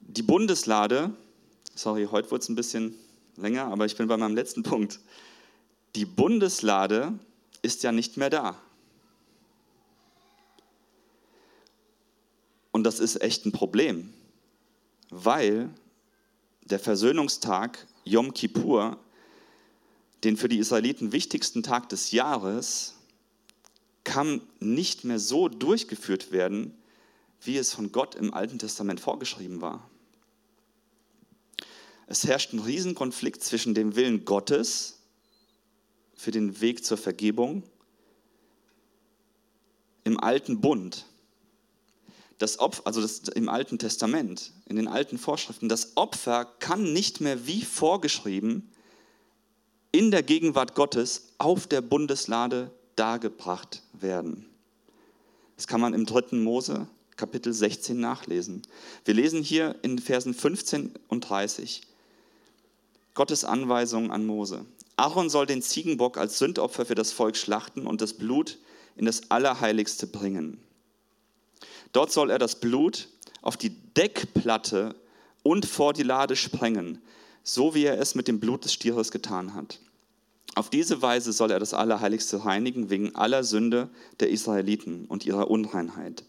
Die 0.00 0.22
Bundeslade, 0.22 1.14
sorry, 1.74 2.08
heute 2.10 2.30
wird 2.30 2.42
es 2.42 2.48
ein 2.48 2.54
bisschen 2.54 2.94
länger, 3.36 3.66
aber 3.66 3.86
ich 3.86 3.96
bin 3.96 4.06
bei 4.06 4.16
meinem 4.16 4.34
letzten 4.34 4.62
Punkt. 4.62 5.00
Die 5.94 6.04
Bundeslade 6.04 7.18
ist 7.62 7.82
ja 7.82 7.92
nicht 7.92 8.16
mehr 8.16 8.30
da. 8.30 8.60
Und 12.72 12.84
das 12.84 13.00
ist 13.00 13.20
echt 13.20 13.46
ein 13.46 13.52
Problem, 13.52 14.12
weil 15.08 15.70
der 16.62 16.78
Versöhnungstag 16.78 17.86
Yom 18.04 18.32
Kippur 18.32 18.98
den 20.24 20.36
für 20.36 20.48
die 20.48 20.58
Israeliten 20.58 21.12
wichtigsten 21.12 21.62
Tag 21.62 21.88
des 21.88 22.10
Jahres 22.10 22.94
kann 24.04 24.40
nicht 24.58 25.04
mehr 25.04 25.18
so 25.18 25.48
durchgeführt 25.48 26.32
werden, 26.32 26.74
wie 27.42 27.56
es 27.56 27.72
von 27.72 27.92
Gott 27.92 28.14
im 28.14 28.34
Alten 28.34 28.58
Testament 28.58 29.00
vorgeschrieben 29.00 29.60
war. 29.60 29.88
Es 32.06 32.26
herrscht 32.26 32.52
ein 32.52 32.58
Riesenkonflikt 32.58 33.42
zwischen 33.42 33.74
dem 33.74 33.94
Willen 33.94 34.24
Gottes 34.24 34.98
für 36.14 36.32
den 36.32 36.60
Weg 36.60 36.84
zur 36.84 36.98
Vergebung 36.98 37.62
im 40.04 40.18
alten 40.18 40.60
Bund, 40.60 41.06
das 42.38 42.58
Opfer, 42.58 42.86
also 42.86 43.00
das, 43.00 43.20
im 43.28 43.48
Alten 43.48 43.78
Testament, 43.78 44.52
in 44.66 44.76
den 44.76 44.88
alten 44.88 45.18
Vorschriften, 45.18 45.68
das 45.68 45.96
Opfer 45.96 46.46
kann 46.58 46.92
nicht 46.92 47.20
mehr 47.20 47.46
wie 47.46 47.62
vorgeschrieben 47.62 48.70
in 49.92 50.10
der 50.10 50.22
Gegenwart 50.22 50.74
Gottes 50.74 51.34
auf 51.38 51.66
der 51.66 51.80
Bundeslade 51.80 52.70
dargebracht 53.00 53.82
werden. 53.92 54.46
Das 55.56 55.66
kann 55.66 55.80
man 55.80 55.94
im 55.94 56.06
3. 56.06 56.36
Mose 56.36 56.86
Kapitel 57.16 57.52
16 57.52 57.98
nachlesen. 57.98 58.62
Wir 59.04 59.14
lesen 59.14 59.42
hier 59.42 59.76
in 59.82 59.98
Versen 59.98 60.34
15 60.34 60.94
und 61.08 61.28
30 61.28 61.82
Gottes 63.14 63.44
Anweisung 63.44 64.10
an 64.10 64.24
Mose. 64.24 64.64
Aaron 64.96 65.28
soll 65.28 65.46
den 65.46 65.62
Ziegenbock 65.62 66.16
als 66.18 66.38
Sündopfer 66.38 66.86
für 66.86 66.94
das 66.94 67.12
Volk 67.12 67.36
schlachten 67.36 67.86
und 67.86 68.00
das 68.00 68.14
Blut 68.14 68.58
in 68.96 69.04
das 69.04 69.30
Allerheiligste 69.30 70.06
bringen. 70.06 70.58
Dort 71.92 72.12
soll 72.12 72.30
er 72.30 72.38
das 72.38 72.60
Blut 72.60 73.08
auf 73.42 73.56
die 73.56 73.70
Deckplatte 73.70 74.94
und 75.42 75.66
vor 75.66 75.92
die 75.92 76.02
Lade 76.02 76.36
sprengen 76.36 77.00
so 77.42 77.74
wie 77.74 77.84
er 77.84 77.98
es 77.98 78.14
mit 78.14 78.28
dem 78.28 78.40
Blut 78.40 78.64
des 78.64 78.72
Stieres 78.72 79.10
getan 79.10 79.54
hat. 79.54 79.80
Auf 80.54 80.68
diese 80.68 81.00
Weise 81.00 81.32
soll 81.32 81.50
er 81.50 81.60
das 81.60 81.74
Allerheiligste 81.74 82.44
reinigen 82.44 82.90
wegen 82.90 83.14
aller 83.14 83.44
Sünde 83.44 83.88
der 84.18 84.30
Israeliten 84.30 85.06
und 85.06 85.24
ihrer 85.24 85.50
Unreinheit. 85.50 86.24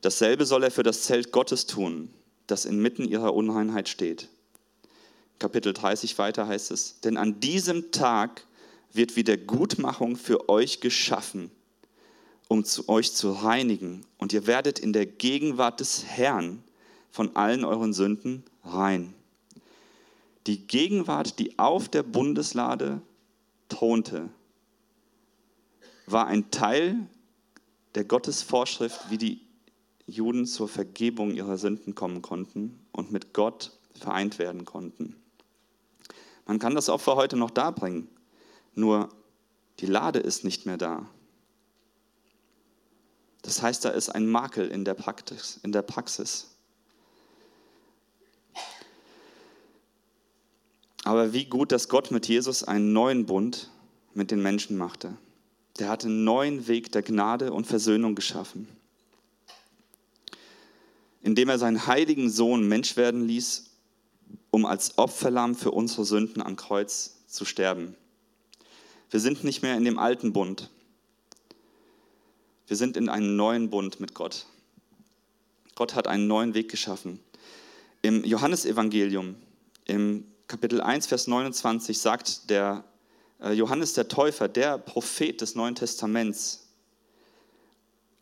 Dasselbe 0.00 0.46
soll 0.46 0.64
er 0.64 0.70
für 0.70 0.82
das 0.82 1.02
Zelt 1.02 1.30
Gottes 1.30 1.66
tun, 1.66 2.10
das 2.46 2.64
inmitten 2.64 3.06
ihrer 3.06 3.34
Unreinheit 3.34 3.88
steht. 3.88 4.28
Kapitel 5.38 5.72
30 5.72 6.18
weiter 6.18 6.46
heißt 6.46 6.70
es, 6.70 7.00
denn 7.00 7.16
an 7.16 7.40
diesem 7.40 7.92
Tag 7.92 8.46
wird 8.92 9.16
wieder 9.16 9.36
Gutmachung 9.36 10.16
für 10.16 10.48
euch 10.48 10.80
geschaffen, 10.80 11.50
um 12.48 12.64
zu 12.64 12.88
euch 12.88 13.12
zu 13.12 13.32
reinigen, 13.32 14.04
und 14.18 14.32
ihr 14.32 14.46
werdet 14.46 14.78
in 14.78 14.92
der 14.92 15.06
Gegenwart 15.06 15.80
des 15.80 16.04
Herrn 16.04 16.62
von 17.10 17.36
allen 17.36 17.64
euren 17.64 17.92
Sünden 17.92 18.44
rein. 18.64 19.14
Die 20.46 20.66
Gegenwart, 20.66 21.38
die 21.38 21.58
auf 21.58 21.88
der 21.88 22.02
Bundeslade 22.02 23.02
thronte, 23.70 24.28
war 26.06 26.26
ein 26.26 26.50
Teil 26.50 27.08
der 27.94 28.04
Gottesvorschrift, 28.04 29.10
wie 29.10 29.18
die 29.18 29.40
Juden 30.06 30.46
zur 30.46 30.68
Vergebung 30.68 31.30
ihrer 31.30 31.56
Sünden 31.56 31.94
kommen 31.94 32.20
konnten 32.20 32.78
und 32.92 33.12
mit 33.12 33.32
Gott 33.32 33.72
vereint 33.94 34.38
werden 34.38 34.64
konnten. 34.64 35.16
Man 36.46 36.58
kann 36.58 36.74
das 36.74 36.88
Opfer 36.88 37.16
heute 37.16 37.36
noch 37.36 37.50
darbringen, 37.50 38.08
nur 38.74 39.08
die 39.78 39.86
Lade 39.86 40.18
ist 40.18 40.44
nicht 40.44 40.66
mehr 40.66 40.76
da. 40.76 41.08
Das 43.42 43.62
heißt, 43.62 43.84
da 43.84 43.90
ist 43.90 44.10
ein 44.10 44.26
Makel 44.26 44.68
in 44.68 44.84
der 44.84 44.94
Praxis. 44.94 45.58
In 45.62 45.72
der 45.72 45.82
Praxis. 45.82 46.56
Aber 51.04 51.32
wie 51.32 51.46
gut, 51.46 51.72
dass 51.72 51.88
Gott 51.88 52.10
mit 52.10 52.28
Jesus 52.28 52.62
einen 52.62 52.92
neuen 52.92 53.26
Bund 53.26 53.70
mit 54.14 54.30
den 54.30 54.42
Menschen 54.42 54.76
machte. 54.76 55.16
Der 55.78 55.88
hatte 55.88 56.08
einen 56.08 56.24
neuen 56.24 56.66
Weg 56.66 56.92
der 56.92 57.02
Gnade 57.02 57.52
und 57.52 57.66
Versöhnung 57.66 58.14
geschaffen, 58.14 58.68
indem 61.22 61.48
er 61.48 61.58
seinen 61.58 61.86
heiligen 61.86 62.28
Sohn 62.28 62.68
Mensch 62.68 62.96
werden 62.96 63.26
ließ, 63.26 63.66
um 64.50 64.66
als 64.66 64.98
Opferlamm 64.98 65.54
für 65.54 65.70
unsere 65.70 66.04
Sünden 66.04 66.42
am 66.42 66.56
Kreuz 66.56 67.16
zu 67.28 67.44
sterben. 67.44 67.94
Wir 69.10 69.20
sind 69.20 69.42
nicht 69.44 69.62
mehr 69.62 69.76
in 69.76 69.84
dem 69.84 69.98
alten 69.98 70.32
Bund. 70.32 70.70
Wir 72.66 72.76
sind 72.76 72.96
in 72.96 73.08
einem 73.08 73.36
neuen 73.36 73.70
Bund 73.70 74.00
mit 74.00 74.14
Gott. 74.14 74.46
Gott 75.74 75.94
hat 75.94 76.06
einen 76.06 76.26
neuen 76.26 76.54
Weg 76.54 76.70
geschaffen. 76.70 77.20
Im 78.02 78.24
Johannesevangelium, 78.24 79.34
im 79.86 80.24
Kapitel 80.50 80.80
1, 80.80 81.06
Vers 81.06 81.28
29 81.28 81.96
sagt 81.96 82.50
der 82.50 82.82
äh, 83.40 83.52
Johannes 83.52 83.92
der 83.92 84.08
Täufer, 84.08 84.48
der 84.48 84.78
Prophet 84.78 85.40
des 85.40 85.54
Neuen 85.54 85.76
Testaments, 85.76 86.66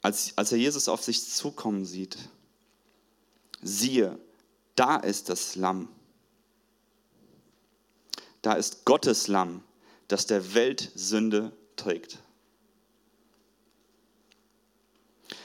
als, 0.02 0.34
als 0.36 0.52
er 0.52 0.58
Jesus 0.58 0.90
auf 0.90 1.02
sich 1.02 1.24
zukommen 1.24 1.86
sieht, 1.86 2.18
siehe, 3.62 4.18
da 4.74 4.96
ist 4.96 5.30
das 5.30 5.56
Lamm. 5.56 5.88
Da 8.42 8.52
ist 8.52 8.84
Gottes 8.84 9.26
Lamm, 9.28 9.62
das 10.08 10.26
der 10.26 10.52
Welt 10.52 10.92
Sünde 10.94 11.52
trägt. 11.76 12.18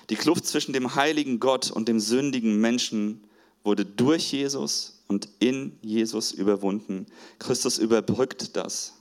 Die 0.09 0.17
Kluft 0.17 0.45
zwischen 0.45 0.73
dem 0.73 0.95
heiligen 0.95 1.39
Gott 1.39 1.71
und 1.71 1.87
dem 1.87 2.01
sündigen 2.01 2.59
Menschen 2.59 3.23
wurde 3.63 3.85
durch 3.85 4.31
Jesus 4.31 5.03
und 5.07 5.29
in 5.39 5.77
Jesus 5.81 6.31
überwunden. 6.31 7.05
Christus 7.39 7.77
überbrückt 7.77 8.55
das. 8.55 8.93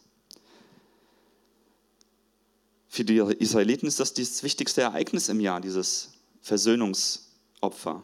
Für 2.89 3.05
die 3.05 3.17
Israeliten 3.17 3.87
ist 3.87 4.01
das 4.01 4.13
das 4.13 4.43
wichtigste 4.43 4.83
Ereignis 4.83 5.29
im 5.29 5.41
Jahr, 5.41 5.61
dieses 5.61 6.11
Versöhnungsopfer. 6.43 8.03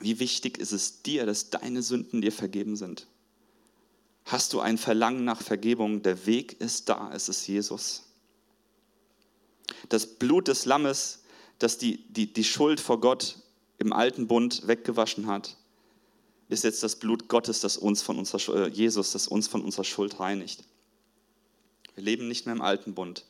Wie 0.00 0.18
wichtig 0.18 0.58
ist 0.58 0.72
es 0.72 1.02
dir, 1.02 1.26
dass 1.26 1.50
deine 1.50 1.82
Sünden 1.82 2.22
dir 2.22 2.32
vergeben 2.32 2.76
sind? 2.76 3.06
Hast 4.24 4.52
du 4.52 4.60
ein 4.60 4.78
Verlangen 4.78 5.24
nach 5.24 5.42
Vergebung? 5.42 6.02
Der 6.02 6.26
Weg 6.26 6.60
ist 6.60 6.88
da, 6.88 7.12
es 7.12 7.28
ist 7.28 7.46
Jesus. 7.46 8.04
Das 9.88 10.06
Blut 10.06 10.48
des 10.48 10.64
Lammes, 10.64 11.20
das 11.58 11.78
die, 11.78 11.98
die, 12.08 12.32
die 12.32 12.44
Schuld 12.44 12.80
vor 12.80 13.00
Gott 13.00 13.41
im 13.82 13.92
alten 13.92 14.28
Bund 14.28 14.66
weggewaschen 14.66 15.26
hat, 15.26 15.56
ist 16.48 16.64
jetzt 16.64 16.82
das 16.82 16.96
Blut 16.96 17.28
Gottes, 17.28 17.60
das 17.60 17.76
uns 17.76 18.02
von 18.02 18.18
unserer, 18.18 18.66
äh, 18.66 18.68
Jesus, 18.68 19.12
das 19.12 19.26
uns 19.26 19.48
von 19.48 19.62
unserer 19.62 19.84
Schuld 19.84 20.20
reinigt. 20.20 20.64
Wir 21.94 22.04
leben 22.04 22.28
nicht 22.28 22.46
mehr 22.46 22.54
im 22.54 22.62
alten 22.62 22.94
Bund 22.94 23.24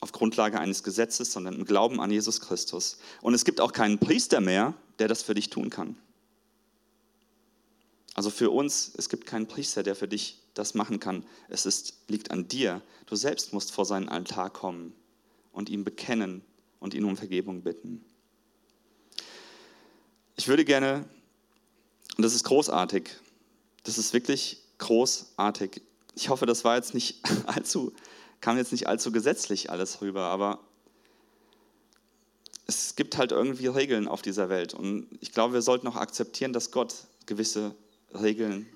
auf 0.00 0.12
Grundlage 0.12 0.58
eines 0.58 0.82
Gesetzes, 0.82 1.32
sondern 1.32 1.54
im 1.54 1.64
Glauben 1.64 2.00
an 2.00 2.10
Jesus 2.10 2.40
Christus. 2.40 2.98
Und 3.20 3.34
es 3.34 3.44
gibt 3.44 3.60
auch 3.60 3.72
keinen 3.72 3.98
Priester 3.98 4.40
mehr, 4.40 4.74
der 4.98 5.08
das 5.08 5.22
für 5.22 5.34
dich 5.34 5.50
tun 5.50 5.70
kann. 5.70 5.96
Also 8.14 8.30
für 8.30 8.50
uns, 8.50 8.92
es 8.96 9.08
gibt 9.08 9.26
keinen 9.26 9.46
Priester, 9.46 9.82
der 9.82 9.94
für 9.94 10.08
dich 10.08 10.38
das 10.54 10.74
machen 10.74 11.00
kann. 11.00 11.24
Es 11.48 11.64
ist, 11.66 11.94
liegt 12.08 12.30
an 12.30 12.48
dir. 12.48 12.82
Du 13.06 13.16
selbst 13.16 13.52
musst 13.52 13.72
vor 13.72 13.84
seinen 13.84 14.08
Altar 14.08 14.50
kommen 14.50 14.92
und 15.52 15.68
ihm 15.68 15.84
bekennen 15.84 16.42
und 16.80 16.94
ihn 16.94 17.04
um 17.04 17.16
Vergebung 17.16 17.62
bitten. 17.62 18.04
Ich 20.40 20.48
würde 20.48 20.64
gerne, 20.64 21.04
und 22.16 22.22
das 22.22 22.34
ist 22.34 22.44
großartig, 22.44 23.10
das 23.82 23.98
ist 23.98 24.14
wirklich 24.14 24.62
großartig. 24.78 25.82
Ich 26.14 26.30
hoffe, 26.30 26.46
das 26.46 26.64
war 26.64 26.76
jetzt 26.76 26.94
nicht 26.94 27.20
allzu, 27.46 27.92
kam 28.40 28.56
jetzt 28.56 28.72
nicht 28.72 28.86
allzu 28.86 29.12
gesetzlich 29.12 29.68
alles 29.68 30.00
rüber, 30.00 30.22
aber 30.22 30.60
es 32.66 32.96
gibt 32.96 33.18
halt 33.18 33.32
irgendwie 33.32 33.66
Regeln 33.66 34.08
auf 34.08 34.22
dieser 34.22 34.48
Welt. 34.48 34.72
Und 34.72 35.08
ich 35.20 35.32
glaube, 35.32 35.52
wir 35.52 35.60
sollten 35.60 35.86
auch 35.88 35.96
akzeptieren, 35.96 36.54
dass 36.54 36.70
Gott 36.70 36.94
gewisse 37.26 37.74
Regeln, 38.14 38.66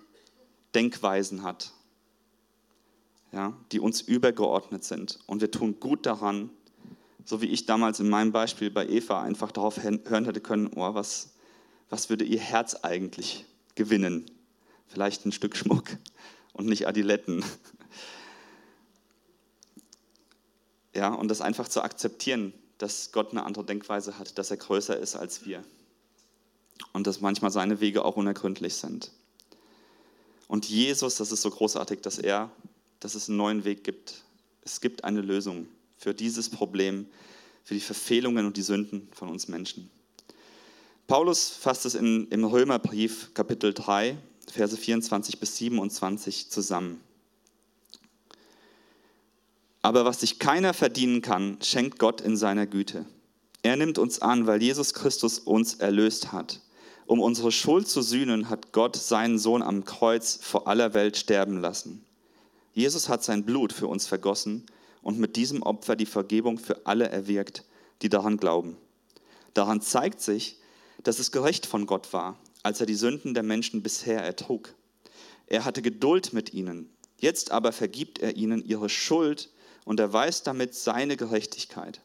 Denkweisen 0.75 1.45
hat, 1.45 1.73
ja, 3.33 3.57
die 3.73 3.81
uns 3.81 4.03
übergeordnet 4.03 4.85
sind. 4.85 5.19
Und 5.25 5.41
wir 5.41 5.51
tun 5.51 5.81
gut 5.81 6.05
daran, 6.05 6.51
so 7.25 7.41
wie 7.41 7.47
ich 7.47 7.65
damals 7.65 8.01
in 8.01 8.11
meinem 8.11 8.33
Beispiel 8.33 8.71
bei 8.71 8.87
Eva 8.87 9.23
einfach 9.23 9.51
darauf 9.51 9.83
hören 9.83 10.27
hätte 10.27 10.43
können, 10.43 10.71
oh, 10.77 10.93
was, 10.93 11.34
was 11.91 12.11
würde 12.11 12.25
ihr 12.25 12.41
Herz 12.41 12.75
eigentlich 12.77 13.45
gewinnen? 13.75 14.31
Vielleicht 14.89 15.27
ein 15.27 15.33
Stück 15.33 15.57
Schmuck 15.57 15.89
und 16.53 16.67
nicht 16.67 16.87
Adiletten. 16.87 17.45
Ja, 20.95 21.13
und 21.13 21.29
das 21.29 21.41
einfach 21.41 21.69
zu 21.69 21.83
akzeptieren, 21.83 22.53
dass 22.79 23.11
Gott 23.13 23.33
eine 23.33 23.45
andere 23.45 23.65
Denkweise 23.65 24.19
hat, 24.19 24.39
dass 24.39 24.51
er 24.51 24.57
größer 24.57 24.97
ist 24.99 25.17
als 25.17 25.45
wir. 25.45 25.65
Und 26.93 27.07
dass 27.07 27.21
manchmal 27.21 27.51
seine 27.51 27.81
Wege 27.81 28.05
auch 28.05 28.17
unergründlich 28.17 28.75
sind. 28.75 29.11
Und 30.49 30.69
Jesus, 30.69 31.17
das 31.17 31.33
ist 31.33 31.43
so 31.43 31.51
großartig, 31.51 32.01
dass 32.01 32.19
er, 32.19 32.51
dass 33.01 33.15
es 33.15 33.29
einen 33.29 33.39
neuen 33.39 33.65
Weg 33.65 33.83
gibt. 33.83 34.23
Es 34.63 34.81
gibt 34.81 35.05
eine 35.05 35.21
Lösung 35.21 35.67
für 35.97 36.15
dieses 36.15 36.51
Problem, 36.51 37.07
für 37.65 37.75
die 37.75 37.81
Verfehlungen 37.81 38.47
und 38.47 38.57
die 38.57 38.63
Sünden 38.63 39.09
von 39.13 39.29
uns 39.29 39.49
Menschen. 39.49 39.91
Paulus 41.07 41.51
fasst 41.51 41.85
es 41.85 41.95
in, 41.95 42.29
im 42.29 42.45
Römerbrief 42.45 43.35
Kapitel 43.35 43.75
3, 43.75 44.17
Verse 44.51 44.77
24 44.77 45.39
bis 45.39 45.57
27 45.59 46.51
zusammen. 46.51 47.01
Aber 49.83 50.07
was 50.07 50.21
sich 50.21 50.39
keiner 50.39 50.73
verdienen 50.73 51.21
kann, 51.21 51.59
schenkt 51.61 51.99
Gott 51.99 52.23
in 52.23 52.39
seiner 52.39 52.67
Güte. 52.67 53.05
Er 53.63 53.77
nimmt 53.77 53.99
uns 53.99 54.23
an, 54.23 54.47
weil 54.47 54.63
Jesus 54.63 54.95
Christus 54.95 55.39
uns 55.39 55.75
erlöst 55.75 56.33
hat. 56.33 56.61
Um 57.07 57.21
unsere 57.21 57.53
Schuld 57.53 57.87
zu 57.87 58.01
sühnen, 58.01 58.49
hat 58.49 58.73
Gott 58.73 58.97
seinen 58.97 59.39
Sohn 59.39 59.63
am 59.63 59.85
Kreuz 59.85 60.39
vor 60.41 60.69
aller 60.69 60.95
Welt 60.95 61.19
sterben 61.19 61.59
lassen. 61.59 62.03
Jesus 62.73 63.11
hat 63.11 63.23
sein 63.23 63.45
Blut 63.45 63.75
für 63.75 63.89
uns 63.89 64.07
vergossen 64.07 64.65
und 65.03 65.19
mit 65.19 65.37
diesem 65.37 65.63
Opfer 65.63 65.97
die 65.97 66.07
Vergebung 66.07 66.57
für 66.57 66.87
alle 66.87 67.11
erwirkt, 67.11 67.65
die 68.01 68.09
daran 68.09 68.39
glauben. 68.39 68.79
Daran 69.53 69.83
zeigt 69.83 70.23
sich, 70.23 70.59
dass 71.05 71.19
es 71.21 71.31
gerecht 71.31 71.67
von 71.67 71.87
Gott 71.87 72.13
war, 72.13 72.39
als 72.63 72.81
er 72.81 72.87
die 72.87 72.95
Sünden 72.95 73.35
der 73.35 73.43
Menschen 73.43 73.83
bisher 73.83 74.23
ertrug. 74.23 74.75
Er 75.47 75.65
hatte 75.65 75.83
Geduld 75.83 76.33
mit 76.33 76.53
ihnen. 76.53 76.91
Jetzt 77.19 77.53
aber 77.53 77.73
vergibt 77.73 78.19
er 78.19 78.37
ihnen 78.37 78.65
ihre 78.65 78.89
Schuld 78.89 79.51
und 79.85 80.01
erweist 80.01 80.47
damit 80.47 80.75
seine 80.75 81.17
Gerechtigkeit. 81.17 82.01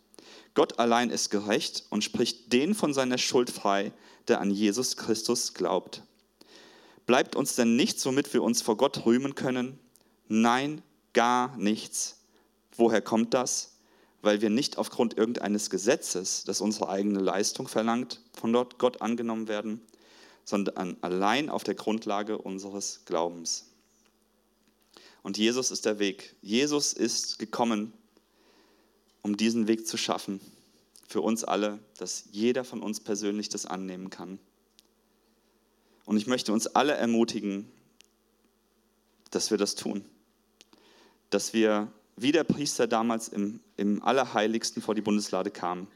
Gott 0.53 0.79
allein 0.79 1.09
ist 1.09 1.29
gerecht 1.29 1.85
und 1.89 2.03
spricht 2.03 2.51
den 2.53 2.75
von 2.75 2.93
seiner 2.93 3.17
Schuld 3.17 3.49
frei, 3.49 3.93
der 4.27 4.41
an 4.41 4.51
Jesus 4.51 4.97
Christus 4.97 5.53
glaubt. 5.53 6.03
Bleibt 7.05 7.35
uns 7.35 7.55
denn 7.55 7.75
nichts, 7.75 8.05
womit 8.05 8.33
wir 8.33 8.43
uns 8.43 8.61
vor 8.61 8.77
Gott 8.77 9.05
rühmen 9.05 9.35
können? 9.35 9.79
Nein, 10.27 10.83
gar 11.13 11.55
nichts. 11.57 12.19
Woher 12.75 13.01
kommt 13.01 13.33
das? 13.33 13.78
Weil 14.21 14.41
wir 14.41 14.49
nicht 14.49 14.77
aufgrund 14.77 15.17
irgendeines 15.17 15.69
Gesetzes, 15.69 16.43
das 16.43 16.61
unsere 16.61 16.89
eigene 16.89 17.19
Leistung 17.19 17.67
verlangt, 17.67 18.21
von 18.33 18.51
dort 18.51 18.77
Gott 18.77 19.01
angenommen 19.01 19.47
werden, 19.47 19.81
sondern 20.43 20.97
allein 21.01 21.49
auf 21.49 21.63
der 21.63 21.75
Grundlage 21.75 22.37
unseres 22.37 23.01
Glaubens. 23.05 23.65
Und 25.21 25.37
Jesus 25.37 25.71
ist 25.71 25.85
der 25.85 25.99
Weg. 25.99 26.35
Jesus 26.41 26.93
ist 26.93 27.39
gekommen, 27.39 27.93
um 29.21 29.37
diesen 29.37 29.67
Weg 29.67 29.87
zu 29.87 29.97
schaffen. 29.97 30.39
Für 31.07 31.21
uns 31.21 31.43
alle, 31.43 31.79
dass 31.97 32.25
jeder 32.31 32.63
von 32.63 32.81
uns 32.81 32.99
persönlich 32.99 33.49
das 33.49 33.65
annehmen 33.65 34.09
kann. 34.09 34.39
Und 36.05 36.17
ich 36.17 36.27
möchte 36.27 36.53
uns 36.53 36.67
alle 36.67 36.93
ermutigen, 36.93 37.71
dass 39.31 39.51
wir 39.51 39.57
das 39.57 39.75
tun. 39.75 40.05
Dass 41.29 41.53
wir, 41.53 41.91
wie 42.21 42.31
der 42.31 42.43
Priester 42.43 42.87
damals 42.87 43.27
im, 43.27 43.59
im 43.77 44.03
Allerheiligsten 44.03 44.81
vor 44.81 44.95
die 44.95 45.01
Bundeslade 45.01 45.51
kam, 45.51 45.87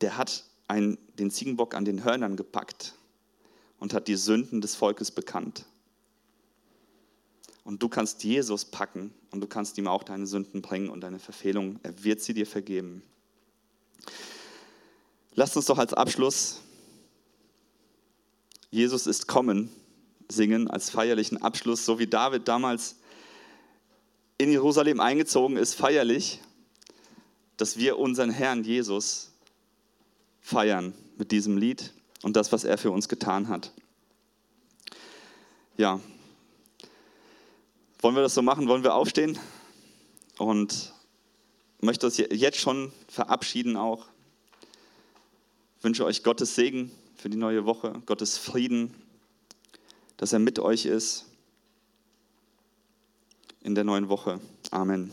der 0.00 0.16
hat 0.16 0.44
einen, 0.68 0.98
den 1.18 1.30
Ziegenbock 1.30 1.74
an 1.74 1.84
den 1.84 2.04
Hörnern 2.04 2.36
gepackt 2.36 2.94
und 3.78 3.94
hat 3.94 4.08
die 4.08 4.16
Sünden 4.16 4.60
des 4.60 4.74
Volkes 4.74 5.10
bekannt. 5.10 5.66
Und 7.64 7.82
du 7.82 7.88
kannst 7.88 8.24
Jesus 8.24 8.64
packen 8.64 9.12
und 9.30 9.40
du 9.40 9.46
kannst 9.46 9.78
ihm 9.78 9.88
auch 9.88 10.02
deine 10.02 10.26
Sünden 10.26 10.62
bringen 10.62 10.90
und 10.90 11.00
deine 11.00 11.18
Verfehlungen. 11.18 11.80
Er 11.82 12.04
wird 12.04 12.20
sie 12.20 12.34
dir 12.34 12.46
vergeben. 12.46 13.02
Lasst 15.34 15.56
uns 15.56 15.66
doch 15.66 15.78
als 15.78 15.94
Abschluss 15.94 16.60
Jesus 18.74 19.06
ist 19.06 19.28
kommen 19.28 19.70
singen, 20.28 20.68
als 20.68 20.90
feierlichen 20.90 21.40
Abschluss, 21.40 21.86
so 21.86 22.00
wie 22.00 22.08
David 22.08 22.48
damals 22.48 22.96
in 24.38 24.50
Jerusalem 24.50 25.00
eingezogen 25.00 25.56
ist, 25.56 25.74
feierlich, 25.74 26.40
dass 27.56 27.78
wir 27.78 27.98
unseren 27.98 28.30
Herrn 28.30 28.64
Jesus 28.64 29.30
feiern 30.40 30.92
mit 31.16 31.30
diesem 31.30 31.56
Lied 31.56 31.92
und 32.22 32.36
das, 32.36 32.52
was 32.52 32.64
er 32.64 32.78
für 32.78 32.90
uns 32.90 33.08
getan 33.08 33.48
hat. 33.48 33.72
Ja, 35.76 36.00
wollen 38.00 38.16
wir 38.16 38.22
das 38.22 38.34
so 38.34 38.42
machen? 38.42 38.68
Wollen 38.68 38.82
wir 38.82 38.94
aufstehen? 38.94 39.38
Und 40.36 40.92
möchte 41.80 42.06
uns 42.06 42.18
jetzt 42.18 42.58
schon 42.58 42.92
verabschieden 43.08 43.76
auch. 43.76 44.06
Ich 45.78 45.84
wünsche 45.84 46.04
euch 46.04 46.22
Gottes 46.22 46.54
Segen 46.54 46.90
für 47.16 47.30
die 47.30 47.36
neue 47.36 47.64
Woche, 47.64 48.02
Gottes 48.06 48.36
Frieden, 48.36 48.94
dass 50.16 50.32
er 50.32 50.38
mit 50.38 50.58
euch 50.58 50.86
ist 50.86 51.26
in 53.64 53.74
der 53.74 53.82
neuen 53.82 54.08
Woche. 54.08 54.38
Amen. 54.70 55.10